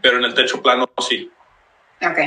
pero 0.00 0.18
en 0.18 0.24
el 0.24 0.34
techo 0.34 0.62
plano 0.62 0.88
sí. 1.06 1.30
Ok. 2.00 2.18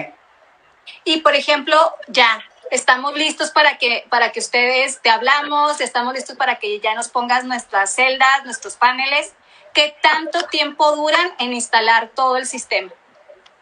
Y 1.03 1.21
por 1.21 1.35
ejemplo, 1.35 1.95
ya, 2.07 2.43
estamos 2.71 3.15
listos 3.15 3.51
para 3.51 3.77
que, 3.77 4.05
para 4.09 4.31
que 4.31 4.39
ustedes 4.39 5.01
te 5.01 5.09
hablamos, 5.09 5.79
estamos 5.81 6.13
listos 6.13 6.35
para 6.35 6.59
que 6.59 6.79
ya 6.79 6.93
nos 6.95 7.09
pongas 7.09 7.45
nuestras 7.45 7.93
celdas, 7.93 8.43
nuestros 8.45 8.75
paneles. 8.75 9.33
¿Qué 9.73 9.95
tanto 10.01 10.45
tiempo 10.47 10.95
duran 10.95 11.31
en 11.39 11.53
instalar 11.53 12.09
todo 12.15 12.37
el 12.37 12.47
sistema? 12.47 12.91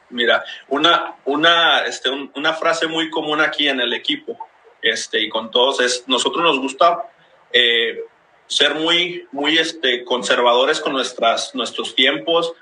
Mira, 0.09 0.43
una, 0.69 1.15
una, 1.25 1.81
este, 1.85 2.09
un, 2.09 2.31
una 2.35 2.53
frase 2.53 2.87
muy 2.87 3.09
común 3.09 3.41
aquí 3.41 3.67
en 3.67 3.81
el 3.81 3.93
equipo 3.93 4.37
este, 4.81 5.21
y 5.21 5.29
con 5.29 5.51
todos 5.51 5.81
es, 5.81 6.05
nosotros 6.07 6.43
nos 6.43 6.59
gusta 6.59 7.09
eh, 7.51 8.03
ser 8.47 8.75
muy, 8.75 9.27
muy 9.31 9.57
este, 9.57 10.05
conservadores 10.05 10.79
con 10.79 10.93
nuestras, 10.93 11.53
nuestros 11.55 11.93
tiempos, 11.93 12.53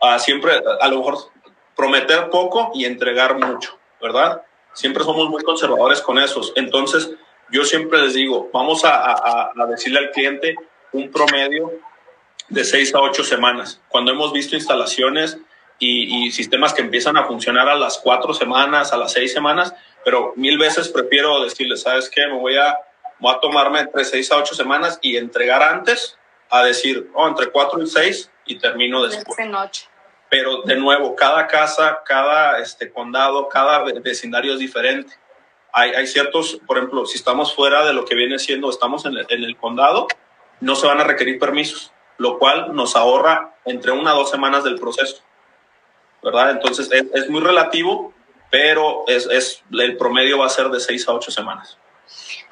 a 0.00 0.18
siempre, 0.18 0.62
a 0.80 0.88
lo 0.88 0.98
mejor, 0.98 1.18
prometer 1.74 2.28
poco 2.28 2.72
y 2.74 2.84
entregar 2.84 3.38
mucho, 3.38 3.78
¿verdad? 4.00 4.42
Siempre 4.74 5.02
somos 5.04 5.28
muy 5.30 5.42
conservadores 5.42 6.02
con 6.02 6.18
esos. 6.18 6.52
Entonces, 6.56 7.10
yo 7.50 7.64
siempre 7.64 8.00
les 8.02 8.14
digo, 8.14 8.50
vamos 8.52 8.84
a, 8.84 8.94
a, 8.94 9.52
a 9.56 9.66
decirle 9.66 9.98
al 9.98 10.10
cliente 10.10 10.54
un 10.92 11.10
promedio 11.10 11.72
de 12.48 12.64
seis 12.64 12.94
a 12.94 13.00
ocho 13.00 13.24
semanas. 13.24 13.80
Cuando 13.88 14.12
hemos 14.12 14.32
visto 14.32 14.56
instalaciones 14.56 15.38
y, 15.80 16.26
y, 16.26 16.30
sistemas 16.30 16.74
que 16.74 16.82
empiezan 16.82 17.16
a 17.16 17.24
funcionar 17.24 17.68
a 17.68 17.74
las 17.74 17.98
cuatro 17.98 18.34
semanas, 18.34 18.92
a 18.92 18.98
las 18.98 19.12
seis 19.12 19.32
semanas, 19.32 19.74
pero 20.04 20.34
mil 20.36 20.58
veces 20.58 20.88
prefiero 20.88 21.42
decirles, 21.42 21.82
¿sabes 21.82 22.08
qué? 22.08 22.26
Me 22.26 22.38
voy 22.38 22.56
a, 22.56 22.78
voy 23.18 23.34
a 23.34 23.40
tomarme 23.40 23.80
entre 23.80 24.04
seis 24.04 24.30
a 24.30 24.36
ocho 24.36 24.54
semanas 24.54 24.98
y 25.00 25.16
entregar 25.16 25.62
antes 25.62 26.18
a 26.50 26.62
decir, 26.64 27.10
oh, 27.14 27.26
entre 27.26 27.50
cuatro 27.50 27.82
y 27.82 27.86
seis 27.86 28.30
y 28.44 28.58
termino 28.58 29.02
después. 29.02 29.24
Pero 30.28 30.62
de 30.62 30.76
nuevo, 30.76 31.16
cada 31.16 31.46
casa, 31.46 32.02
cada 32.04 32.58
este, 32.58 32.92
condado, 32.92 33.48
cada 33.48 33.82
vecindario 34.00 34.52
es 34.52 34.58
diferente. 34.58 35.14
Hay, 35.72 35.92
hay, 35.92 36.06
ciertos, 36.06 36.60
por 36.66 36.76
ejemplo, 36.76 37.06
si 37.06 37.16
estamos 37.16 37.54
fuera 37.54 37.84
de 37.84 37.94
lo 37.94 38.04
que 38.04 38.14
viene 38.14 38.38
siendo, 38.38 38.68
estamos 38.68 39.06
en 39.06 39.16
el, 39.16 39.26
en 39.28 39.44
el 39.44 39.56
condado, 39.56 40.08
no 40.60 40.76
se 40.76 40.86
van 40.86 41.00
a 41.00 41.04
requerir 41.04 41.38
permisos, 41.38 41.92
lo 42.18 42.38
cual 42.38 42.74
nos 42.74 42.96
ahorra 42.96 43.54
entre 43.64 43.92
una 43.92 44.10
a 44.10 44.14
dos 44.14 44.30
semanas 44.30 44.64
del 44.64 44.78
proceso. 44.78 45.22
¿Verdad? 46.22 46.50
Entonces 46.50 46.88
es, 46.92 47.04
es 47.14 47.28
muy 47.28 47.40
relativo, 47.40 48.12
pero 48.50 49.04
es, 49.06 49.26
es, 49.26 49.62
el 49.72 49.96
promedio 49.96 50.38
va 50.38 50.46
a 50.46 50.50
ser 50.50 50.68
de 50.68 50.80
seis 50.80 51.08
a 51.08 51.12
ocho 51.12 51.30
semanas. 51.30 51.78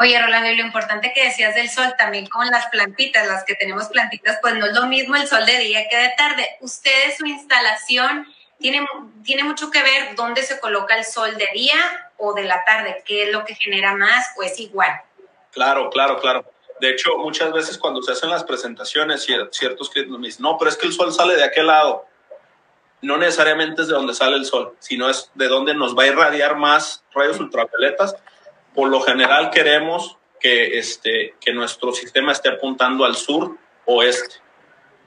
Oye, 0.01 0.21
Rolando, 0.21 0.49
y 0.49 0.57
lo 0.57 0.65
importante 0.65 1.13
que 1.13 1.25
decías 1.25 1.57
del 1.57 1.69
sol 1.69 1.93
también 1.99 2.27
con 2.27 2.47
las 2.47 2.67
plantitas, 2.67 3.27
las 3.27 3.45
que 3.45 3.57
tenemos 3.57 3.89
plantitas, 3.89 4.39
pues 4.41 4.55
no 4.55 4.67
es 4.67 4.73
lo 4.73 4.87
mismo 4.87 5.17
el 5.17 5.27
sol 5.27 5.45
de 5.45 5.59
día 5.59 5.89
que 5.89 5.97
de 5.97 6.13
tarde. 6.17 6.49
Ustedes, 6.61 7.17
su 7.19 7.27
instalación, 7.27 8.27
tiene, 8.61 8.87
tiene 9.25 9.43
mucho 9.43 9.71
que 9.71 9.83
ver 9.83 10.15
dónde 10.15 10.45
se 10.45 10.61
coloca 10.61 10.97
el 10.97 11.05
sol 11.05 11.37
de 11.37 11.49
día 11.53 11.77
o 12.17 12.33
de 12.33 12.45
la 12.45 12.65
tarde, 12.65 13.03
qué 13.05 13.25
es 13.25 13.33
lo 13.33 13.45
que 13.45 13.57
genera 13.57 13.95
más 13.95 14.27
o 14.37 14.43
es 14.43 14.59
igual. 14.61 15.01
Claro, 15.51 15.91
claro, 15.91 16.21
claro. 16.21 16.45
De 16.81 16.91
hecho, 16.91 17.19
muchas 17.19 17.53
veces 17.53 17.77
cuando 17.77 18.01
se 18.03 18.13
hacen 18.13 18.31
las 18.31 18.45
presentaciones, 18.45 19.27
ciertos 19.51 19.91
clientes 19.91 20.17
me 20.17 20.29
dicen, 20.29 20.43
no, 20.43 20.57
pero 20.59 20.71
es 20.71 20.77
que 20.77 20.87
el 20.87 20.93
sol 20.93 21.13
sale 21.13 21.35
de 21.35 21.43
aquel 21.43 21.67
lado. 21.67 22.07
No 23.01 23.17
necesariamente 23.17 23.83
es 23.83 23.89
de 23.89 23.95
donde 23.95 24.15
sale 24.15 24.37
el 24.37 24.45
sol, 24.45 24.75
sino 24.79 25.09
es 25.09 25.31
de 25.35 25.49
donde 25.49 25.75
nos 25.75 25.97
va 25.97 26.05
a 26.05 26.07
irradiar 26.09 26.57
más 26.57 27.05
rayos 27.15 27.39
ultravioletas 27.39 28.17
por 28.79 28.91
lo 28.91 29.01
general 29.01 29.51
queremos 29.51 30.17
que, 30.39 30.79
este, 30.79 31.35
que 31.41 31.53
nuestro 31.53 31.93
sistema 31.93 32.31
esté 32.31 32.49
apuntando 32.49 33.05
al 33.05 33.17
sur 33.17 33.57
oeste, 33.87 34.37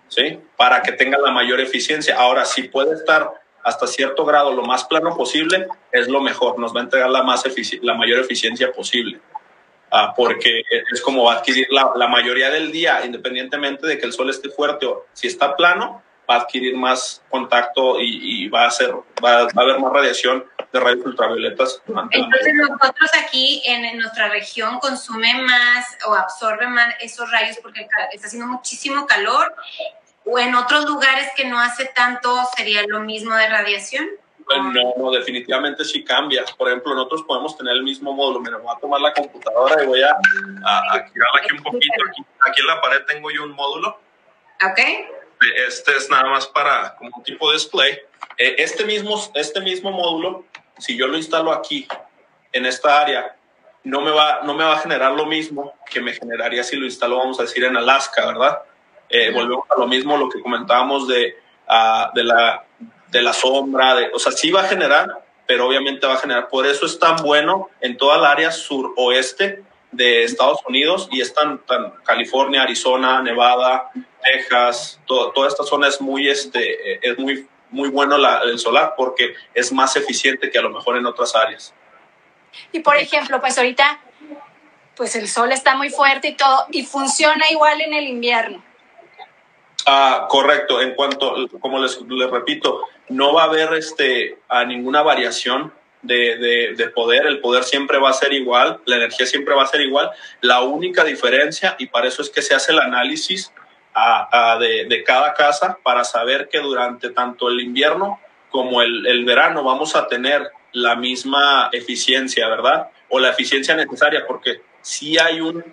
¿sí? 0.10 0.40
Para 0.58 0.82
que 0.82 0.92
tenga 0.92 1.18
la 1.18 1.32
mayor 1.32 1.62
eficiencia. 1.62 2.18
Ahora, 2.20 2.44
si 2.44 2.64
puede 2.64 2.96
estar 2.96 3.32
hasta 3.64 3.88
cierto 3.88 4.26
grado 4.26 4.52
lo 4.52 4.64
más 4.64 4.84
plano 4.84 5.16
posible, 5.16 5.70
es 5.90 6.10
lo 6.10 6.20
mejor, 6.20 6.60
nos 6.60 6.76
va 6.76 6.82
a 6.82 6.84
entregar 6.84 7.10
la, 7.10 7.24
más 7.24 7.46
la 7.82 7.94
mayor 7.94 8.20
eficiencia 8.20 8.74
posible. 8.74 9.22
Ah, 9.90 10.14
porque 10.18 10.64
es 10.92 11.00
como 11.00 11.32
adquirir 11.32 11.68
la, 11.70 11.92
la 11.96 12.10
mayoría 12.10 12.50
del 12.50 12.74
día, 12.74 13.06
independientemente 13.06 13.88
de 13.88 13.98
que 13.98 14.06
el 14.06 14.12
sol 14.12 14.30
esté 14.30 14.50
fuerte 14.50 14.86
o 14.86 15.06
si 15.14 15.28
está 15.28 15.56
plano, 15.56 16.04
va 16.32 16.38
a 16.38 16.40
adquirir 16.42 16.76
más 16.78 17.22
contacto 17.30 18.00
y, 18.00 18.46
y 18.46 18.50
va 18.50 18.66
a 18.66 18.72
ser, 18.72 18.92
va, 19.24 19.44
va, 19.44 19.50
a 19.56 19.62
haber 19.62 19.80
más 19.80 19.92
radiación 19.92 20.46
de 20.72 20.80
rayos 20.80 21.06
ultravioletas 21.06 21.82
durante 21.86 22.18
Entonces 22.18 22.54
nosotros 22.56 23.12
aquí 23.22 23.62
en, 23.66 23.84
en, 23.84 24.00
nuestra 24.00 24.30
región 24.30 24.80
consume 24.80 25.34
más 25.44 25.98
o 26.08 26.14
absorbe 26.14 26.68
más 26.68 26.96
esos 27.02 27.30
rayos 27.30 27.58
porque 27.62 27.82
está 27.82 28.28
haciendo 28.28 28.48
muchísimo 28.48 29.06
calor 29.06 29.54
o 30.26 30.40
en 30.40 30.56
otros 30.56 30.86
lugares 30.86 31.28
que 31.36 31.46
no 31.46 31.60
hace 31.60 31.86
tanto 31.94 32.34
sería 32.56 32.84
lo 32.88 33.02
mismo 33.02 33.36
de 33.36 33.50
radiación. 33.50 34.08
No, 34.48 34.94
no, 34.98 35.12
definitivamente 35.12 35.86
sí 35.86 36.04
cambia. 36.04 36.44
Por 36.58 36.68
ejemplo, 36.68 36.94
nosotros 36.94 37.24
podemos 37.24 37.58
tener 37.58 37.74
el 37.74 37.84
mismo 37.84 38.12
módulo. 38.12 38.42
Mira, 38.42 38.58
voy 38.58 38.74
a 38.76 38.80
tomar 38.80 39.00
la 39.00 39.14
computadora 39.14 39.82
y 39.82 39.88
voy 39.88 40.02
a, 40.02 40.10
a, 40.10 40.78
a 40.94 40.96
aquí 40.96 41.54
un 41.56 41.64
poquito. 41.64 41.94
Aquí, 42.10 42.22
aquí 42.40 42.62
en 42.62 42.68
la 42.68 42.82
pared 42.82 43.02
tengo 43.08 43.32
yo 43.32 43.44
un 43.44 43.52
módulo. 43.52 44.00
Ok 44.66 45.21
este 45.68 45.96
es 45.98 46.10
nada 46.10 46.30
más 46.30 46.48
para 46.48 46.96
como 46.96 47.22
tipo 47.24 47.50
de 47.50 47.58
display. 47.58 48.00
Este 48.38 48.86
mismo, 48.86 49.22
este 49.36 49.62
mismo 49.62 49.92
módulo, 49.92 50.46
si 50.78 50.98
yo 50.98 51.08
lo 51.08 51.18
instalo 51.18 51.52
aquí, 51.52 51.88
en 52.54 52.66
esta 52.66 53.02
área, 53.02 53.36
no 53.84 54.02
me, 54.02 54.12
va, 54.12 54.42
no 54.44 54.54
me 54.54 54.64
va 54.64 54.74
a 54.74 54.80
generar 54.80 55.14
lo 55.14 55.26
mismo 55.26 55.74
que 55.90 56.02
me 56.02 56.14
generaría 56.14 56.64
si 56.64 56.76
lo 56.76 56.86
instalo, 56.86 57.18
vamos 57.18 57.40
a 57.40 57.44
decir, 57.44 57.64
en 57.64 57.78
Alaska, 57.78 58.26
¿verdad? 58.26 58.60
Eh, 59.10 59.32
volvemos 59.32 59.66
a 59.70 59.80
lo 59.80 59.88
mismo, 59.88 60.18
lo 60.18 60.30
que 60.30 60.42
comentábamos 60.42 61.08
de, 61.08 61.36
uh, 61.68 62.14
de, 62.14 62.24
la, 62.24 62.64
de 63.10 63.22
la 63.22 63.34
sombra, 63.34 63.96
de, 63.96 64.12
o 64.14 64.20
sea, 64.20 64.32
sí 64.32 64.52
va 64.52 64.62
a 64.62 64.68
generar, 64.68 65.24
pero 65.48 65.68
obviamente 65.68 66.08
va 66.08 66.14
a 66.14 66.18
generar. 66.20 66.48
Por 66.48 66.66
eso 66.66 66.86
es 66.86 66.98
tan 67.00 67.18
bueno 67.18 67.70
en 67.82 67.98
toda 67.98 68.18
el 68.18 68.26
área 68.26 68.52
suroeste 68.52 69.64
de 69.92 70.24
Estados 70.24 70.60
Unidos 70.68 71.08
y 71.12 71.22
están 71.22 71.60
tan 71.66 71.92
California, 72.04 72.64
Arizona, 72.64 73.22
Nevada, 73.22 73.92
Texas, 74.24 75.00
todo, 75.06 75.32
toda 75.32 75.48
esta 75.48 75.64
zona 75.64 75.88
es 75.88 76.00
muy, 76.00 76.30
este, 76.30 77.06
es 77.08 77.18
muy, 77.18 77.48
muy 77.70 77.90
bueno 77.90 78.18
la, 78.18 78.40
el 78.42 78.60
solar 78.60 78.94
porque 78.96 79.36
es 79.54 79.72
más 79.72 79.96
eficiente 79.96 80.50
que 80.50 80.60
a 80.60 80.62
lo 80.62 80.70
mejor 80.70 80.98
en 80.98 81.06
otras 81.06 81.36
áreas. 81.36 81.74
Y 82.72 82.80
por 82.80 82.98
ejemplo, 82.98 83.40
pues 83.40 83.58
ahorita, 83.58 84.00
pues 84.96 85.16
el 85.16 85.28
sol 85.28 85.52
está 85.52 85.76
muy 85.76 85.90
fuerte 85.90 86.30
y 86.30 86.34
todo, 86.36 86.66
y 86.72 86.84
funciona 86.84 87.50
igual 87.50 87.82
en 87.82 87.94
el 87.94 88.08
invierno. 88.08 88.64
Ah, 89.86 90.28
correcto. 90.30 90.82
En 90.82 90.94
cuanto, 90.94 91.48
como 91.60 91.80
les, 91.80 92.00
les 92.02 92.30
repito, 92.30 92.84
no 93.10 93.34
va 93.34 93.44
a 93.44 93.46
haber 93.46 93.74
este, 93.74 94.38
a 94.48 94.64
ninguna 94.64 95.02
variación 95.02 95.74
de, 96.02 96.38
de, 96.38 96.74
de, 96.76 96.90
poder, 96.90 97.26
el 97.26 97.40
poder 97.40 97.64
siempre 97.64 98.00
va 98.00 98.10
a 98.10 98.14
ser 98.14 98.34
igual, 98.34 98.80
la 98.86 98.98
energía 98.98 99.26
siempre 99.26 99.54
va 99.54 99.64
a 99.64 99.68
ser 99.68 99.82
igual. 99.82 100.10
La 100.42 100.62
única 100.62 101.04
diferencia, 101.04 101.76
y 101.78 101.88
para 101.88 102.08
eso 102.08 102.22
es 102.22 102.30
que 102.30 102.42
se 102.42 102.56
hace 102.56 102.72
el 102.72 102.80
análisis 102.80 103.54
a, 103.94 104.54
a 104.54 104.58
de, 104.58 104.86
de, 104.86 105.04
cada 105.04 105.34
casa, 105.34 105.78
para 105.84 106.04
saber 106.04 106.50
que 106.50 106.60
durante 106.60 107.10
tanto 107.10 107.50
el 107.50 107.60
invierno 107.60 108.20
como 108.50 108.82
el, 108.82 109.06
el 109.06 109.26
verano 109.26 109.64
vamos 109.64 109.96
a 109.96 110.08
tener 110.08 110.50
la 110.74 110.96
misma 110.96 111.70
eficiencia, 111.72 112.48
¿verdad? 112.48 112.90
O 113.10 113.20
la 113.20 113.30
eficiencia 113.30 113.76
necesaria, 113.76 114.26
porque 114.26 114.62
si 114.82 115.18
hay 115.20 115.42
un 115.42 115.64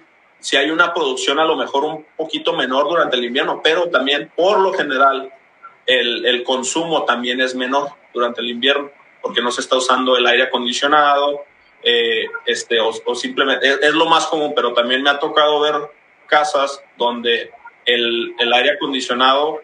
si 0.40 0.56
hay 0.56 0.70
una 0.70 0.94
producción 0.94 1.40
a 1.40 1.44
lo 1.44 1.56
mejor 1.56 1.84
un 1.84 2.06
poquito 2.16 2.52
menor 2.52 2.88
durante 2.88 3.16
el 3.16 3.24
invierno, 3.24 3.60
pero 3.60 3.88
también 3.88 4.30
por 4.36 4.60
lo 4.60 4.72
general 4.72 5.32
el, 5.84 6.24
el 6.26 6.44
consumo 6.44 7.04
también 7.04 7.40
es 7.40 7.56
menor 7.56 7.88
durante 8.14 8.40
el 8.40 8.50
invierno 8.50 8.92
porque 9.22 9.42
no 9.42 9.50
se 9.50 9.60
está 9.60 9.76
usando 9.76 10.16
el 10.16 10.26
aire 10.26 10.44
acondicionado, 10.44 11.44
eh, 11.82 12.26
este, 12.46 12.80
o, 12.80 12.90
o 13.04 13.14
simplemente 13.14 13.68
es, 13.68 13.78
es, 13.82 13.94
lo 13.94 14.06
más 14.06 14.26
común, 14.26 14.52
pero 14.54 14.72
también 14.72 15.02
me 15.02 15.10
ha 15.10 15.18
tocado 15.18 15.60
ver 15.60 15.74
casas 16.26 16.82
donde 16.96 17.52
el, 17.84 18.34
el 18.38 18.52
aire 18.52 18.72
acondicionado 18.72 19.60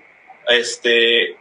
este, 0.49 1.37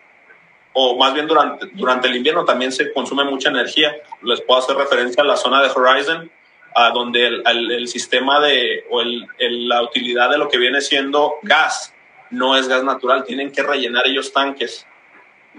o 0.73 0.97
más 0.97 1.13
bien 1.13 1.27
durante, 1.27 1.67
durante 1.73 2.07
el 2.07 2.15
invierno 2.15 2.45
también 2.45 2.71
se 2.71 2.91
consume 2.91 3.23
mucha 3.23 3.49
energía. 3.49 3.95
Les 4.21 4.41
puedo 4.41 4.59
hacer 4.59 4.75
referencia 4.75 5.23
a 5.23 5.25
la 5.25 5.37
zona 5.37 5.61
de 5.61 5.69
Horizon, 5.69 6.31
a 6.75 6.89
donde 6.89 7.27
el, 7.27 7.71
el, 7.71 7.87
sistema 7.87 8.39
de, 8.39 8.85
o 8.89 9.01
el, 9.01 9.27
la 9.69 9.83
utilidad 9.83 10.29
de 10.31 10.39
lo 10.39 10.49
que 10.49 10.57
viene 10.57 10.81
siendo 10.81 11.35
gas 11.43 11.93
no 12.31 12.57
es 12.57 12.67
gas 12.67 12.83
natural, 12.83 13.23
tienen 13.25 13.51
que 13.51 13.61
rellenar 13.61 14.07
ellos 14.07 14.33
tanques. 14.33 14.87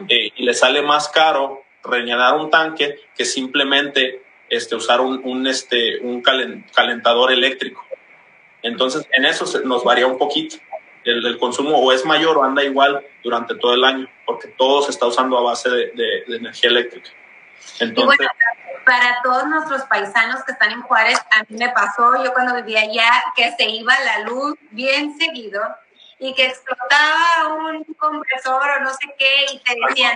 Eh, 0.09 0.33
y 0.35 0.43
les 0.43 0.59
sale 0.59 0.83
más 0.83 1.09
caro 1.09 1.64
rellenar 1.85 2.35
un 2.35 2.51
tanque 2.51 3.01
que 3.17 3.25
simplemente 3.25 4.23
este, 4.49 4.75
usar 4.75 5.01
un, 5.01 5.21
un 5.25 5.47
este, 5.47 6.01
un 6.01 6.23
calentador 6.23 7.33
eléctrico. 7.33 7.85
Entonces, 8.63 9.07
en 9.13 9.25
eso 9.25 9.45
nos 9.65 9.85
varía 9.85 10.07
un 10.07 10.19
poquito. 10.19 10.57
El, 11.05 11.25
el, 11.27 11.39
consumo 11.39 11.77
o 11.77 11.93
es 11.93 12.05
mayor 12.07 12.39
o 12.39 12.45
anda 12.45 12.65
igual 12.65 13.05
durante 13.23 13.55
todo 13.57 13.75
el 13.75 13.85
año, 13.85 14.09
porque 14.25 14.49
todo 14.49 14.81
se 14.81 14.91
está 14.91 15.07
usando 15.07 15.37
a 15.37 15.43
base 15.43 15.69
de, 15.69 15.93
de, 15.95 16.37
energía 16.37 16.71
eléctrica. 16.71 17.11
Entonces, 17.79 18.21
y 18.21 18.25
bueno, 18.25 18.31
para 18.87 19.21
todos 19.23 19.47
nuestros 19.47 19.83
paisanos 19.83 20.43
que 20.45 20.53
están 20.53 20.71
en 20.71 20.81
Juárez, 20.81 21.19
a 21.31 21.41
mí 21.41 21.59
me 21.59 21.69
pasó, 21.71 22.25
yo 22.25 22.33
cuando 22.33 22.55
vivía 22.57 22.81
allá, 22.81 23.11
que 23.37 23.53
se 23.53 23.69
iba 23.69 23.93
la 24.01 24.21
luz 24.21 24.55
bien 24.71 25.15
seguido 25.19 25.61
y 26.25 26.33
que 26.33 26.47
explotaba 26.47 27.55
un 27.55 27.85
compresor 27.99 28.71
o 28.71 28.81
no 28.81 28.91
sé 28.95 29.15
qué 29.19 29.45
y 29.53 29.59
te 29.59 29.77
decían, 29.87 30.15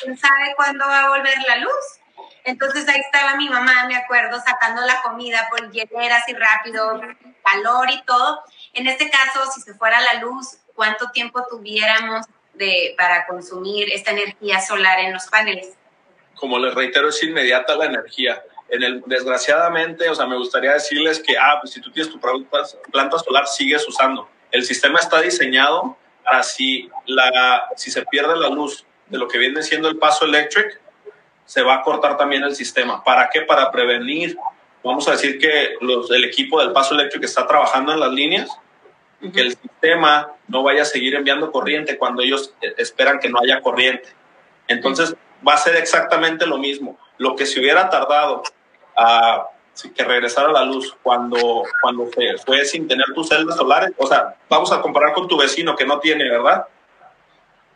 ¿quién 0.00 0.16
sabe 0.16 0.54
cuándo 0.56 0.86
va 0.86 1.04
a 1.04 1.08
volver 1.10 1.36
la 1.46 1.56
luz? 1.56 2.00
Entonces 2.44 2.88
ahí 2.88 2.98
estaba 3.00 3.36
mi 3.36 3.46
mamá, 3.50 3.84
me 3.86 3.94
acuerdo, 3.94 4.40
sacando 4.40 4.80
la 4.86 5.02
comida 5.02 5.48
por 5.50 5.70
hielera 5.70 6.16
así 6.16 6.32
rápido, 6.32 7.02
calor 7.44 7.90
y 7.90 8.02
todo. 8.04 8.42
En 8.72 8.86
este 8.86 9.10
caso, 9.10 9.52
si 9.52 9.60
se 9.60 9.74
fuera 9.74 10.00
la 10.00 10.14
luz, 10.22 10.56
¿cuánto 10.74 11.10
tiempo 11.10 11.44
tuviéramos 11.50 12.24
de, 12.54 12.94
para 12.96 13.26
consumir 13.26 13.92
esta 13.92 14.12
energía 14.12 14.62
solar 14.62 15.00
en 15.00 15.12
los 15.12 15.26
paneles? 15.26 15.74
Como 16.36 16.58
les 16.58 16.74
reitero, 16.74 17.10
es 17.10 17.22
inmediata 17.22 17.76
la 17.76 17.84
energía. 17.84 18.42
En 18.70 18.82
el, 18.82 19.02
desgraciadamente, 19.04 20.08
o 20.08 20.14
sea, 20.14 20.24
me 20.24 20.38
gustaría 20.38 20.72
decirles 20.72 21.20
que, 21.20 21.36
ah, 21.36 21.58
pues 21.60 21.74
si 21.74 21.82
tú 21.82 21.90
tienes 21.92 22.10
tu 22.10 22.18
planta 22.18 23.18
solar, 23.18 23.46
sigues 23.46 23.86
usando. 23.86 24.26
El 24.50 24.64
sistema 24.64 24.98
está 24.98 25.20
diseñado 25.20 25.96
para 26.24 26.42
si, 26.42 26.90
la, 27.06 27.64
si 27.76 27.90
se 27.90 28.04
pierde 28.06 28.36
la 28.36 28.48
luz 28.48 28.84
de 29.08 29.18
lo 29.18 29.28
que 29.28 29.38
viene 29.38 29.62
siendo 29.62 29.88
el 29.88 29.98
paso 29.98 30.24
eléctrico, 30.24 30.76
se 31.44 31.62
va 31.62 31.76
a 31.76 31.82
cortar 31.82 32.16
también 32.16 32.44
el 32.44 32.54
sistema. 32.54 33.02
¿Para 33.02 33.28
qué? 33.28 33.42
Para 33.42 33.70
prevenir. 33.70 34.36
Vamos 34.84 35.08
a 35.08 35.12
decir 35.12 35.38
que 35.38 35.74
los, 35.80 36.10
el 36.10 36.24
equipo 36.24 36.60
del 36.60 36.72
paso 36.72 36.94
eléctrico 36.94 37.26
está 37.26 37.46
trabajando 37.46 37.92
en 37.92 38.00
las 38.00 38.12
líneas, 38.12 38.50
que 39.32 39.40
el 39.40 39.56
sistema 39.56 40.32
no 40.46 40.62
vaya 40.62 40.82
a 40.82 40.86
seguir 40.86 41.14
enviando 41.14 41.52
corriente 41.52 41.98
cuando 41.98 42.22
ellos 42.22 42.54
eh, 42.62 42.74
esperan 42.78 43.18
que 43.18 43.28
no 43.28 43.40
haya 43.42 43.60
corriente. 43.60 44.08
Entonces, 44.68 45.14
va 45.46 45.54
a 45.54 45.58
ser 45.58 45.76
exactamente 45.76 46.46
lo 46.46 46.58
mismo. 46.58 46.98
Lo 47.18 47.34
que 47.36 47.46
se 47.46 47.60
hubiera 47.60 47.90
tardado 47.90 48.42
a 48.96 49.48
que 49.88 50.04
regresara 50.04 50.52
la 50.52 50.64
luz 50.64 50.94
cuando, 51.02 51.64
cuando 51.80 52.06
fue, 52.06 52.36
fue 52.44 52.64
sin 52.64 52.86
tener 52.86 53.06
tus 53.14 53.28
celdas 53.28 53.56
solares, 53.56 53.92
o 53.96 54.06
sea, 54.06 54.36
vamos 54.48 54.70
a 54.72 54.80
comparar 54.80 55.14
con 55.14 55.26
tu 55.26 55.36
vecino 55.36 55.74
que 55.76 55.86
no 55.86 55.98
tiene, 56.00 56.28
¿verdad? 56.28 56.66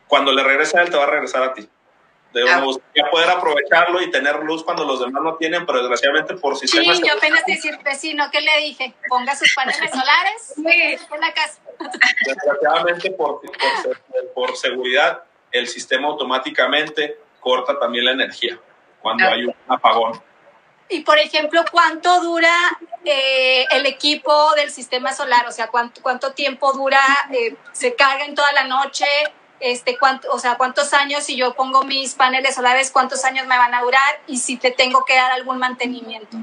Cuando 0.06 0.32
le 0.32 0.42
regresa 0.42 0.78
a 0.78 0.82
él, 0.82 0.90
te 0.90 0.96
va 0.96 1.04
a 1.04 1.10
regresar 1.10 1.42
a 1.42 1.54
ti. 1.54 1.68
Debemos 2.34 2.78
ah. 2.78 3.10
poder 3.10 3.30
aprovecharlo 3.30 4.02
y 4.02 4.10
tener 4.10 4.40
luz 4.40 4.64
cuando 4.64 4.84
los 4.84 4.98
demás 4.98 5.22
no 5.22 5.36
tienen, 5.36 5.64
pero 5.64 5.78
desgraciadamente 5.78 6.34
por 6.34 6.56
sistemas... 6.56 6.96
Sí, 6.96 7.04
yo 7.06 7.14
apenas 7.14 7.44
decir, 7.46 7.78
vecino, 7.84 8.24
¿qué 8.32 8.40
le 8.40 8.58
dije? 8.58 8.92
Ponga 9.08 9.36
sus 9.36 9.54
paneles 9.54 9.78
solares 9.90 10.52
sí. 10.56 10.64
en 10.66 11.20
la 11.20 11.32
casa. 11.32 11.60
Desgraciadamente 12.26 13.12
por, 13.12 13.40
por, 14.34 14.56
seguridad, 14.56 15.22
el 15.52 15.68
sistema 15.68 16.08
automáticamente 16.08 17.18
corta 17.38 17.78
también 17.78 18.06
la 18.06 18.12
energía 18.12 18.58
cuando 19.00 19.24
ah. 19.26 19.30
hay 19.30 19.44
un 19.44 19.54
apagón. 19.68 20.20
Y 20.88 21.00
por 21.00 21.18
ejemplo, 21.18 21.64
¿cuánto 21.70 22.20
dura 22.20 22.54
eh, 23.04 23.64
el 23.70 23.86
equipo 23.86 24.54
del 24.54 24.70
sistema 24.70 25.12
solar? 25.12 25.46
O 25.48 25.52
sea, 25.52 25.68
¿cuánto, 25.68 26.32
tiempo 26.32 26.72
dura? 26.72 27.00
Eh, 27.32 27.56
¿Se 27.72 27.94
carga 27.94 28.24
en 28.24 28.34
toda 28.34 28.52
la 28.52 28.64
noche? 28.64 29.06
este, 29.60 29.96
cuánto, 29.96 30.30
o 30.30 30.38
sea, 30.38 30.56
cuántos 30.58 30.92
años, 30.92 31.24
si 31.24 31.36
yo 31.36 31.54
pongo 31.54 31.84
mis 31.84 32.14
paneles 32.14 32.54
solares, 32.54 32.90
cuántos 32.90 33.24
años 33.24 33.46
me 33.46 33.56
van 33.56 33.74
a 33.74 33.82
durar 33.82 34.20
y 34.26 34.36
si 34.36 34.58
te 34.58 34.70
tengo 34.70 35.04
que 35.06 35.14
dar 35.14 35.32
algún 35.32 35.58
mantenimiento. 35.58 36.36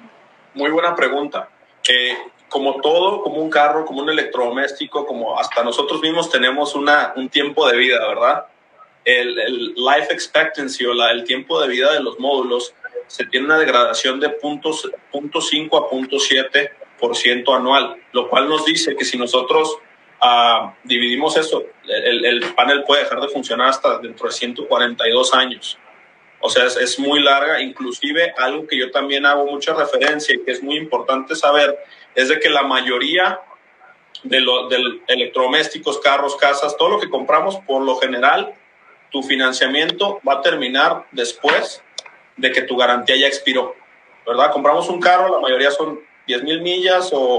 Muy 0.55 0.71
buena 0.71 0.95
pregunta. 0.95 1.47
Eh, 1.87 2.17
como 2.49 2.81
todo, 2.81 3.21
como 3.21 3.37
un 3.37 3.49
carro, 3.49 3.85
como 3.85 4.01
un 4.01 4.09
electrodoméstico, 4.09 5.05
como 5.05 5.39
hasta 5.39 5.63
nosotros 5.63 6.01
mismos 6.01 6.29
tenemos 6.29 6.73
una, 6.73 7.13
un 7.15 7.29
tiempo 7.29 7.67
de 7.69 7.77
vida, 7.77 8.05
¿verdad? 8.07 8.45
El, 9.05 9.35
life 9.75 10.11
expectancy 10.11 10.85
o 10.85 10.91
el 10.91 11.23
tiempo 11.23 11.61
de 11.61 11.67
vida 11.67 11.93
de 11.93 12.01
los 12.01 12.19
módulos 12.19 12.73
se 13.11 13.25
tiene 13.25 13.45
una 13.45 13.57
degradación 13.57 14.19
de 14.19 14.29
puntos, 14.29 14.89
punto 15.11 15.41
5 15.41 15.77
a 15.77 15.89
punto 15.89 16.17
7% 16.17 17.55
anual, 17.55 17.97
lo 18.11 18.29
cual 18.29 18.47
nos 18.47 18.65
dice 18.65 18.95
que 18.95 19.05
si 19.05 19.17
nosotros 19.17 19.79
Ah, 20.23 20.75
dividimos 20.83 21.35
eso, 21.35 21.65
el, 21.87 22.25
el, 22.25 22.53
panel 22.53 22.83
puede 22.83 23.05
dejar 23.05 23.19
de 23.21 23.29
funcionar 23.29 23.69
hasta 23.69 23.97
dentro 23.97 24.27
de 24.27 24.33
142 24.33 25.33
años. 25.33 25.79
O 26.39 26.47
sea, 26.47 26.65
es, 26.65 26.99
muy 26.99 27.21
larga. 27.21 27.59
Inclusive 27.59 28.31
algo 28.37 28.67
que 28.67 28.77
yo 28.77 28.91
también 28.91 29.25
hago 29.25 29.47
mucha 29.47 29.73
referencia 29.73 30.35
y 30.35 30.43
que 30.43 30.51
es 30.51 30.61
muy 30.61 30.77
importante 30.77 31.35
saber 31.35 31.75
es 32.13 32.29
de 32.29 32.39
que 32.39 32.51
la 32.51 32.61
mayoría 32.61 33.39
de 34.21 34.41
los 34.41 34.71
electrodomésticos, 35.07 35.99
carros, 35.99 36.35
casas, 36.35 36.77
todo 36.77 36.89
lo 36.89 36.99
que 36.99 37.09
compramos, 37.09 37.57
por 37.65 37.81
lo 37.81 37.95
general, 37.95 38.53
tu 39.09 39.23
financiamiento 39.23 40.21
va 40.27 40.33
a 40.33 40.41
terminar 40.41 41.07
después 41.11 41.83
de 42.41 42.51
que 42.51 42.63
tu 42.63 42.75
garantía 42.75 43.15
ya 43.15 43.27
expiró. 43.27 43.75
¿Verdad? 44.25 44.51
Compramos 44.51 44.89
un 44.89 44.99
carro, 44.99 45.29
la 45.29 45.39
mayoría 45.39 45.71
son 45.71 45.99
10 46.27 46.43
mil 46.43 46.61
millas 46.61 47.11
o, 47.13 47.37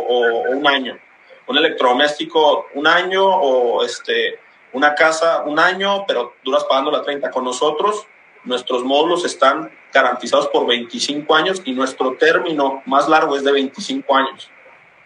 un 0.48 0.66
año 0.66 0.98
un 1.46 1.58
electrodoméstico 1.58 2.66
un 2.74 2.86
año 2.86 3.26
o 3.26 3.84
este, 3.84 4.38
una 4.72 4.94
casa 4.94 5.42
un 5.44 5.58
año, 5.58 6.06
pero 6.06 6.34
duras 6.44 6.64
pagando 6.64 6.90
la 6.90 7.02
30. 7.02 7.30
Con 7.30 7.44
nosotros, 7.44 8.06
nuestros 8.44 8.84
módulos 8.84 9.24
están 9.24 9.70
garantizados 9.92 10.48
por 10.48 10.66
25 10.66 11.34
años 11.34 11.60
y 11.64 11.72
nuestro 11.72 12.16
término 12.16 12.82
más 12.86 13.08
largo 13.08 13.36
es 13.36 13.44
de 13.44 13.52
25 13.52 14.16
años, 14.16 14.50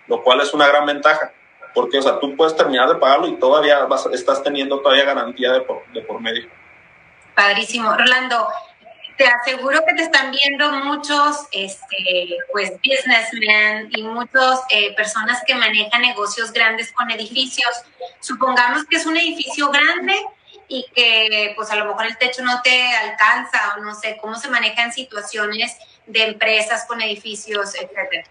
lo 0.06 0.22
cual 0.22 0.40
es 0.40 0.52
una 0.54 0.68
gran 0.68 0.86
ventaja, 0.86 1.32
porque 1.74 1.98
o 1.98 2.02
sea, 2.02 2.20
tú 2.20 2.36
puedes 2.36 2.54
terminar 2.54 2.88
de 2.88 2.96
pagarlo 2.96 3.26
y 3.26 3.36
todavía 3.36 3.86
estás 4.12 4.42
teniendo 4.42 4.80
todavía 4.80 5.04
garantía 5.04 5.52
de 5.52 5.62
por, 5.62 5.84
de 5.92 6.02
por 6.02 6.20
medio. 6.20 6.48
Padrísimo. 7.34 7.94
Rolando, 7.96 8.46
te 9.16 9.26
aseguro 9.26 9.80
que 9.86 9.94
te 9.94 10.02
están 10.02 10.30
viendo 10.30 10.70
muchos, 10.84 11.46
este, 11.52 12.36
pues, 12.52 12.72
businessmen 12.84 13.88
y 13.94 14.02
muchas 14.02 14.60
eh, 14.70 14.94
personas 14.94 15.42
que 15.46 15.54
manejan 15.54 16.02
negocios 16.02 16.52
grandes 16.52 16.92
con 16.92 17.10
edificios. 17.10 17.70
Supongamos 18.20 18.84
que 18.84 18.96
es 18.96 19.06
un 19.06 19.16
edificio 19.16 19.70
grande 19.70 20.14
y 20.68 20.84
que, 20.94 21.52
pues, 21.56 21.70
a 21.70 21.76
lo 21.76 21.86
mejor 21.86 22.06
el 22.06 22.18
techo 22.18 22.42
no 22.42 22.60
te 22.62 22.94
alcanza 22.96 23.74
o 23.76 23.80
no 23.80 23.94
sé 23.94 24.18
cómo 24.20 24.36
se 24.36 24.48
manejan 24.48 24.92
situaciones 24.92 25.76
de 26.06 26.24
empresas 26.24 26.84
con 26.86 27.00
edificios, 27.00 27.74
etcétera. 27.74 28.24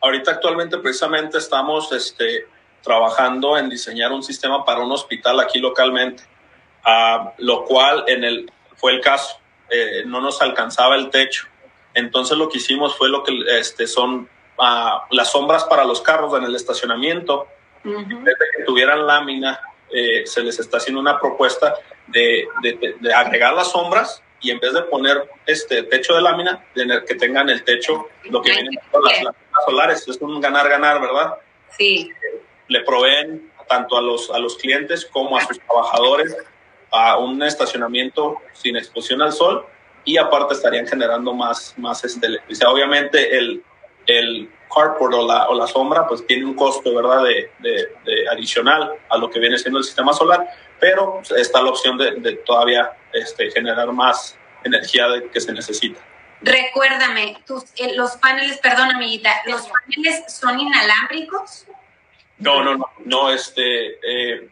Ahorita 0.00 0.32
actualmente 0.32 0.78
precisamente 0.78 1.38
estamos 1.38 1.92
este, 1.92 2.46
trabajando 2.82 3.58
en 3.58 3.68
diseñar 3.68 4.12
un 4.12 4.22
sistema 4.22 4.64
para 4.64 4.80
un 4.80 4.92
hospital 4.92 5.40
aquí 5.40 5.58
localmente, 5.58 6.22
uh, 6.86 7.30
lo 7.38 7.64
cual 7.64 8.04
en 8.06 8.24
el, 8.24 8.52
fue 8.76 8.92
el 8.92 9.00
caso 9.00 9.40
eh, 9.70 10.02
no 10.06 10.20
nos 10.20 10.40
alcanzaba 10.42 10.96
el 10.96 11.10
techo. 11.10 11.46
Entonces 11.94 12.36
lo 12.36 12.48
que 12.48 12.58
hicimos 12.58 12.96
fue 12.96 13.08
lo 13.08 13.22
que 13.24 13.32
este, 13.58 13.86
son 13.86 14.28
ah, 14.58 15.06
las 15.10 15.32
sombras 15.32 15.64
para 15.64 15.84
los 15.84 16.00
carros 16.00 16.36
en 16.36 16.44
el 16.44 16.54
estacionamiento. 16.54 17.48
En 17.84 18.24
vez 18.24 18.34
de 18.38 18.46
que 18.56 18.64
tuvieran 18.64 19.06
lámina, 19.06 19.60
eh, 19.90 20.26
se 20.26 20.42
les 20.42 20.58
está 20.58 20.78
haciendo 20.78 21.00
una 21.00 21.18
propuesta 21.18 21.74
de, 22.08 22.48
de, 22.62 23.14
agregar 23.14 23.54
las 23.54 23.70
sombras 23.70 24.22
y 24.40 24.50
en 24.50 24.58
vez 24.58 24.72
de 24.72 24.82
poner 24.82 25.30
este 25.46 25.84
techo 25.84 26.14
de 26.14 26.22
lámina, 26.22 26.64
que 26.74 27.14
tengan 27.14 27.48
el 27.48 27.62
techo, 27.62 28.08
lo 28.24 28.42
que 28.42 28.50
vienen 28.50 28.74
con 28.90 29.02
las 29.04 29.14
láminas 29.14 29.64
solares. 29.64 30.08
Es 30.08 30.20
un 30.20 30.40
ganar-ganar, 30.40 31.00
¿verdad? 31.00 31.34
Sí. 31.78 32.10
Le 32.68 32.80
proveen 32.82 33.50
tanto 33.68 33.96
a 33.96 34.02
los, 34.02 34.30
a 34.30 34.38
los 34.38 34.56
clientes 34.56 35.06
como 35.06 35.36
a 35.36 35.46
sus 35.46 35.58
trabajadores 35.60 36.36
a 36.90 37.18
un 37.18 37.42
estacionamiento 37.42 38.38
sin 38.52 38.76
exposición 38.76 39.22
al 39.22 39.32
sol 39.32 39.66
y 40.04 40.16
aparte 40.16 40.54
estarían 40.54 40.86
generando 40.86 41.34
más, 41.34 41.74
más 41.76 42.04
este, 42.04 42.26
electricidad. 42.26 42.72
Obviamente 42.72 43.36
el, 43.36 43.62
el 44.06 44.50
carport 44.72 45.14
o 45.14 45.26
la, 45.26 45.48
o 45.48 45.54
la 45.54 45.66
sombra 45.66 46.06
pues 46.06 46.26
tiene 46.26 46.44
un 46.44 46.54
costo, 46.54 46.94
¿verdad?, 46.94 47.24
de, 47.24 47.50
de, 47.58 48.28
adicional 48.28 48.92
a 49.08 49.18
lo 49.18 49.28
que 49.30 49.38
viene 49.40 49.58
siendo 49.58 49.78
el 49.78 49.84
sistema 49.84 50.12
solar, 50.12 50.46
pero 50.78 51.22
está 51.36 51.62
la 51.62 51.70
opción 51.70 51.98
de, 51.98 52.12
de 52.12 52.32
todavía 52.36 52.92
este, 53.12 53.50
generar 53.50 53.92
más 53.92 54.38
energía 54.64 55.06
que 55.32 55.40
se 55.40 55.52
necesita. 55.52 56.00
Recuérdame, 56.42 57.38
tus, 57.46 57.64
eh, 57.76 57.94
los 57.96 58.12
paneles, 58.18 58.58
perdón, 58.58 58.90
amiguita, 58.94 59.30
¿los 59.46 59.68
paneles 59.68 60.24
son 60.32 60.60
inalámbricos? 60.60 61.66
No, 62.38 62.62
no, 62.62 62.76
no, 62.76 62.86
no, 63.04 63.30
este, 63.30 63.98
eh, 64.02 64.48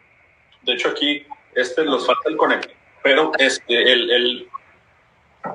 de 0.63 0.73
hecho 0.73 0.89
aquí 0.89 1.25
este 1.55 1.85
nos 1.85 2.05
falta 2.05 2.29
el 2.29 2.37
conector. 2.37 2.71
pero 3.03 3.31
este, 3.37 3.91
el, 3.91 4.11
el, 4.11 4.49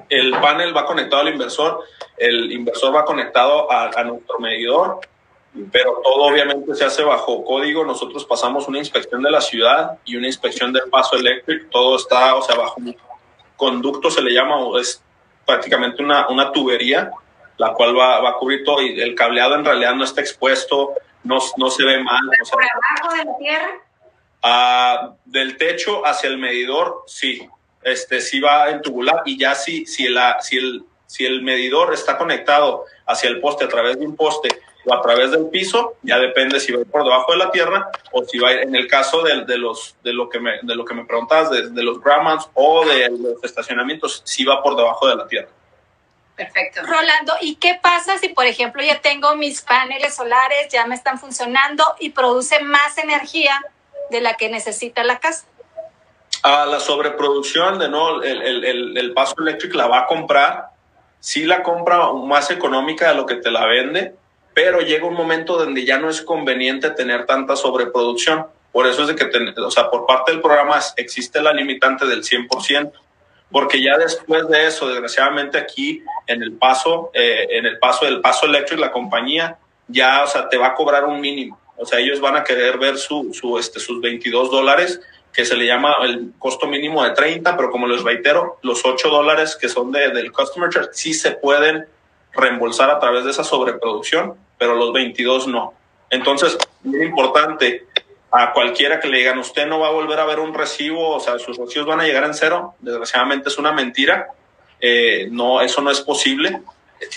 el 0.09 0.31
panel 0.41 0.77
va 0.77 0.87
conectado 0.87 1.23
al 1.23 1.29
inversor, 1.29 1.85
el 2.17 2.53
inversor 2.53 2.95
va 2.95 3.05
conectado 3.05 3.71
a, 3.71 3.91
a 3.95 4.05
nuestro 4.05 4.39
medidor 4.39 5.01
pero 5.73 6.01
todo 6.05 6.23
obviamente 6.25 6.75
se 6.75 6.85
hace 6.85 7.03
bajo 7.03 7.45
código. 7.45 7.85
Nosotros 7.85 8.25
pasamos 8.25 8.69
una 8.69 8.79
inspección 8.79 9.23
de 9.23 9.31
la 9.31 9.41
ciudad 9.41 9.99
y 10.05 10.17
una 10.17 10.27
inspección 10.27 10.73
del 10.73 10.89
paso 10.89 11.17
eléctrico. 11.17 11.67
Todo 11.71 11.97
está, 11.97 12.37
o 12.37 12.43
sea, 12.43 12.57
bajo 12.57 12.77
un 12.79 12.97
conducto 13.57 14.11
se 14.11 14.23
le 14.23 14.33
llama, 14.33 14.57
es 14.81 15.03
prácticamente 15.45 16.03
una, 16.03 16.29
una 16.29 16.53
tubería, 16.53 17.11
la 17.57 17.73
cual 17.73 17.99
va, 17.99 18.21
va, 18.21 18.31
a 18.31 18.35
cubrir 18.35 18.65
todo 18.65 18.81
y 18.81 19.01
el 19.01 19.15
cableado 19.15 19.57
en 19.57 19.65
realidad 19.65 19.95
no 19.95 20.05
está 20.05 20.21
expuesto, 20.21 20.95
no, 21.25 21.39
no 21.57 21.71
se 21.71 21.85
ve 21.85 22.03
mal. 22.03 22.21
O 22.41 22.45
sea, 22.45 22.53
¿Por 22.53 22.65
abajo 22.65 23.17
de 23.17 23.25
la 23.25 23.39
tierra? 23.39 23.71
Uh, 24.43 25.17
del 25.27 25.59
techo 25.59 26.07
hacia 26.07 26.29
el 26.31 26.39
medidor, 26.39 27.05
sí. 27.07 27.47
Este 27.83 28.23
sí 28.23 28.41
va 28.41 28.71
en 28.71 28.81
tubular 28.81 29.23
y 29.27 29.39
ya 29.39 29.55
si, 29.55 29.85
si, 29.85 30.09
la, 30.09 30.41
si, 30.41 30.57
el, 30.57 30.83
si 31.07 31.27
el 31.27 31.43
medidor 31.43 31.93
está 31.93 32.17
conectado 32.17 32.87
hacia 33.07 33.29
el 33.29 33.41
poste 33.41 33.65
a 33.65 33.69
través 33.69 33.99
de 33.99 34.07
un 34.07 34.17
poste 34.17 34.49
o 34.87 34.95
a 34.95 35.03
través 35.03 35.31
del 35.31 35.49
piso, 35.49 35.97
ya 36.03 36.19
depende 36.19 36.59
si 36.59 36.73
va 36.73 36.83
por 36.85 37.05
debajo 37.05 37.33
de 37.33 37.39
la 37.39 37.51
tierra 37.51 37.91
o 38.13 38.25
si 38.25 38.39
va 38.39 38.53
en 38.53 38.75
el 38.75 38.87
caso 38.87 39.23
de, 39.23 39.45
de 39.45 39.59
los 39.59 39.97
de 40.03 40.15
lo 40.15 40.31
que 40.31 40.41
me 40.41 40.59
de 40.63 40.75
lo 40.75 40.87
que 40.87 40.95
me 40.95 41.05
preguntabas 41.05 41.51
de, 41.51 41.69
de 41.69 41.83
los 41.83 42.01
Grahams 42.03 42.49
o 42.55 42.87
de 42.87 43.11
los 43.11 43.45
estacionamientos, 43.45 44.23
si 44.25 44.45
va 44.45 44.63
por 44.63 44.75
debajo 44.75 45.07
de 45.07 45.17
la 45.17 45.27
tierra. 45.27 45.49
Perfecto. 46.35 46.81
Rolando, 46.87 47.35
¿y 47.43 47.57
qué 47.57 47.79
pasa 47.83 48.17
si, 48.17 48.31
por 48.31 48.47
ejemplo, 48.47 48.83
ya 48.83 49.03
tengo 49.03 49.37
mis 49.37 49.61
paneles 49.61 50.15
solares, 50.15 50.69
ya 50.73 50.87
me 50.87 50.95
están 50.95 51.19
funcionando 51.19 51.85
y 51.99 52.11
produce 52.11 52.61
más 52.61 52.97
energía 52.97 53.61
de 54.11 54.21
la 54.21 54.35
que 54.35 54.49
necesita 54.49 55.05
la 55.05 55.19
casa? 55.19 55.47
A 56.43 56.67
la 56.67 56.81
sobreproducción, 56.81 57.79
de 57.79 57.89
no, 57.89 58.23
el, 58.23 58.43
el, 58.43 58.97
el, 58.97 59.13
paso 59.13 59.35
eléctrico 59.39 59.77
la 59.77 59.87
va 59.87 60.01
a 60.01 60.07
comprar, 60.07 60.71
sí 61.19 61.45
la 61.45 61.63
compra 61.63 62.13
más 62.13 62.51
económica 62.51 63.09
de 63.09 63.15
lo 63.15 63.27
que 63.27 63.37
te 63.37 63.51
la 63.51 63.67
vende, 63.67 64.15
pero 64.55 64.81
llega 64.81 65.07
un 65.07 65.15
momento 65.15 65.59
donde 65.59 65.85
ya 65.85 65.99
no 65.99 66.09
es 66.09 66.23
conveniente 66.23 66.91
tener 66.91 67.27
tanta 67.27 67.57
sobreproducción. 67.57 68.47
Por 68.73 68.87
eso 68.87 69.03
es 69.03 69.09
de 69.09 69.17
que, 69.17 69.29
o 69.61 69.71
sea, 69.71 69.91
por 69.91 70.07
parte 70.07 70.33
del 70.33 70.41
programa 70.41 70.81
existe 70.97 71.43
la 71.43 71.53
limitante 71.53 72.07
del 72.07 72.23
100%, 72.23 72.93
porque 73.51 73.83
ya 73.83 73.99
después 73.99 74.49
de 74.49 74.67
eso, 74.67 74.89
desgraciadamente 74.89 75.59
aquí 75.59 76.03
en 76.27 76.43
el 76.43 76.53
paso, 76.53 77.11
eh, 77.13 77.49
en 77.51 77.67
el 77.67 77.79
paso 77.79 78.07
del 78.07 78.21
paso 78.21 78.47
eléctrico, 78.47 78.81
la 78.81 78.93
compañía 78.93 79.59
ya, 79.89 80.23
o 80.23 80.27
sea, 80.27 80.49
te 80.49 80.57
va 80.57 80.69
a 80.69 80.75
cobrar 80.75 81.05
un 81.05 81.21
mínimo. 81.21 81.60
O 81.81 81.87
sea, 81.87 81.99
ellos 81.99 82.21
van 82.21 82.37
a 82.37 82.45
querer 82.45 82.79
ver 82.79 82.99
su, 82.99 83.33
su, 83.33 83.59
este, 83.59 83.81
sus 83.81 84.01
22 84.01 84.51
dólares, 84.51 85.01
que 85.33 85.45
se 85.45 85.57
le 85.57 85.67
llama 85.67 85.97
el 86.03 86.33
costo 86.39 86.67
mínimo 86.67 87.03
de 87.05 87.11
30, 87.11 87.57
pero 87.57 87.71
como 87.71 87.87
les 87.87 88.03
reitero, 88.03 88.59
los 88.63 88.85
8 88.85 89.09
dólares 89.09 89.57
que 89.59 89.69
son 89.69 89.91
de, 89.93 90.11
del 90.11 90.33
customer 90.33 90.71
charge 90.71 90.91
sí 90.93 91.15
se 91.15 91.33
pueden 91.33 91.87
reembolsar 92.33 92.91
a 92.91 92.99
través 92.99 93.25
de 93.25 93.31
esa 93.31 93.45
sobreproducción, 93.45 94.35
pero 94.59 94.75
los 94.75 94.93
22 94.93 95.47
no. 95.47 95.75
Entonces, 96.11 96.59
muy 96.83 97.03
importante, 97.03 97.87
a 98.31 98.53
cualquiera 98.53 99.01
que 99.01 99.09
le 99.09 99.19
digan, 99.19 99.39
usted 99.39 99.67
no 99.67 99.81
va 99.81 99.89
a 99.89 99.93
volver 99.93 100.19
a 100.19 100.27
ver 100.27 100.41
un 100.41 100.55
recibo, 100.55 101.17
o 101.17 101.21
sea, 101.21 101.39
sus 101.39 101.57
recibos 101.57 101.87
van 101.87 102.01
a 102.01 102.05
llegar 102.05 102.25
en 102.25 102.35
cero, 102.35 102.75
desgraciadamente 102.81 103.49
es 103.49 103.59
una 103.59 103.73
mentira, 103.73 104.29
eh, 104.81 105.29
no, 105.31 105.61
eso 105.61 105.81
no 105.81 105.91
es 105.91 106.01
posible, 106.01 106.61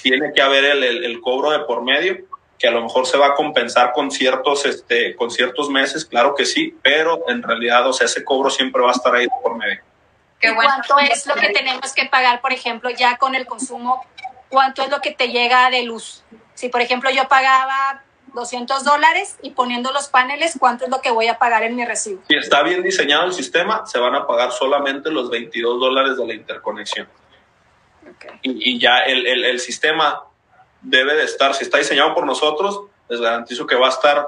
tiene 0.01 0.31
que 0.33 0.41
haber 0.41 0.65
el, 0.65 0.83
el, 0.83 1.03
el, 1.03 1.21
cobro 1.21 1.51
de 1.51 1.59
por 1.59 1.83
medio, 1.83 2.17
que 2.57 2.67
a 2.67 2.71
lo 2.71 2.81
mejor 2.81 3.05
se 3.05 3.17
va 3.17 3.27
a 3.27 3.33
compensar 3.33 3.91
con 3.91 4.11
ciertos, 4.11 4.65
este, 4.65 5.15
con 5.15 5.31
ciertos 5.31 5.69
meses, 5.69 6.05
claro 6.05 6.35
que 6.35 6.45
sí, 6.45 6.75
pero 6.81 7.23
en 7.27 7.43
realidad, 7.43 7.87
o 7.87 7.93
sea, 7.93 8.05
ese 8.05 8.23
cobro 8.23 8.49
siempre 8.49 8.81
va 8.81 8.89
a 8.89 8.93
estar 8.93 9.13
ahí 9.13 9.27
por 9.41 9.57
medio. 9.57 9.81
¿Y 10.41 10.53
cuánto 10.55 10.99
es 10.99 11.25
lo 11.25 11.35
que 11.35 11.49
tenemos 11.49 11.93
que 11.93 12.05
pagar, 12.05 12.41
por 12.41 12.51
ejemplo, 12.51 12.89
ya 12.89 13.17
con 13.17 13.33
el 13.33 13.45
consumo 13.45 14.05
cuánto 14.53 14.83
es 14.83 14.91
lo 14.91 15.01
que 15.01 15.11
te 15.11 15.29
llega 15.29 15.69
de 15.71 15.83
luz. 15.83 16.23
Si, 16.53 16.69
por 16.69 16.79
ejemplo, 16.79 17.09
yo 17.09 17.27
pagaba 17.27 18.03
200 18.35 18.83
dólares 18.83 19.37
y 19.41 19.49
poniendo 19.49 19.91
los 19.91 20.07
paneles, 20.07 20.55
¿cuánto 20.59 20.85
es 20.85 20.91
lo 20.91 21.01
que 21.01 21.09
voy 21.09 21.27
a 21.27 21.39
pagar 21.39 21.63
en 21.63 21.75
mi 21.75 21.83
recibo? 21.83 22.21
Si 22.27 22.35
está 22.35 22.61
bien 22.61 22.83
diseñado 22.83 23.25
el 23.25 23.33
sistema, 23.33 23.83
se 23.87 23.97
van 23.97 24.13
a 24.13 24.27
pagar 24.27 24.51
solamente 24.51 25.09
los 25.09 25.31
22 25.31 25.79
dólares 25.79 26.17
de 26.17 26.27
la 26.27 26.33
interconexión. 26.35 27.09
Okay. 28.15 28.39
Y, 28.43 28.75
y, 28.75 28.79
ya 28.79 28.99
el, 28.99 29.25
el, 29.25 29.43
el, 29.43 29.59
sistema 29.59 30.21
debe 30.83 31.15
de 31.15 31.23
estar, 31.23 31.55
si 31.55 31.63
está 31.63 31.79
diseñado 31.79 32.13
por 32.13 32.25
nosotros, 32.25 32.81
les 33.09 33.19
garantizo 33.19 33.65
que 33.65 33.75
va 33.75 33.87
a 33.87 33.91
estar 33.91 34.27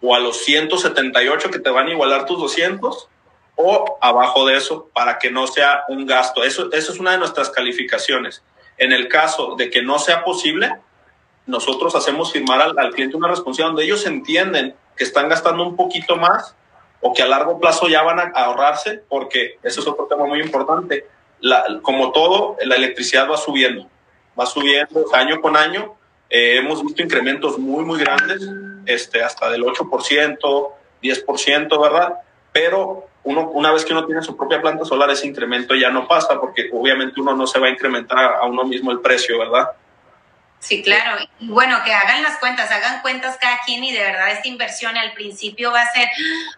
o 0.00 0.14
a 0.14 0.20
los 0.20 0.38
178 0.38 1.50
que 1.50 1.58
te 1.58 1.70
van 1.70 1.88
a 1.88 1.90
igualar 1.90 2.24
tus 2.24 2.38
200 2.38 3.08
o 3.56 3.98
abajo 4.00 4.46
de 4.46 4.56
eso 4.56 4.88
para 4.94 5.18
que 5.18 5.30
no 5.30 5.46
sea 5.46 5.84
un 5.88 6.06
gasto. 6.06 6.44
Eso, 6.44 6.72
eso 6.72 6.92
es 6.92 7.00
una 7.00 7.12
de 7.12 7.18
nuestras 7.18 7.50
calificaciones. 7.50 8.42
En 8.76 8.92
el 8.92 9.08
caso 9.08 9.56
de 9.56 9.68
que 9.70 9.82
no 9.82 9.98
sea 9.98 10.24
posible, 10.24 10.72
nosotros 11.46 11.96
hacemos 11.96 12.32
firmar 12.32 12.60
al, 12.60 12.78
al, 12.78 12.92
cliente 12.92 13.16
una 13.16 13.28
responsabilidad 13.28 13.70
donde 13.70 13.84
ellos 13.84 14.06
entienden 14.06 14.76
que 14.96 15.02
están 15.02 15.28
gastando 15.28 15.64
un 15.64 15.74
poquito 15.74 16.16
más 16.16 16.54
o 17.00 17.12
que 17.12 17.22
a 17.22 17.26
largo 17.26 17.58
plazo 17.58 17.88
ya 17.88 18.02
van 18.02 18.20
a 18.20 18.32
ahorrarse, 18.34 19.02
porque 19.08 19.58
eso 19.62 19.80
es 19.80 19.86
otro 19.86 20.06
tema 20.06 20.26
muy 20.26 20.40
importante. 20.40 21.06
La, 21.40 21.64
como 21.82 22.12
todo, 22.12 22.56
la 22.64 22.76
electricidad 22.76 23.30
va 23.30 23.36
subiendo, 23.36 23.88
va 24.38 24.46
subiendo 24.46 25.04
año 25.12 25.40
con 25.40 25.56
año. 25.56 25.94
Eh, 26.30 26.58
hemos 26.58 26.82
visto 26.82 27.02
incrementos 27.02 27.58
muy, 27.58 27.84
muy 27.84 27.98
grandes, 27.98 28.46
este, 28.86 29.22
hasta 29.22 29.50
del 29.50 29.62
8%, 29.62 30.68
10%, 31.02 31.80
¿verdad? 31.80 32.14
Pero 32.52 33.06
uno, 33.24 33.50
una 33.50 33.72
vez 33.72 33.84
que 33.84 33.92
uno 33.92 34.06
tiene 34.06 34.22
su 34.22 34.36
propia 34.36 34.60
planta 34.60 34.84
solar, 34.84 35.10
ese 35.10 35.26
incremento 35.26 35.74
ya 35.74 35.90
no 35.90 36.06
pasa 36.06 36.40
porque 36.40 36.68
obviamente 36.72 37.20
uno 37.20 37.34
no 37.34 37.46
se 37.46 37.58
va 37.58 37.66
a 37.66 37.70
incrementar 37.70 38.36
a 38.36 38.46
uno 38.46 38.64
mismo 38.64 38.90
el 38.90 39.00
precio, 39.00 39.38
¿verdad? 39.38 39.70
Sí, 40.60 40.82
claro. 40.82 41.24
Y 41.38 41.48
bueno, 41.48 41.82
que 41.84 41.92
hagan 41.92 42.22
las 42.22 42.38
cuentas, 42.38 42.70
hagan 42.70 43.00
cuentas 43.00 43.38
cada 43.40 43.58
quien 43.64 43.84
y 43.84 43.92
de 43.92 44.02
verdad 44.02 44.30
esta 44.30 44.48
inversión 44.48 44.96
al 44.96 45.12
principio 45.12 45.70
va 45.70 45.82
a 45.82 45.92
ser, 45.92 46.08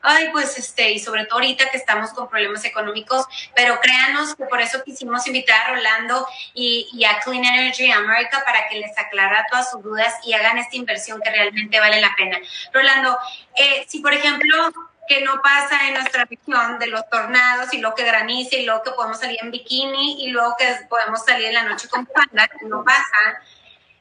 ay, 0.03 0.31
pues 0.33 0.57
este, 0.57 0.91
y 0.91 0.99
sobre 0.99 1.27
todo 1.27 1.35
ahorita 1.35 1.71
que 1.71 1.77
estamos 1.77 2.11
con 2.11 2.29
problemas 2.29 2.65
económicos, 2.65 3.27
pero 3.55 3.79
créanos 3.81 4.35
que 4.35 4.45
por 4.45 4.61
eso 4.61 4.83
quisimos 4.85 5.27
invitar 5.27 5.61
a 5.67 5.75
Rolando 5.75 6.27
y, 6.55 7.05
a 7.05 7.21
Clean 7.21 7.45
Energy 7.45 7.91
America 7.91 8.43
para 8.45 8.69
que 8.69 8.79
les 8.79 8.97
aclara 8.97 9.47
todas 9.51 9.71
sus 9.71 9.83
dudas 9.83 10.15
y 10.25 10.33
hagan 10.33 10.59
esta 10.59 10.77
inversión 10.77 11.21
que 11.21 11.31
realmente 11.31 11.79
vale 11.79 12.01
la 12.01 12.15
pena. 12.17 12.39
Rolando, 12.73 13.19
eh, 13.57 13.85
si 13.87 14.01
por 14.01 14.15
ejemplo 14.15 14.73
que 15.11 15.23
no 15.23 15.43
pasa 15.43 15.89
en 15.89 15.95
nuestra 15.95 16.25
región 16.25 16.79
de 16.79 16.87
los 16.87 17.09
tornados 17.11 17.75
y 17.75 17.79
luego 17.79 17.97
que 17.97 18.05
granice 18.05 18.61
y 18.61 18.65
luego 18.65 18.85
que 18.85 18.93
podemos 18.93 19.19
salir 19.19 19.39
en 19.43 19.51
bikini 19.51 20.25
y 20.25 20.31
luego 20.31 20.55
que 20.57 20.73
podemos 20.89 21.25
salir 21.25 21.49
en 21.49 21.55
la 21.55 21.65
noche 21.65 21.89
con 21.89 22.07
panda, 22.07 22.49
no 22.63 22.85
pasa. 22.85 23.43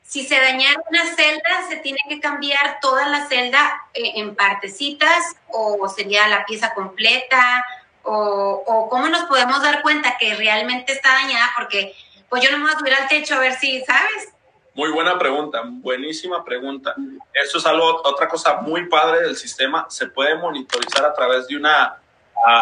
Si 0.10 0.26
se 0.26 0.42
dañara 0.42 0.82
una 0.90 1.06
celda, 1.06 1.68
se 1.70 1.76
tiene 1.76 2.00
que 2.10 2.20
cambiar 2.20 2.80
toda 2.82 3.08
la 3.10 3.28
celda 3.28 3.80
eh, 3.94 4.14
en 4.16 4.36
partecitas 4.36 5.36
o 5.50 5.88
sería 5.88 6.28
la 6.28 6.46
pieza 6.46 6.74
completa 6.74 7.64
o, 8.02 8.88
cómo 8.90 9.08
nos 9.08 9.26
podemos 9.26 9.62
dar 9.62 9.84
cuenta 9.84 10.18
que 10.20 10.34
realmente 10.34 10.94
está 10.94 11.14
dañada 11.14 11.52
porque 11.56 11.94
pues 12.28 12.42
yo 12.44 12.50
no 12.50 12.58
me 12.58 12.64
voy 12.64 12.74
a 12.74 12.80
subir 12.80 12.94
al 12.96 13.08
techo 13.08 13.36
a 13.36 13.40
ver 13.40 13.54
si, 13.54 13.82
¿sabes? 13.86 14.34
Muy 14.74 14.90
buena 14.90 15.20
pregunta, 15.20 15.62
buenísima 15.64 16.44
pregunta. 16.44 16.96
Eso 17.32 17.60
es 17.60 17.66
algo, 17.68 18.02
otra 18.04 18.28
cosa 18.28 18.62
muy 18.62 18.90
padre 18.90 19.22
del 19.22 19.36
sistema. 19.36 19.86
Se 19.92 20.08
puede 20.08 20.34
monitorizar 20.40 21.06
a 21.06 21.14
través 21.14 21.46
de 21.46 21.56
una, 21.56 22.02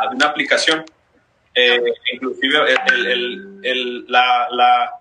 de 0.09 0.15
una 0.17 0.25
aplicación. 0.25 0.83
Eh, 1.55 1.81
inclusive 2.11 2.75
el, 2.87 3.61
el, 3.63 4.05
la, 4.07 4.49
la, 4.51 4.99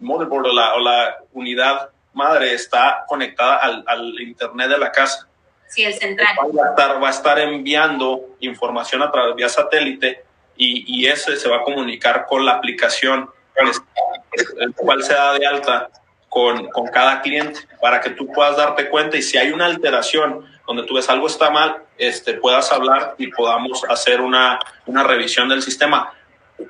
motherboard 0.00 0.46
o 0.46 0.52
la, 0.52 0.74
o 0.74 0.80
la, 0.80 1.16
unidad 1.32 1.90
madre 2.12 2.54
está 2.54 3.04
conectada 3.06 3.56
al, 3.56 3.84
al, 3.86 4.20
internet 4.20 4.68
de 4.68 4.78
la 4.78 4.90
casa. 4.90 5.28
Sí, 5.68 5.84
el 5.84 5.94
central. 5.94 6.36
Va 6.38 6.66
a 6.66 6.70
estar, 6.70 7.02
va 7.02 7.06
a 7.08 7.10
estar 7.10 7.38
enviando 7.38 8.20
información 8.40 9.02
a 9.02 9.10
través 9.10 9.36
vía 9.36 9.48
satélite 9.48 10.24
y, 10.56 10.84
y 10.98 11.06
ese 11.06 11.36
se 11.36 11.48
va 11.48 11.58
a 11.58 11.62
comunicar 11.62 12.26
con 12.26 12.44
la 12.44 12.52
aplicación, 12.52 13.30
el 14.58 14.74
cual 14.74 15.04
se 15.04 15.14
da 15.14 15.34
de 15.38 15.46
alta 15.46 15.88
con, 16.28 16.68
con, 16.68 16.86
cada 16.88 17.20
cliente 17.22 17.60
para 17.80 18.00
que 18.00 18.10
tú 18.10 18.26
puedas 18.32 18.56
darte 18.56 18.88
cuenta 18.88 19.16
y 19.16 19.22
si 19.22 19.36
hay 19.36 19.50
una 19.50 19.66
alteración 19.66 20.46
donde 20.66 20.84
tú 20.84 20.94
ves 20.94 21.10
algo 21.10 21.26
está 21.26 21.50
mal, 21.50 21.82
este, 21.98 22.34
puedas 22.34 22.70
hablar 22.72 23.16
y 23.18 23.26
podamos 23.26 23.82
hacer 23.88 24.20
una, 24.20 24.58
una 24.86 25.02
revisión 25.02 25.48
del 25.48 25.62
sistema. 25.62 26.12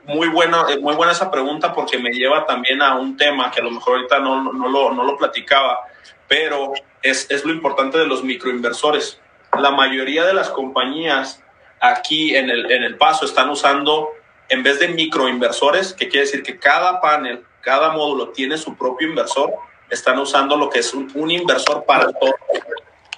Muy, 0.04 0.28
bueno, 0.28 0.68
eh, 0.68 0.78
muy 0.78 0.94
buena 0.94 1.12
esa 1.12 1.30
pregunta 1.30 1.72
porque 1.72 1.98
me 1.98 2.10
lleva 2.10 2.46
también 2.46 2.82
a 2.82 2.96
un 2.96 3.16
tema 3.16 3.50
que 3.50 3.60
a 3.60 3.64
lo 3.64 3.70
mejor 3.70 3.96
ahorita 3.96 4.18
no, 4.20 4.52
no, 4.52 4.68
lo, 4.68 4.92
no 4.92 5.04
lo 5.04 5.16
platicaba, 5.16 5.80
pero 6.28 6.72
es, 7.02 7.30
es 7.30 7.44
lo 7.44 7.52
importante 7.52 7.98
de 7.98 8.06
los 8.06 8.22
microinversores. 8.22 9.20
La 9.58 9.70
mayoría 9.70 10.24
de 10.24 10.34
las 10.34 10.50
compañías 10.50 11.42
aquí 11.80 12.36
en 12.36 12.50
el, 12.50 12.70
en 12.70 12.82
el 12.84 12.96
paso 12.96 13.24
están 13.24 13.50
usando, 13.50 14.10
en 14.48 14.62
vez 14.62 14.78
de 14.80 14.88
microinversores, 14.88 15.92
que 15.92 16.08
quiere 16.08 16.26
decir 16.26 16.42
que 16.42 16.58
cada 16.58 17.00
panel 17.00 17.44
cada 17.60 17.90
módulo 17.90 18.30
tiene 18.30 18.56
su 18.56 18.76
propio 18.76 19.08
inversor, 19.08 19.52
están 19.88 20.18
usando 20.18 20.56
lo 20.56 20.70
que 20.70 20.80
es 20.80 20.94
un, 20.94 21.10
un 21.14 21.30
inversor 21.30 21.84
para, 21.84 22.10
todo, 22.12 22.34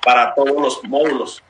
para 0.05 0.35
todos 0.35 0.61
los 0.61 0.85
módulos, 0.85 1.43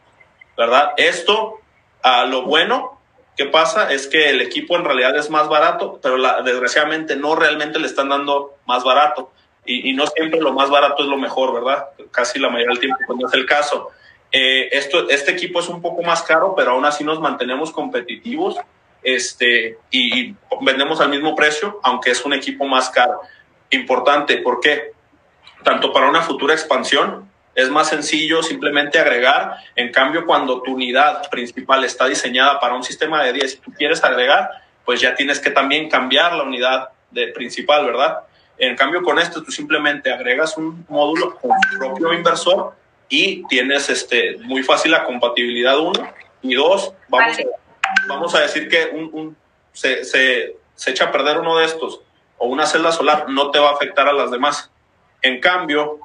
¿verdad? 0.56 0.92
Esto, 0.96 1.60
a 2.02 2.24
lo 2.24 2.42
bueno, 2.42 3.00
¿Qué 3.36 3.46
pasa? 3.46 3.92
Es 3.92 4.06
que 4.06 4.30
el 4.30 4.40
equipo 4.40 4.76
en 4.76 4.84
realidad 4.84 5.16
es 5.16 5.30
más 5.30 5.48
barato, 5.48 5.98
pero 6.02 6.16
la, 6.18 6.42
desgraciadamente 6.42 7.16
no 7.16 7.34
realmente 7.34 7.78
le 7.78 7.86
están 7.86 8.10
dando 8.10 8.56
más 8.66 8.84
barato. 8.84 9.32
Y, 9.64 9.90
y, 9.90 9.92
no 9.94 10.06
siempre 10.06 10.40
lo 10.40 10.52
más 10.52 10.70
barato 10.70 11.02
es 11.02 11.08
lo 11.08 11.16
mejor, 11.16 11.54
¿verdad? 11.54 11.86
Casi 12.10 12.38
la 12.38 12.48
mayoría 12.48 12.70
del 12.70 12.80
tiempo 12.80 12.98
cuando 13.06 13.28
es 13.28 13.34
el 13.34 13.46
caso. 13.46 13.90
Eh, 14.32 14.70
esto, 14.72 15.08
este 15.10 15.30
equipo 15.30 15.60
es 15.60 15.68
un 15.68 15.82
poco 15.82 16.02
más 16.02 16.22
caro, 16.22 16.54
pero 16.56 16.72
aún 16.72 16.84
así 16.84 17.04
nos 17.04 17.20
mantenemos 17.20 17.70
competitivos 17.70 18.56
este, 19.02 19.78
y 19.90 20.34
vendemos 20.62 21.00
al 21.00 21.10
mismo 21.10 21.34
precio, 21.36 21.80
aunque 21.82 22.10
es 22.10 22.24
un 22.24 22.32
equipo 22.32 22.66
más 22.66 22.88
caro. 22.88 23.20
Importante, 23.70 24.38
¿por 24.38 24.60
qué? 24.60 24.92
Tanto 25.62 25.92
para 25.92 26.08
una 26.08 26.22
futura 26.22 26.54
expansión, 26.54 27.30
es 27.55 27.70
más 27.70 27.88
sencillo 27.88 28.42
simplemente 28.42 28.98
agregar. 28.98 29.57
En 29.76 29.92
cambio, 29.92 30.24
cuando 30.24 30.62
tu 30.62 30.74
unidad 30.74 31.28
principal 31.30 31.84
está 31.84 32.07
diseñada 32.07 32.59
para 32.59 32.74
un 32.74 32.82
sistema 32.82 33.22
de 33.24 33.32
10 33.34 33.55
y 33.55 33.57
tú 33.59 33.72
quieres 33.72 34.03
agregar, 34.03 34.50
pues 34.84 35.00
ya 35.00 35.14
tienes 35.14 35.38
que 35.38 35.50
también 35.50 35.88
cambiar 35.88 36.34
la 36.34 36.44
unidad 36.44 36.88
de 37.11 37.28
principal, 37.28 37.84
¿verdad? 37.84 38.20
En 38.59 38.76
cambio, 38.76 39.03
con 39.03 39.18
esto 39.18 39.42
tú 39.42 39.50
simplemente 39.50 40.12
agregas 40.12 40.57
un 40.57 40.84
módulo 40.88 41.36
con 41.36 41.50
tu 41.70 41.78
propio 41.78 42.12
inversor 42.12 42.74
y 43.09 43.46
tienes 43.46 43.90
este, 43.90 44.38
muy 44.38 44.62
fácil 44.62 44.92
la 44.92 45.05
compatibilidad, 45.05 45.78
uno. 45.78 46.11
Y 46.40 46.55
dos, 46.55 46.92
vamos, 47.09 47.38
a, 47.38 47.42
vamos 48.09 48.34
a 48.34 48.40
decir 48.40 48.68
que 48.68 48.90
un, 48.92 49.11
un, 49.12 49.36
se, 49.72 50.05
se, 50.05 50.57
se 50.74 50.90
echa 50.90 51.05
a 51.05 51.12
perder 51.12 51.38
uno 51.38 51.59
de 51.59 51.66
estos 51.66 52.00
o 52.38 52.46
una 52.46 52.66
celda 52.66 52.90
solar, 52.90 53.26
no 53.28 53.50
te 53.50 53.61
va 53.61 53.70
a 53.70 53.74
afectar 53.74 54.09
a 54.09 54.12
las 54.12 54.30
demás. 54.30 54.70
En 55.20 55.40
cambio, 55.40 56.00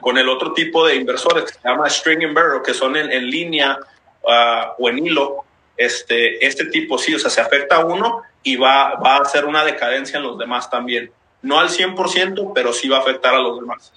con 0.00 0.18
el 0.18 0.28
otro 0.28 0.52
tipo 0.52 0.86
de 0.86 0.96
inversores 0.96 1.44
que 1.44 1.52
se 1.52 1.68
llama 1.68 1.88
string 1.88 2.22
inverter, 2.22 2.62
que 2.62 2.74
son 2.74 2.96
en, 2.96 3.10
en 3.12 3.30
línea 3.30 3.78
uh, 4.22 4.82
o 4.82 4.88
en 4.88 4.98
hilo, 4.98 5.44
este, 5.76 6.44
este 6.46 6.66
tipo 6.66 6.98
sí, 6.98 7.14
o 7.14 7.18
sea, 7.18 7.30
se 7.30 7.40
afecta 7.40 7.76
a 7.76 7.84
uno 7.84 8.22
y 8.42 8.56
va, 8.56 8.94
va 8.96 9.16
a 9.16 9.20
hacer 9.20 9.44
una 9.44 9.64
decadencia 9.64 10.18
en 10.18 10.24
los 10.24 10.38
demás 10.38 10.70
también. 10.70 11.12
No 11.42 11.58
al 11.58 11.70
100%, 11.70 12.52
pero 12.54 12.72
sí 12.72 12.88
va 12.88 12.98
a 12.98 13.00
afectar 13.00 13.34
a 13.34 13.38
los 13.38 13.60
demás. 13.60 13.92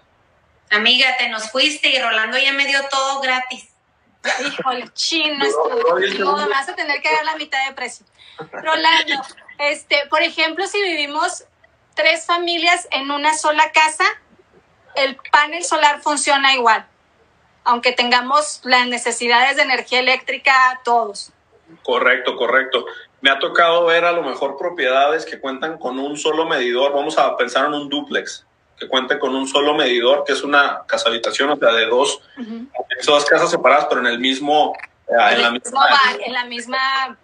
Amiga, 0.70 1.16
te 1.18 1.30
nos 1.30 1.52
fuiste 1.52 1.90
y 1.90 2.00
Rolando 2.00 2.38
ya 2.38 2.54
me 2.54 2.66
dio 2.66 2.80
todo 2.90 3.20
gratis. 3.20 3.70
Híjole, 4.48 4.90
chino, 4.94 5.46
no, 6.20 6.38
me 6.38 6.48
vas 6.48 6.70
a 6.70 6.76
tener 6.76 7.02
que 7.02 7.12
dar 7.12 7.26
la 7.26 7.36
mitad 7.36 7.60
de 7.68 7.74
precio. 7.74 8.06
Rolando, 8.52 9.22
este, 9.60 10.04
por 10.10 10.22
ejemplo, 10.22 10.66
si 10.66 10.82
vivimos 10.82 11.44
tres 11.94 12.26
familias 12.26 12.88
en 12.92 13.12
una 13.12 13.34
sola 13.38 13.72
casa, 13.72 14.06
el 14.96 15.18
panel 15.32 15.64
solar 15.64 16.02
funciona 16.02 16.54
igual, 16.54 16.86
aunque 17.64 17.92
tengamos 17.92 18.62
las 18.64 18.88
necesidades 18.88 19.56
de 19.56 19.64
energía 19.64 20.00
eléctrica 20.00 20.82
todos. 20.84 21.32
Correcto, 21.84 22.36
correcto. 22.36 22.86
Me 23.22 23.30
ha 23.30 23.40
tocado 23.40 23.86
ver 23.86 24.06
a 24.06 24.12
lo 24.12 24.22
mejor 24.22 24.58
propiedades 24.58 25.26
que 25.26 25.40
cuentan 25.40 25.78
con 25.78 25.98
un 25.98 26.18
solo 26.18 26.46
medidor. 26.46 26.94
Vamos 26.94 27.18
a 27.18 27.36
pensar 27.38 27.66
en 27.66 27.74
un 27.74 27.90
duplex 27.90 28.46
que 28.78 28.88
cuente 28.88 29.20
con 29.20 29.36
un 29.36 29.48
solo 29.48 29.74
medidor, 29.76 30.24
que 30.26 30.34
es 30.34 30.44
una 30.44 30.84
casa 30.88 31.10
habitación, 31.10 31.50
o 31.50 31.58
sea, 31.58 31.72
de 31.72 31.86
dos, 31.86 32.22
uh 32.38 32.42
-huh. 32.42 32.68
dos 33.06 33.26
casas 33.26 33.52
separadas, 33.52 33.86
pero 33.88 34.02
en 34.02 34.08
el 34.08 34.20
mismo, 34.20 34.74
eh, 35.08 35.34
en, 35.34 35.42
la 35.42 35.52
misma, 35.52 35.90
en 36.20 36.34
la 36.34 36.46
misma 36.46 37.18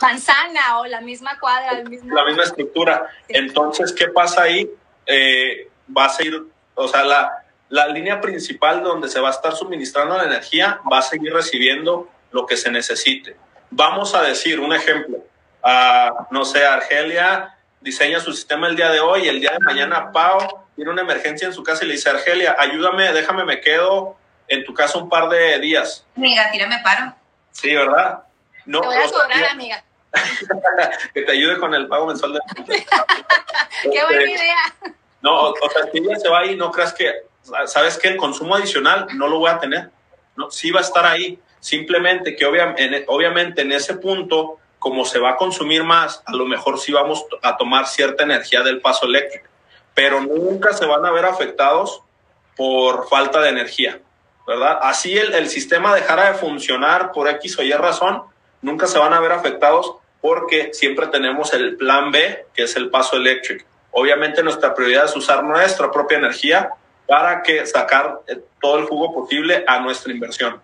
manzana 0.00 0.80
o 0.80 0.86
la 0.86 1.00
misma 1.00 1.38
cuadra, 1.38 1.78
el 1.78 1.88
mismo... 1.88 2.14
la 2.14 2.24
misma 2.24 2.42
estructura. 2.42 3.08
Entonces, 3.28 3.92
¿qué 3.92 4.08
pasa 4.08 4.42
ahí? 4.42 4.68
Eh, 5.06 5.68
va 5.96 6.06
a 6.06 6.08
seguir, 6.08 6.42
o 6.74 6.88
sea, 6.88 7.04
la, 7.04 7.44
la 7.68 7.88
línea 7.88 8.20
principal 8.20 8.82
donde 8.82 9.08
se 9.08 9.20
va 9.20 9.28
a 9.28 9.32
estar 9.32 9.54
suministrando 9.54 10.16
la 10.16 10.24
energía 10.24 10.80
va 10.90 10.98
a 10.98 11.02
seguir 11.02 11.32
recibiendo 11.32 12.08
lo 12.30 12.46
que 12.46 12.56
se 12.56 12.70
necesite. 12.70 13.36
Vamos 13.70 14.14
a 14.14 14.22
decir 14.22 14.60
un 14.60 14.72
ejemplo. 14.72 15.18
Uh, 15.64 16.24
no 16.30 16.44
sé, 16.44 16.64
Argelia 16.64 17.56
diseña 17.80 18.20
su 18.20 18.32
sistema 18.32 18.68
el 18.68 18.76
día 18.76 18.90
de 18.90 19.00
hoy 19.00 19.28
el 19.28 19.40
día 19.40 19.50
de 19.52 19.58
mañana 19.60 20.12
Pau 20.12 20.38
tiene 20.76 20.90
una 20.90 21.02
emergencia 21.02 21.46
en 21.46 21.52
su 21.52 21.62
casa 21.62 21.84
y 21.84 21.88
le 21.88 21.94
dice, 21.94 22.10
Argelia, 22.10 22.56
ayúdame, 22.58 23.12
déjame, 23.12 23.44
me 23.44 23.60
quedo 23.60 24.16
en 24.48 24.64
tu 24.64 24.72
casa 24.74 24.98
un 24.98 25.08
par 25.08 25.28
de 25.28 25.58
días. 25.58 26.06
Amiga, 26.16 26.50
tírame 26.50 26.78
paro. 26.82 27.14
Sí, 27.52 27.74
¿verdad? 27.74 28.22
No, 28.64 28.80
te 28.80 28.86
voy 28.86 28.96
a 28.96 29.10
cobrar, 29.10 29.44
amiga. 29.50 29.84
que 31.14 31.22
te 31.22 31.32
ayude 31.32 31.58
con 31.58 31.74
el 31.74 31.88
pago 31.88 32.06
mensual 32.06 32.34
de... 32.34 32.40
Qué 33.82 34.04
buena 34.04 34.30
idea. 34.30 34.96
No, 35.22 35.50
o, 35.50 35.70
sea, 35.70 35.90
si 35.90 35.98
ella 35.98 36.18
se 36.18 36.28
va 36.28 36.40
ahí, 36.40 36.56
no 36.56 36.70
creas 36.70 36.92
que, 36.92 37.10
sabes 37.66 37.96
que 37.96 38.08
el 38.08 38.16
consumo 38.16 38.56
adicional 38.56 39.06
no 39.14 39.28
lo 39.28 39.38
voy 39.38 39.50
a 39.50 39.58
tener. 39.58 39.90
No, 40.36 40.50
sí 40.50 40.70
va 40.70 40.80
a 40.80 40.82
estar 40.82 41.06
ahí. 41.06 41.38
Simplemente 41.60 42.34
que 42.34 42.44
obvia, 42.44 42.74
en, 42.76 43.04
obviamente 43.06 43.62
en 43.62 43.72
ese 43.72 43.94
punto 43.94 44.58
como 44.80 45.04
se 45.04 45.20
va 45.20 45.30
a 45.30 45.36
consumir 45.36 45.84
más, 45.84 46.24
a 46.26 46.32
lo 46.32 46.44
mejor 46.44 46.80
sí 46.80 46.90
vamos 46.90 47.24
a 47.40 47.56
tomar 47.56 47.86
cierta 47.86 48.24
energía 48.24 48.64
del 48.64 48.80
paso 48.80 49.06
eléctrico, 49.06 49.46
pero 49.94 50.20
nunca 50.20 50.72
se 50.72 50.86
van 50.86 51.06
a 51.06 51.12
ver 51.12 51.24
afectados 51.24 52.02
por 52.56 53.08
falta 53.08 53.40
de 53.40 53.50
energía, 53.50 54.00
¿verdad? 54.44 54.80
Así 54.82 55.16
el, 55.16 55.34
el 55.34 55.48
sistema 55.48 55.94
dejara 55.94 56.32
de 56.32 56.38
funcionar 56.38 57.12
por 57.12 57.28
X 57.28 57.60
o 57.60 57.62
Y 57.62 57.72
razón, 57.74 58.24
nunca 58.60 58.88
se 58.88 58.98
van 58.98 59.12
a 59.12 59.20
ver 59.20 59.30
afectados 59.30 59.94
porque 60.20 60.74
siempre 60.74 61.06
tenemos 61.06 61.54
el 61.54 61.76
plan 61.76 62.10
B, 62.10 62.46
que 62.52 62.64
es 62.64 62.74
el 62.74 62.90
paso 62.90 63.14
eléctrico. 63.14 63.64
Obviamente 63.92 64.42
nuestra 64.42 64.74
prioridad 64.74 65.04
es 65.04 65.14
usar 65.14 65.44
nuestra 65.44 65.90
propia 65.90 66.18
energía 66.18 66.70
para 67.06 67.42
que 67.42 67.64
sacar 67.66 68.20
todo 68.60 68.78
el 68.78 68.86
jugo 68.86 69.12
posible 69.14 69.64
a 69.66 69.80
nuestra 69.80 70.12
inversión. 70.12 70.60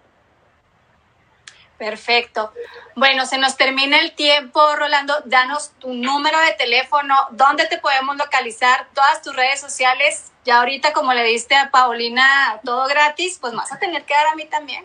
Perfecto. 1.76 2.52
Bueno, 2.96 3.24
se 3.24 3.38
nos 3.38 3.56
termina 3.56 3.98
el 3.98 4.12
tiempo, 4.12 4.60
Rolando. 4.76 5.14
Danos 5.26 5.70
tu 5.78 5.92
número 5.94 6.38
de 6.40 6.52
teléfono, 6.54 7.14
dónde 7.30 7.66
te 7.66 7.78
podemos 7.78 8.16
localizar, 8.16 8.88
todas 8.94 9.22
tus 9.22 9.36
redes 9.36 9.60
sociales. 9.60 10.32
Ya 10.44 10.58
ahorita, 10.58 10.92
como 10.92 11.12
le 11.12 11.22
diste 11.22 11.54
a 11.54 11.70
Paulina 11.70 12.60
todo 12.64 12.88
gratis, 12.88 13.38
pues 13.40 13.54
vas 13.54 13.70
a 13.72 13.78
tener 13.78 14.04
que 14.04 14.14
dar 14.14 14.26
a 14.26 14.34
mí 14.34 14.46
también. 14.46 14.84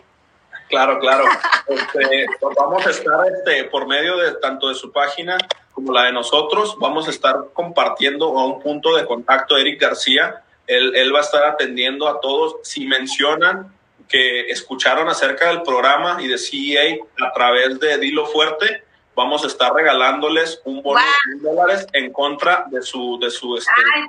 Claro, 0.68 0.98
claro. 1.00 1.24
Este, 1.66 2.26
vamos 2.56 2.86
a 2.86 2.90
estar 2.90 3.26
este, 3.26 3.64
por 3.64 3.86
medio 3.86 4.18
de 4.18 4.34
tanto 4.34 4.68
de 4.68 4.74
su 4.74 4.92
página 4.92 5.38
como 5.74 5.92
la 5.92 6.04
de 6.04 6.12
nosotros. 6.12 6.76
Vamos 6.78 7.06
a 7.08 7.10
estar 7.10 7.36
compartiendo 7.52 8.38
a 8.38 8.46
un 8.46 8.60
punto 8.60 8.96
de 8.96 9.04
contacto 9.04 9.56
Eric 9.58 9.80
García. 9.80 10.42
Él, 10.66 10.94
él 10.94 11.14
va 11.14 11.18
a 11.18 11.22
estar 11.22 11.44
atendiendo 11.44 12.08
a 12.08 12.20
todos. 12.20 12.56
Si 12.62 12.86
mencionan 12.86 13.74
que 14.08 14.48
escucharon 14.50 15.08
acerca 15.08 15.48
del 15.48 15.62
programa 15.62 16.18
y 16.22 16.28
de 16.28 16.38
CEA 16.38 16.96
a 17.20 17.32
través 17.32 17.80
de 17.80 17.98
Dilo 17.98 18.26
Fuerte, 18.26 18.84
vamos 19.14 19.44
a 19.44 19.46
estar 19.46 19.72
regalándoles 19.72 20.60
un 20.64 20.82
bono 20.82 21.00
wow. 21.00 21.08
de 21.24 21.34
mil 21.34 21.42
dólares 21.42 21.86
en 21.92 22.12
contra 22.12 22.66
de 22.68 22.82
su 22.82 23.18
de 23.20 23.30
su 23.30 23.56
este, 23.56 23.70
Ay, 23.94 24.02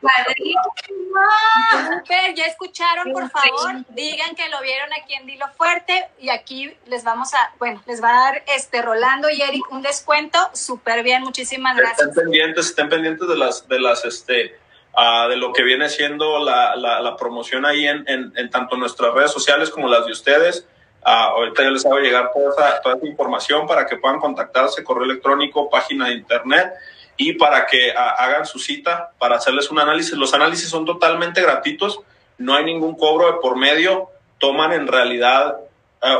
Super, 1.71 2.33
ya 2.35 2.45
escucharon, 2.45 3.11
por 3.11 3.29
favor, 3.29 3.85
digan 3.89 4.35
que 4.35 4.49
lo 4.49 4.61
vieron 4.61 4.89
aquí 4.93 5.13
en 5.13 5.25
Dilo 5.25 5.47
Fuerte 5.55 6.09
y 6.19 6.29
aquí 6.29 6.75
les 6.87 7.03
vamos 7.03 7.33
a, 7.33 7.53
bueno, 7.57 7.81
les 7.85 8.03
va 8.03 8.09
a 8.09 8.31
dar 8.31 8.43
este 8.47 8.81
Rolando 8.81 9.29
y 9.29 9.41
Eric 9.41 9.71
un 9.71 9.81
descuento, 9.81 10.37
súper 10.53 11.03
bien, 11.03 11.21
muchísimas 11.21 11.77
gracias. 11.77 12.09
Estén 12.09 12.23
pendientes, 12.23 12.65
estén 12.67 12.89
pendientes 12.89 13.27
de 13.27 13.37
las 13.37 13.67
de 13.67 13.79
las 13.79 14.05
este 14.05 14.65
Uh, 14.97 15.27
de 15.27 15.35
lo 15.35 15.51
que 15.51 15.61
viene 15.61 15.89
siendo 15.89 16.39
la, 16.39 16.73
la, 16.77 17.01
la 17.01 17.17
promoción 17.17 17.65
ahí 17.65 17.85
en, 17.85 18.05
en, 18.07 18.31
en, 18.37 18.49
tanto 18.49 18.77
nuestras 18.77 19.13
redes 19.13 19.29
sociales 19.29 19.69
como 19.69 19.89
las 19.89 20.05
de 20.05 20.13
ustedes. 20.13 20.65
Uh, 21.05 21.37
ahorita 21.37 21.63
yo 21.63 21.69
les 21.69 21.85
hago 21.85 21.99
llegar 21.99 22.31
toda 22.33 22.49
esa, 22.49 22.81
toda 22.81 22.95
esa 22.95 23.05
información 23.05 23.67
para 23.67 23.85
que 23.85 23.97
puedan 23.97 24.19
contactarse, 24.19 24.83
correo 24.83 25.05
electrónico, 25.05 25.69
página 25.69 26.07
de 26.07 26.13
internet 26.13 26.73
y 27.15 27.33
para 27.33 27.67
que 27.67 27.89
uh, 27.91 28.21
hagan 28.21 28.45
su 28.45 28.57
cita 28.57 29.11
para 29.19 29.35
hacerles 29.35 29.69
un 29.69 29.79
análisis. 29.79 30.13
Los 30.13 30.33
análisis 30.33 30.67
son 30.67 30.83
totalmente 30.85 31.41
gratuitos, 31.41 31.99
no 32.39 32.55
hay 32.55 32.65
ningún 32.65 32.95
cobro 32.95 33.27
de 33.27 33.33
por 33.39 33.55
medio, 33.55 34.09
toman 34.39 34.73
en 34.73 34.87
realidad 34.87 35.57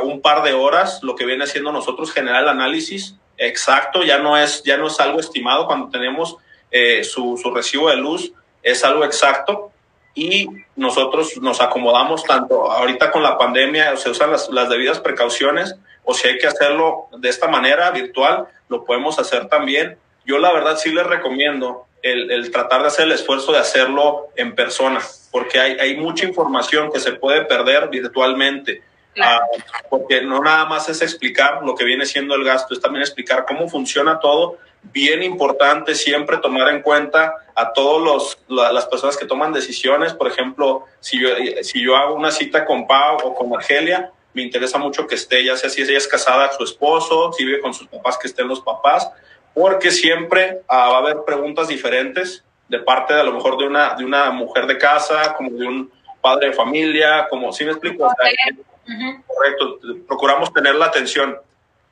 un 0.02 0.20
par 0.20 0.42
de 0.42 0.52
horas, 0.52 1.00
lo 1.02 1.14
que 1.14 1.24
viene 1.24 1.46
siendo 1.46 1.70
nosotros 1.70 2.12
generar 2.12 2.42
el 2.42 2.48
análisis 2.48 3.14
exacto, 3.38 4.02
ya 4.02 4.18
no 4.18 4.36
es, 4.36 4.62
ya 4.64 4.76
no 4.76 4.86
es 4.86 4.98
algo 5.00 5.20
estimado 5.20 5.66
cuando 5.66 5.90
tenemos 5.90 6.36
eh, 6.70 7.04
su, 7.04 7.38
su 7.40 7.52
recibo 7.54 7.90
de 7.90 7.96
luz 7.96 8.32
es 8.62 8.84
algo 8.84 9.04
exacto 9.04 9.70
y 10.16 10.48
nosotros 10.76 11.36
nos 11.42 11.60
acomodamos 11.60 12.24
tanto 12.24 12.72
ahorita 12.72 13.12
con 13.12 13.22
la 13.22 13.36
pandemia, 13.36 13.96
se 13.98 14.08
usan 14.10 14.32
las, 14.32 14.48
las, 14.48 14.70
debidas 14.70 14.98
precauciones, 14.98 15.76
o 16.04 16.14
si 16.14 16.26
hay 16.26 16.38
que 16.38 16.46
hacerlo 16.46 17.08
de 17.18 17.28
esta 17.28 17.48
manera 17.48 17.90
virtual, 17.90 18.46
lo 18.68 18.84
podemos 18.84 19.18
hacer 19.18 19.48
también. 19.48 19.98
Yo 20.24 20.38
la 20.38 20.52
verdad 20.54 20.78
sí 20.78 20.90
les 20.90 21.06
recomiendo 21.06 21.86
el, 22.02 22.30
el 22.30 22.50
tratar 22.50 22.80
de 22.80 22.88
hacer 22.88 23.04
el 23.04 23.12
esfuerzo 23.12 23.52
de 23.52 23.58
hacerlo 23.58 24.28
en 24.36 24.54
persona, 24.54 25.00
porque 25.30 25.60
hay, 25.60 25.72
hay 25.78 25.96
mucha 25.98 26.24
información 26.24 26.90
que 26.90 26.98
se 26.98 27.12
puede 27.12 27.44
perder 27.44 27.88
virtualmente. 27.88 28.82
Claro. 29.12 29.44
Uh, 29.52 29.88
porque 29.90 30.22
no 30.22 30.40
nada 30.40 30.64
más 30.64 30.88
es 30.88 31.02
explicar 31.02 31.62
lo 31.62 31.74
que 31.74 31.84
viene 31.84 32.06
siendo 32.06 32.34
el 32.34 32.44
gasto, 32.44 32.72
es 32.72 32.80
también 32.80 33.02
explicar 33.02 33.44
cómo 33.46 33.68
funciona 33.68 34.18
todo 34.18 34.58
bien 34.92 35.22
importante 35.22 35.94
siempre 35.94 36.38
tomar 36.38 36.68
en 36.68 36.82
cuenta 36.82 37.34
a 37.56 37.72
todos 37.72 38.02
los 38.02 38.38
la, 38.48 38.70
las 38.70 38.86
personas 38.86 39.16
que 39.16 39.26
toman 39.26 39.52
decisiones. 39.52 40.12
Por 40.12 40.28
ejemplo, 40.28 40.84
si 41.00 41.18
yo, 41.18 41.30
si 41.62 41.82
yo 41.82 41.96
hago 41.96 42.14
una 42.14 42.30
cita 42.30 42.64
con 42.64 42.86
Pau 42.86 43.16
o 43.24 43.34
con 43.34 43.52
Argelia, 43.54 44.12
me 44.34 44.42
interesa 44.42 44.76
mucho 44.76 45.06
que 45.06 45.14
esté, 45.14 45.42
ya 45.42 45.56
sea 45.56 45.70
si 45.70 45.80
ella 45.80 45.96
es 45.96 46.06
casada, 46.06 46.52
su 46.52 46.62
esposo, 46.62 47.32
si 47.32 47.44
vive 47.46 47.60
con 47.60 47.72
sus 47.72 47.88
papás, 47.88 48.18
que 48.18 48.28
estén 48.28 48.46
los 48.46 48.60
papás, 48.60 49.10
porque 49.54 49.90
siempre 49.90 50.60
ah, 50.68 50.90
va 50.90 50.96
a 50.96 50.98
haber 50.98 51.24
preguntas 51.24 51.68
diferentes 51.68 52.44
de 52.68 52.78
parte 52.80 53.14
de 53.14 53.20
a 53.20 53.24
lo 53.24 53.32
mejor 53.32 53.56
de 53.56 53.66
una, 53.66 53.94
de 53.94 54.04
una 54.04 54.30
mujer 54.30 54.66
de 54.66 54.76
casa, 54.76 55.34
como 55.34 55.50
de 55.50 55.66
un 55.66 55.90
padre 56.20 56.48
de 56.48 56.52
familia, 56.52 57.26
como, 57.30 57.50
¿sí 57.52 57.64
me 57.64 57.70
explico? 57.70 58.12
Correcto, 59.26 59.78
procuramos 60.06 60.52
tener 60.52 60.74
la 60.74 60.86
atención. 60.86 61.38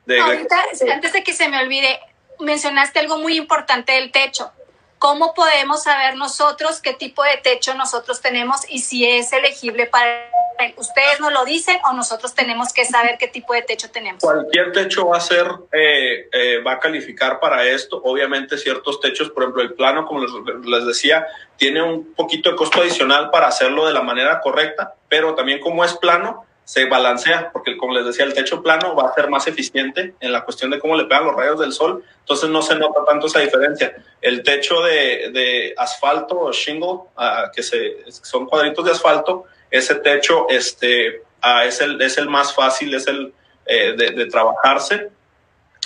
De, 0.05 0.21
antes 0.21 1.13
de 1.13 1.23
que 1.23 1.33
se 1.33 1.49
me 1.49 1.59
olvide, 1.59 1.99
mencionaste 2.39 2.99
algo 2.99 3.17
muy 3.17 3.37
importante 3.37 3.93
del 3.93 4.11
techo. 4.11 4.51
¿Cómo 4.99 5.33
podemos 5.33 5.83
saber 5.83 6.15
nosotros 6.15 6.81
qué 6.81 6.93
tipo 6.93 7.23
de 7.23 7.37
techo 7.37 7.73
nosotros 7.75 8.21
tenemos 8.21 8.61
y 8.69 8.79
si 8.79 9.05
es 9.05 9.33
elegible 9.33 9.87
para 9.87 10.31
ustedes 10.77 11.19
nos 11.19 11.33
lo 11.33 11.43
dicen 11.43 11.77
o 11.89 11.93
nosotros 11.93 12.33
tenemos 12.33 12.71
que 12.71 12.85
saber 12.85 13.17
qué 13.19 13.27
tipo 13.27 13.53
de 13.53 13.61
techo 13.61 13.91
tenemos? 13.91 14.21
Cualquier 14.21 14.71
techo 14.71 15.07
va 15.07 15.17
a 15.17 15.21
ser, 15.21 15.47
eh, 15.71 16.29
eh, 16.31 16.63
va 16.65 16.73
a 16.73 16.79
calificar 16.79 17.39
para 17.39 17.65
esto. 17.65 18.01
Obviamente 18.03 18.57
ciertos 18.57 19.01
techos, 19.01 19.29
por 19.29 19.43
ejemplo 19.43 19.61
el 19.63 19.73
plano, 19.73 20.05
como 20.05 20.21
les, 20.21 20.31
les, 20.65 20.85
decía, 20.85 21.27
tiene 21.57 21.81
un 21.81 22.13
poquito 22.13 22.49
de 22.49 22.55
costo 22.55 22.81
adicional 22.81 23.29
para 23.31 23.47
hacerlo 23.47 23.85
de 23.85 23.93
la 23.93 24.01
manera 24.01 24.39
correcta, 24.39 24.95
pero 25.09 25.35
también 25.35 25.59
como 25.59 25.83
es 25.83 25.93
plano, 25.93 26.44
se 26.65 26.85
balancea, 26.85 27.51
porque 27.53 27.77
como 27.77 27.93
les 27.93 28.05
decía, 28.05 28.25
el 28.25 28.33
techo 28.33 28.61
plano 28.63 28.95
va 28.95 29.09
a 29.09 29.13
ser 29.13 29.29
más 29.29 29.45
eficiente 29.45 30.15
en 30.19 30.31
la 30.31 30.43
cuestión 30.43 30.71
de 30.71 30.79
cómo 30.79 30.95
le 30.95 31.05
pegan 31.05 31.25
los 31.25 31.35
rayos 31.35 31.59
del 31.59 31.71
sol, 31.71 32.03
entonces 32.19 32.49
no 32.49 32.63
se 32.63 32.75
nota 32.75 33.05
tanto 33.07 33.27
esa 33.27 33.39
diferencia. 33.39 33.95
El 34.19 34.41
techo 34.41 34.81
de, 34.81 35.29
de 35.31 35.75
asfalto 35.77 36.39
o 36.39 36.51
shingle, 36.51 36.87
uh, 36.87 37.51
que 37.55 37.61
se, 37.61 37.97
son 38.09 38.47
cuadritos 38.47 38.83
de 38.83 38.91
asfalto, 38.91 39.45
ese 39.69 39.95
techo 39.95 40.47
este, 40.49 41.21
uh, 41.43 41.61
es, 41.65 41.79
el, 41.81 42.01
es 42.01 42.17
el 42.17 42.27
más 42.29 42.55
fácil, 42.55 42.95
es 42.95 43.07
el 43.07 43.31
eh, 43.67 43.93
de, 43.95 44.11
de, 44.11 44.25
trabajarse. 44.25 45.09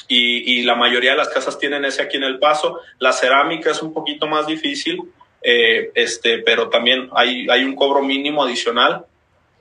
Y, 0.07 0.59
y, 0.59 0.63
la 0.63 0.75
mayoría 0.75 1.11
de 1.11 1.17
las 1.17 1.30
casas 1.30 1.59
tienen 1.59 1.86
ese 1.86 2.01
aquí 2.01 2.17
en 2.17 2.23
el 2.23 2.39
paso. 2.39 2.80
La 2.99 3.11
cerámica 3.11 3.71
es 3.71 3.82
un 3.82 3.93
poquito 3.93 4.27
más 4.27 4.47
difícil, 4.47 4.99
eh, 5.41 5.91
este, 5.93 6.39
pero 6.39 6.69
también 6.69 7.09
hay, 7.13 7.47
hay 7.49 7.63
un 7.63 7.75
cobro 7.75 8.01
mínimo 8.01 8.43
adicional 8.43 9.05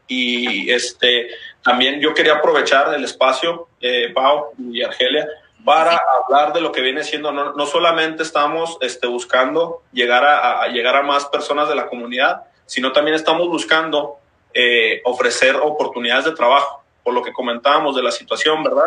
y 0.09 0.71
este, 0.71 1.29
también 1.63 2.01
yo 2.01 2.15
quería 2.15 2.35
aprovechar 2.35 2.93
el 2.95 3.05
espacio, 3.05 3.69
eh, 3.81 4.11
Pau 4.13 4.53
y 4.59 4.83
Argelia, 4.83 5.29
para 5.65 6.01
hablar 6.25 6.53
de 6.55 6.61
lo 6.61 6.73
que 6.73 6.81
viene 6.81 7.05
siendo, 7.05 7.31
no, 7.31 7.53
no 7.53 7.67
solamente 7.67 8.23
estamos 8.23 8.79
este, 8.81 9.07
buscando 9.07 9.83
llegar 9.93 10.25
a, 10.25 10.63
a, 10.63 10.69
llegar 10.69 10.97
a 10.97 11.03
más 11.03 11.27
personas 11.27 11.69
de 11.69 11.75
la 11.75 11.87
comunidad, 11.87 12.45
sino 12.65 12.93
también 12.93 13.15
estamos 13.15 13.49
buscando 13.49 14.19
eh, 14.55 15.03
ofrecer 15.05 15.57
oportunidades 15.57 16.25
de 16.25 16.33
trabajo, 16.33 16.83
por 17.05 17.13
lo 17.13 17.23
que 17.23 17.33
comentábamos 17.33 17.95
de 17.97 18.03
la 18.03 18.11
situación, 18.11 18.63
¿verdad? 18.65 18.87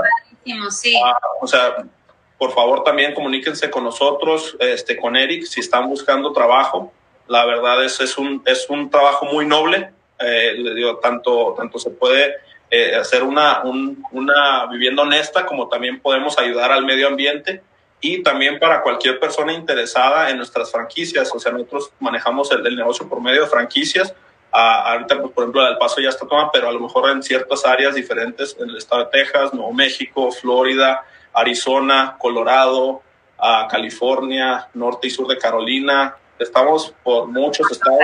Sí. 0.70 0.96
Ah, 1.06 1.18
o 1.40 1.48
sea, 1.48 1.86
por 2.38 2.52
favor 2.52 2.84
también 2.84 3.14
comuníquense 3.14 3.70
con 3.70 3.84
nosotros, 3.84 4.58
este, 4.60 4.98
con 4.98 5.16
Eric, 5.16 5.46
si 5.46 5.60
están 5.60 5.88
buscando 5.88 6.34
trabajo. 6.34 6.92
La 7.28 7.46
verdad 7.46 7.84
es, 7.86 8.02
es, 8.02 8.18
un, 8.18 8.42
es 8.46 8.68
un 8.70 8.90
trabajo 8.90 9.28
muy 9.28 9.46
noble, 9.46 9.94
eh, 10.24 10.56
digo, 10.76 10.98
tanto, 10.98 11.54
tanto 11.58 11.80
se 11.80 11.90
puede 11.92 12.36
eh, 12.70 12.96
hacer 12.96 13.24
una, 13.24 13.64
un, 13.64 14.04
una 14.12 14.66
vivienda 14.68 15.04
honesta 15.04 15.46
como 15.46 15.68
también 15.68 16.00
podemos 16.00 16.38
ayudar 16.40 16.72
al 16.72 16.86
medio 16.86 17.08
ambiente 17.08 17.62
y 18.00 18.24
también 18.24 18.60
para 18.60 18.82
cualquier 18.82 19.20
persona 19.20 19.54
interesada 19.54 20.30
en 20.30 20.38
nuestras 20.38 20.72
franquicias. 20.72 21.32
O 21.34 21.40
sea, 21.40 21.52
nosotros 21.52 21.92
manejamos 22.00 22.52
el, 22.52 22.66
el 22.66 22.76
negocio 22.76 23.08
por 23.08 23.22
medio 23.22 23.44
de 23.44 23.48
franquicias. 23.48 24.14
Ah, 24.52 24.92
ahorita, 24.92 25.22
pues, 25.22 25.32
por 25.32 25.44
ejemplo, 25.44 25.66
el 25.68 25.78
Paso 25.78 26.02
ya 26.02 26.10
está 26.10 26.28
tomada, 26.28 26.50
pero 26.52 26.68
a 26.68 26.72
lo 26.74 26.80
mejor 26.80 27.10
en 27.10 27.24
ciertas 27.24 27.66
áreas 27.66 27.96
diferentes, 27.96 28.58
en 28.60 28.70
el 28.70 28.78
estado 28.78 29.06
de 29.06 29.12
Texas, 29.12 29.54
Nuevo 29.54 29.72
México, 29.72 30.32
Florida, 30.32 31.06
Arizona, 31.34 32.18
Colorado, 32.20 33.02
ah, 33.38 33.68
California, 33.70 34.68
norte 34.74 35.08
y 35.08 35.10
sur 35.10 35.28
de 35.28 35.38
Carolina. 35.38 36.18
Estamos 36.38 36.94
por 37.04 37.28
muchos 37.28 37.72
estados 37.72 38.00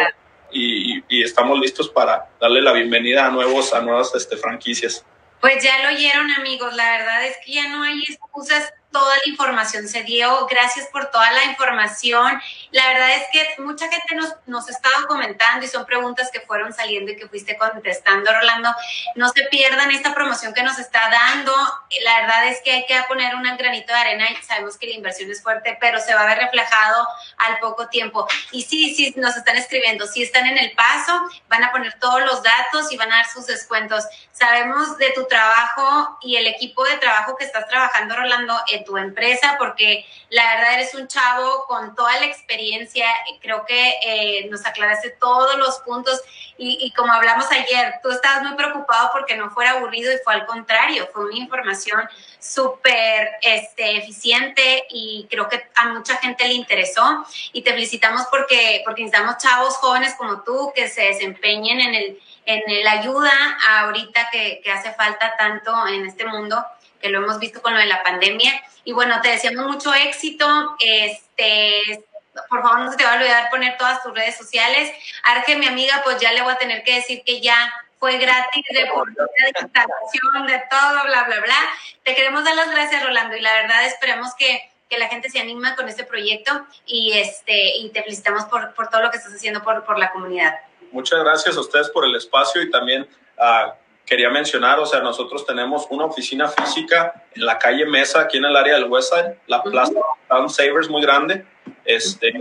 y, 0.52 0.77
y, 1.08 1.24
estamos 1.24 1.60
listos 1.60 1.90
para 1.90 2.30
darle 2.40 2.62
la 2.62 2.74
bienvenida 2.74 3.26
a 3.26 3.32
nuevos 3.32 3.74
a 3.74 3.82
nuevas 3.82 4.14
este, 4.16 4.38
franquicias. 4.38 5.06
Pues 5.42 5.64
ya 5.64 5.84
lo 5.84 5.96
oyeron 5.96 6.32
amigos, 6.32 6.74
la 6.76 6.98
verdad 6.98 7.26
es 7.26 7.38
que 7.46 7.54
ya 7.54 7.68
no 7.70 7.84
hay 7.84 8.02
excusas 8.08 8.74
toda 8.98 9.16
la 9.16 9.30
información 9.32 9.88
se 9.88 10.02
dio. 10.02 10.48
Gracias 10.48 10.88
por 10.88 11.12
toda 11.12 11.32
la 11.32 11.46
información. 11.46 12.42
La 12.72 12.88
verdad 12.88 13.16
es 13.16 13.24
que 13.32 13.62
mucha 13.62 13.88
gente 13.90 14.16
nos, 14.16 14.34
nos 14.48 14.68
ha 14.68 14.72
estado 14.72 15.06
comentando 15.08 15.64
y 15.64 15.70
son 15.70 15.86
preguntas 15.86 16.32
que 16.32 16.42
fueron 16.42 16.74
saliendo 16.74 17.12
y 17.12 17.16
que 17.16 17.28
fuiste 17.28 17.58
contestando, 17.58 18.34
Rolando. 18.34 18.70
No 19.14 19.30
se 19.30 19.44
pierdan 19.44 19.92
esta 19.92 20.16
promoción 20.16 20.52
que 20.54 20.64
nos 20.64 20.80
está 20.80 21.10
dando. 21.10 21.54
La 22.04 22.22
verdad 22.22 22.48
es 22.48 22.60
que 22.64 22.72
hay 22.72 22.86
que 22.88 23.00
poner 23.08 23.36
un 23.36 23.44
granito 23.44 23.94
de 23.94 24.00
arena 24.00 24.26
y 24.32 24.44
sabemos 24.44 24.78
que 24.78 24.88
la 24.88 24.94
inversión 24.94 25.30
es 25.30 25.44
fuerte, 25.44 25.78
pero 25.80 26.00
se 26.00 26.16
va 26.16 26.22
a 26.22 26.26
ver 26.26 26.40
reflejado 26.40 27.08
al 27.38 27.60
poco 27.60 27.88
tiempo. 27.90 28.28
Y 28.52 28.64
sí, 28.64 28.96
sí, 28.96 29.14
nos 29.18 29.38
están 29.38 29.58
escribiendo. 29.58 30.08
Si 30.08 30.24
están 30.24 30.48
en 30.48 30.58
el 30.58 30.72
paso, 30.72 31.22
van 31.50 31.64
a 31.64 31.72
poner 31.72 32.00
todos 32.00 32.22
los 32.22 32.42
datos 32.42 32.92
y 32.92 32.98
van 32.98 33.14
a 33.14 33.18
dar 33.18 33.28
sus 33.28 33.46
descuentos. 33.46 34.06
Sabemos 34.32 34.98
de 34.98 35.12
tu 35.12 35.26
trabajo 35.26 36.18
y 36.22 36.38
el 36.38 36.48
equipo 36.48 36.84
de 36.84 36.98
trabajo 36.98 37.36
que 37.38 37.46
estás 37.46 37.68
trabajando, 37.68 38.16
Rolando, 38.16 38.56
en 38.72 38.87
tu 38.88 38.98
empresa, 38.98 39.56
porque 39.60 40.06
la 40.30 40.56
verdad 40.56 40.76
eres 40.76 40.96
un 40.96 41.08
chavo 41.08 41.66
con 41.68 41.94
toda 41.94 42.18
la 42.20 42.26
experiencia. 42.26 43.06
Creo 43.42 43.66
que 43.66 43.94
eh, 44.04 44.48
nos 44.50 44.66
aclaraste 44.66 45.12
todos 45.12 45.58
los 45.58 45.80
puntos 45.80 46.22
y, 46.58 46.92
como 46.94 47.12
hablamos 47.14 47.52
ayer, 47.52 47.96
tú 48.02 48.10
estabas 48.10 48.42
muy 48.42 48.56
preocupado 48.56 49.10
porque 49.14 49.36
no 49.36 49.52
fuera 49.52 49.72
aburrido 49.72 50.12
y 50.12 50.18
fue 50.24 50.34
al 50.34 50.46
contrario, 50.48 51.08
fue 51.14 51.26
una 51.26 51.36
información 51.36 52.02
súper 52.40 53.30
este, 53.42 53.98
eficiente 53.98 54.88
y 54.90 55.28
creo 55.30 55.48
que 55.50 55.70
a 55.76 55.90
mucha 55.90 56.16
gente 56.18 56.48
le 56.48 56.56
interesó 56.56 57.26
y 57.54 57.62
te 57.62 57.74
felicitamos 57.74 58.24
porque, 58.32 58.82
porque 58.86 59.04
necesitamos 59.04 59.38
chavos 59.38 59.76
jóvenes 59.76 60.16
como 60.18 60.42
tú 60.42 60.72
que 60.74 60.88
se 60.88 61.04
desempeñen 61.04 61.80
en 61.80 61.94
el 61.94 62.20
en 62.48 62.84
la 62.86 62.92
ayuda 62.92 63.30
ahorita 63.82 64.30
que, 64.32 64.62
que 64.64 64.72
hace 64.72 64.94
falta 64.94 65.36
tanto 65.38 65.86
en 65.88 66.06
este 66.06 66.26
mundo 66.26 66.66
que 67.00 67.10
lo 67.10 67.20
hemos 67.20 67.40
visto 67.40 67.62
con 67.62 67.74
lo 67.74 67.80
de 67.80 67.86
la 67.86 68.04
pandemia. 68.04 68.54
Y 68.84 68.94
bueno, 68.94 69.20
te 69.22 69.30
deseamos 69.30 69.68
mucho 69.68 69.94
éxito. 69.94 70.76
Este, 70.80 72.06
por 72.50 72.62
favor, 72.62 72.80
no 72.80 72.92
se 72.92 72.98
te 72.98 73.04
va 73.04 73.14
a 73.14 73.18
olvidar 73.18 73.50
poner 73.50 73.78
todas 73.78 74.02
tus 74.04 74.14
redes 74.14 74.38
sociales. 74.38 74.92
Arge, 75.24 75.56
mi 75.56 75.68
amiga, 75.68 76.02
pues 76.04 76.20
ya 76.20 76.32
le 76.32 76.42
voy 76.42 76.54
a 76.54 76.58
tener 76.58 76.84
que 76.84 76.96
decir 76.96 77.24
que 77.26 77.42
ya 77.42 77.74
fue 78.00 78.18
gratis 78.18 78.64
de 78.70 78.86
por 78.88 79.08
de 79.12 79.24
instalación, 79.62 80.48
de 80.48 80.64
todo, 80.70 81.04
bla, 81.06 81.24
bla, 81.24 81.40
bla. 81.40 81.70
Te 82.04 82.16
queremos 82.16 82.44
dar 82.44 82.56
las 82.56 82.72
gracias, 82.72 83.04
Rolando, 83.04 83.36
y 83.36 83.42
la 83.42 83.54
verdad 83.54 83.86
esperemos 83.86 84.36
que, 84.36 84.70
que 84.90 84.98
la 84.98 85.08
gente 85.08 85.30
se 85.30 85.40
anima 85.40 85.76
con 85.76 85.90
este 85.90 86.04
proyecto 86.04 86.66
y, 86.86 87.14
este, 87.14 87.78
y 87.78 87.90
te 87.90 88.04
felicitamos 88.04 88.46
por, 88.46 88.74
por 88.74 88.90
todo 88.90 89.02
lo 89.02 89.12
que 89.12 89.18
estás 89.18 89.34
haciendo 89.34 89.64
por, 89.64 89.84
por 89.84 89.98
la 89.98 90.12
comunidad. 90.12 90.60
Muchas 90.92 91.20
gracias 91.20 91.58
a 91.58 91.60
ustedes 91.60 91.90
por 91.90 92.06
el 92.06 92.16
espacio 92.16 92.62
y 92.62 92.70
también 92.70 93.08
a 93.40 93.76
quería 94.08 94.30
mencionar, 94.30 94.80
o 94.80 94.86
sea, 94.86 95.02
nosotros 95.02 95.46
tenemos 95.46 95.86
una 95.90 96.06
oficina 96.06 96.48
física 96.48 97.26
en 97.36 97.46
la 97.46 97.60
calle 97.60 97.86
Mesa, 97.86 98.22
aquí 98.22 98.38
en 98.38 98.46
el 98.46 98.56
área 98.56 98.76
del 98.76 98.86
Westside, 98.86 99.38
la 99.48 99.62
plaza 99.62 100.00
Town 100.30 100.50
Savers 100.50 100.90
muy 100.90 101.02
grande. 101.02 101.46
Este, 101.84 102.32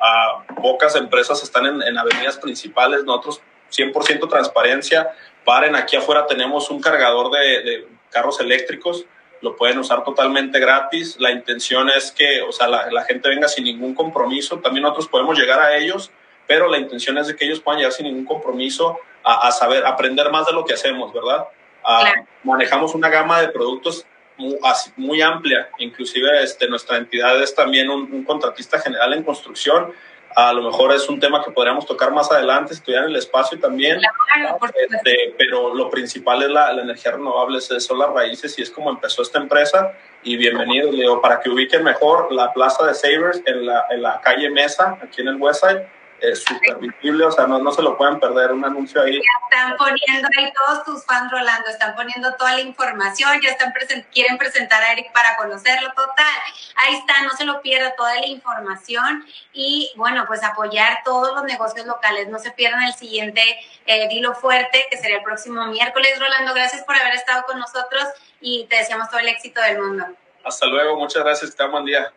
a 0.00 0.44
pocas 0.62 0.94
empresas 0.94 1.42
están 1.42 1.66
en, 1.66 1.82
en 1.82 1.98
avenidas 1.98 2.38
principales, 2.38 3.04
nosotros 3.04 3.42
100% 3.72 4.28
transparencia. 4.28 5.10
Paren, 5.44 5.74
aquí 5.74 5.96
afuera 5.96 6.26
tenemos 6.26 6.70
un 6.70 6.80
cargador 6.80 7.32
de, 7.32 7.62
de, 7.62 7.88
carros 8.10 8.40
eléctricos, 8.40 9.04
lo 9.42 9.56
pueden 9.56 9.78
usar 9.78 10.04
totalmente 10.04 10.60
gratis. 10.60 11.16
La 11.18 11.32
intención 11.32 11.90
es 11.90 12.12
que, 12.12 12.40
o 12.42 12.52
sea, 12.52 12.68
la, 12.68 12.90
la 12.90 13.02
gente 13.04 13.28
venga 13.28 13.48
sin 13.48 13.64
ningún 13.64 13.94
compromiso. 13.94 14.60
También 14.60 14.84
nosotros 14.84 15.08
podemos 15.08 15.36
llegar 15.36 15.60
a 15.60 15.76
ellos 15.76 16.10
pero 16.46 16.68
la 16.68 16.78
intención 16.78 17.18
es 17.18 17.26
de 17.26 17.36
que 17.36 17.44
ellos 17.44 17.60
puedan 17.60 17.78
llegar 17.78 17.92
sin 17.92 18.06
ningún 18.06 18.24
compromiso 18.24 18.98
a, 19.26 19.48
a 19.48 19.50
saber, 19.50 19.84
aprender 19.84 20.30
más 20.30 20.46
de 20.46 20.52
lo 20.52 20.64
que 20.64 20.74
hacemos, 20.74 21.12
¿verdad? 21.12 21.48
A, 21.84 22.00
claro. 22.00 22.26
Manejamos 22.44 22.94
una 22.94 23.08
gama 23.08 23.40
de 23.40 23.48
productos 23.48 24.06
muy, 24.36 24.56
muy, 24.96 25.20
amplia, 25.20 25.68
inclusive 25.78 26.42
este, 26.42 26.68
nuestra 26.68 26.96
entidad 26.98 27.42
es 27.42 27.54
también 27.54 27.90
un, 27.90 28.12
un, 28.12 28.22
contratista 28.22 28.78
general 28.78 29.14
en 29.14 29.24
construcción, 29.24 29.92
a 30.36 30.52
lo 30.52 30.62
mejor 30.62 30.92
es 30.92 31.08
un 31.08 31.18
tema 31.18 31.42
que 31.42 31.50
podríamos 31.50 31.86
tocar 31.86 32.12
más 32.12 32.30
adelante, 32.30 32.74
estudiar 32.74 33.04
el 33.04 33.16
espacio 33.16 33.58
también, 33.58 33.98
claro, 34.34 34.58
este, 34.74 35.34
pero 35.38 35.74
lo 35.74 35.88
principal 35.88 36.42
es 36.42 36.50
la, 36.50 36.70
la, 36.74 36.82
energía 36.82 37.12
renovable, 37.12 37.60
son 37.62 37.98
las 37.98 38.10
raíces 38.10 38.56
y 38.58 38.62
es 38.62 38.70
como 38.70 38.90
empezó 38.90 39.22
esta 39.22 39.38
empresa. 39.38 39.92
Y 40.22 40.36
bienvenido, 40.36 40.92
Leo, 40.92 41.22
para 41.22 41.40
que 41.40 41.48
ubiquen 41.48 41.82
mejor 41.82 42.30
la 42.30 42.52
plaza 42.52 42.84
de 42.84 42.92
Savers 42.92 43.40
en 43.46 43.64
la, 43.64 43.86
en 43.88 44.02
la 44.02 44.20
calle 44.20 44.50
Mesa, 44.50 44.98
aquí 45.02 45.22
en 45.22 45.28
el 45.28 45.36
Westside, 45.36 45.88
es 46.20 46.42
súper 46.42 46.76
visible, 46.76 47.24
o 47.24 47.30
sea, 47.30 47.46
no, 47.46 47.58
no 47.58 47.70
se 47.72 47.82
lo 47.82 47.96
pueden 47.96 48.18
perder, 48.18 48.52
un 48.52 48.64
anuncio 48.64 49.02
ahí. 49.02 49.14
Ya 49.14 49.20
están 49.50 49.76
poniendo 49.76 50.28
ahí 50.36 50.52
todos 50.52 50.84
tus 50.84 51.04
fans, 51.04 51.30
Rolando, 51.30 51.68
están 51.68 51.94
poniendo 51.94 52.34
toda 52.34 52.54
la 52.54 52.60
información, 52.60 53.40
ya 53.42 53.50
están 53.50 53.72
quieren 54.12 54.38
presentar 54.38 54.82
a 54.82 54.92
Eric 54.92 55.12
para 55.12 55.36
conocerlo, 55.36 55.88
total. 55.90 56.40
Ahí 56.76 56.94
está, 56.96 57.22
no 57.22 57.30
se 57.30 57.44
lo 57.44 57.60
pierda 57.60 57.94
toda 57.96 58.14
la 58.14 58.26
información 58.26 59.24
y 59.52 59.92
bueno, 59.96 60.24
pues 60.26 60.42
apoyar 60.42 61.00
todos 61.04 61.34
los 61.34 61.44
negocios 61.44 61.86
locales, 61.86 62.28
no 62.28 62.38
se 62.38 62.50
pierdan 62.52 62.82
el 62.84 62.94
siguiente 62.94 63.42
eh, 63.86 64.08
Dilo 64.08 64.34
Fuerte, 64.34 64.86
que 64.90 64.96
sería 64.96 65.18
el 65.18 65.22
próximo 65.22 65.66
miércoles. 65.66 66.18
Rolando, 66.18 66.54
gracias 66.54 66.84
por 66.84 66.96
haber 66.96 67.14
estado 67.14 67.44
con 67.44 67.58
nosotros 67.58 68.04
y 68.40 68.66
te 68.66 68.76
deseamos 68.76 69.08
todo 69.10 69.20
el 69.20 69.28
éxito 69.28 69.60
del 69.60 69.78
mundo. 69.78 70.06
Hasta 70.44 70.66
luego, 70.66 70.96
muchas 70.96 71.22
gracias, 71.24 71.54
que 71.54 71.66
buen 71.66 71.84
día. 71.84 72.12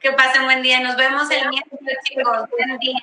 Que 0.00 0.12
pasen 0.12 0.44
buen 0.44 0.62
día, 0.62 0.80
nos 0.80 0.96
vemos 0.96 1.30
el 1.30 1.48
miércoles, 1.48 1.98
chicos. 2.04 2.48
Buen 2.50 2.78
día. 2.78 3.00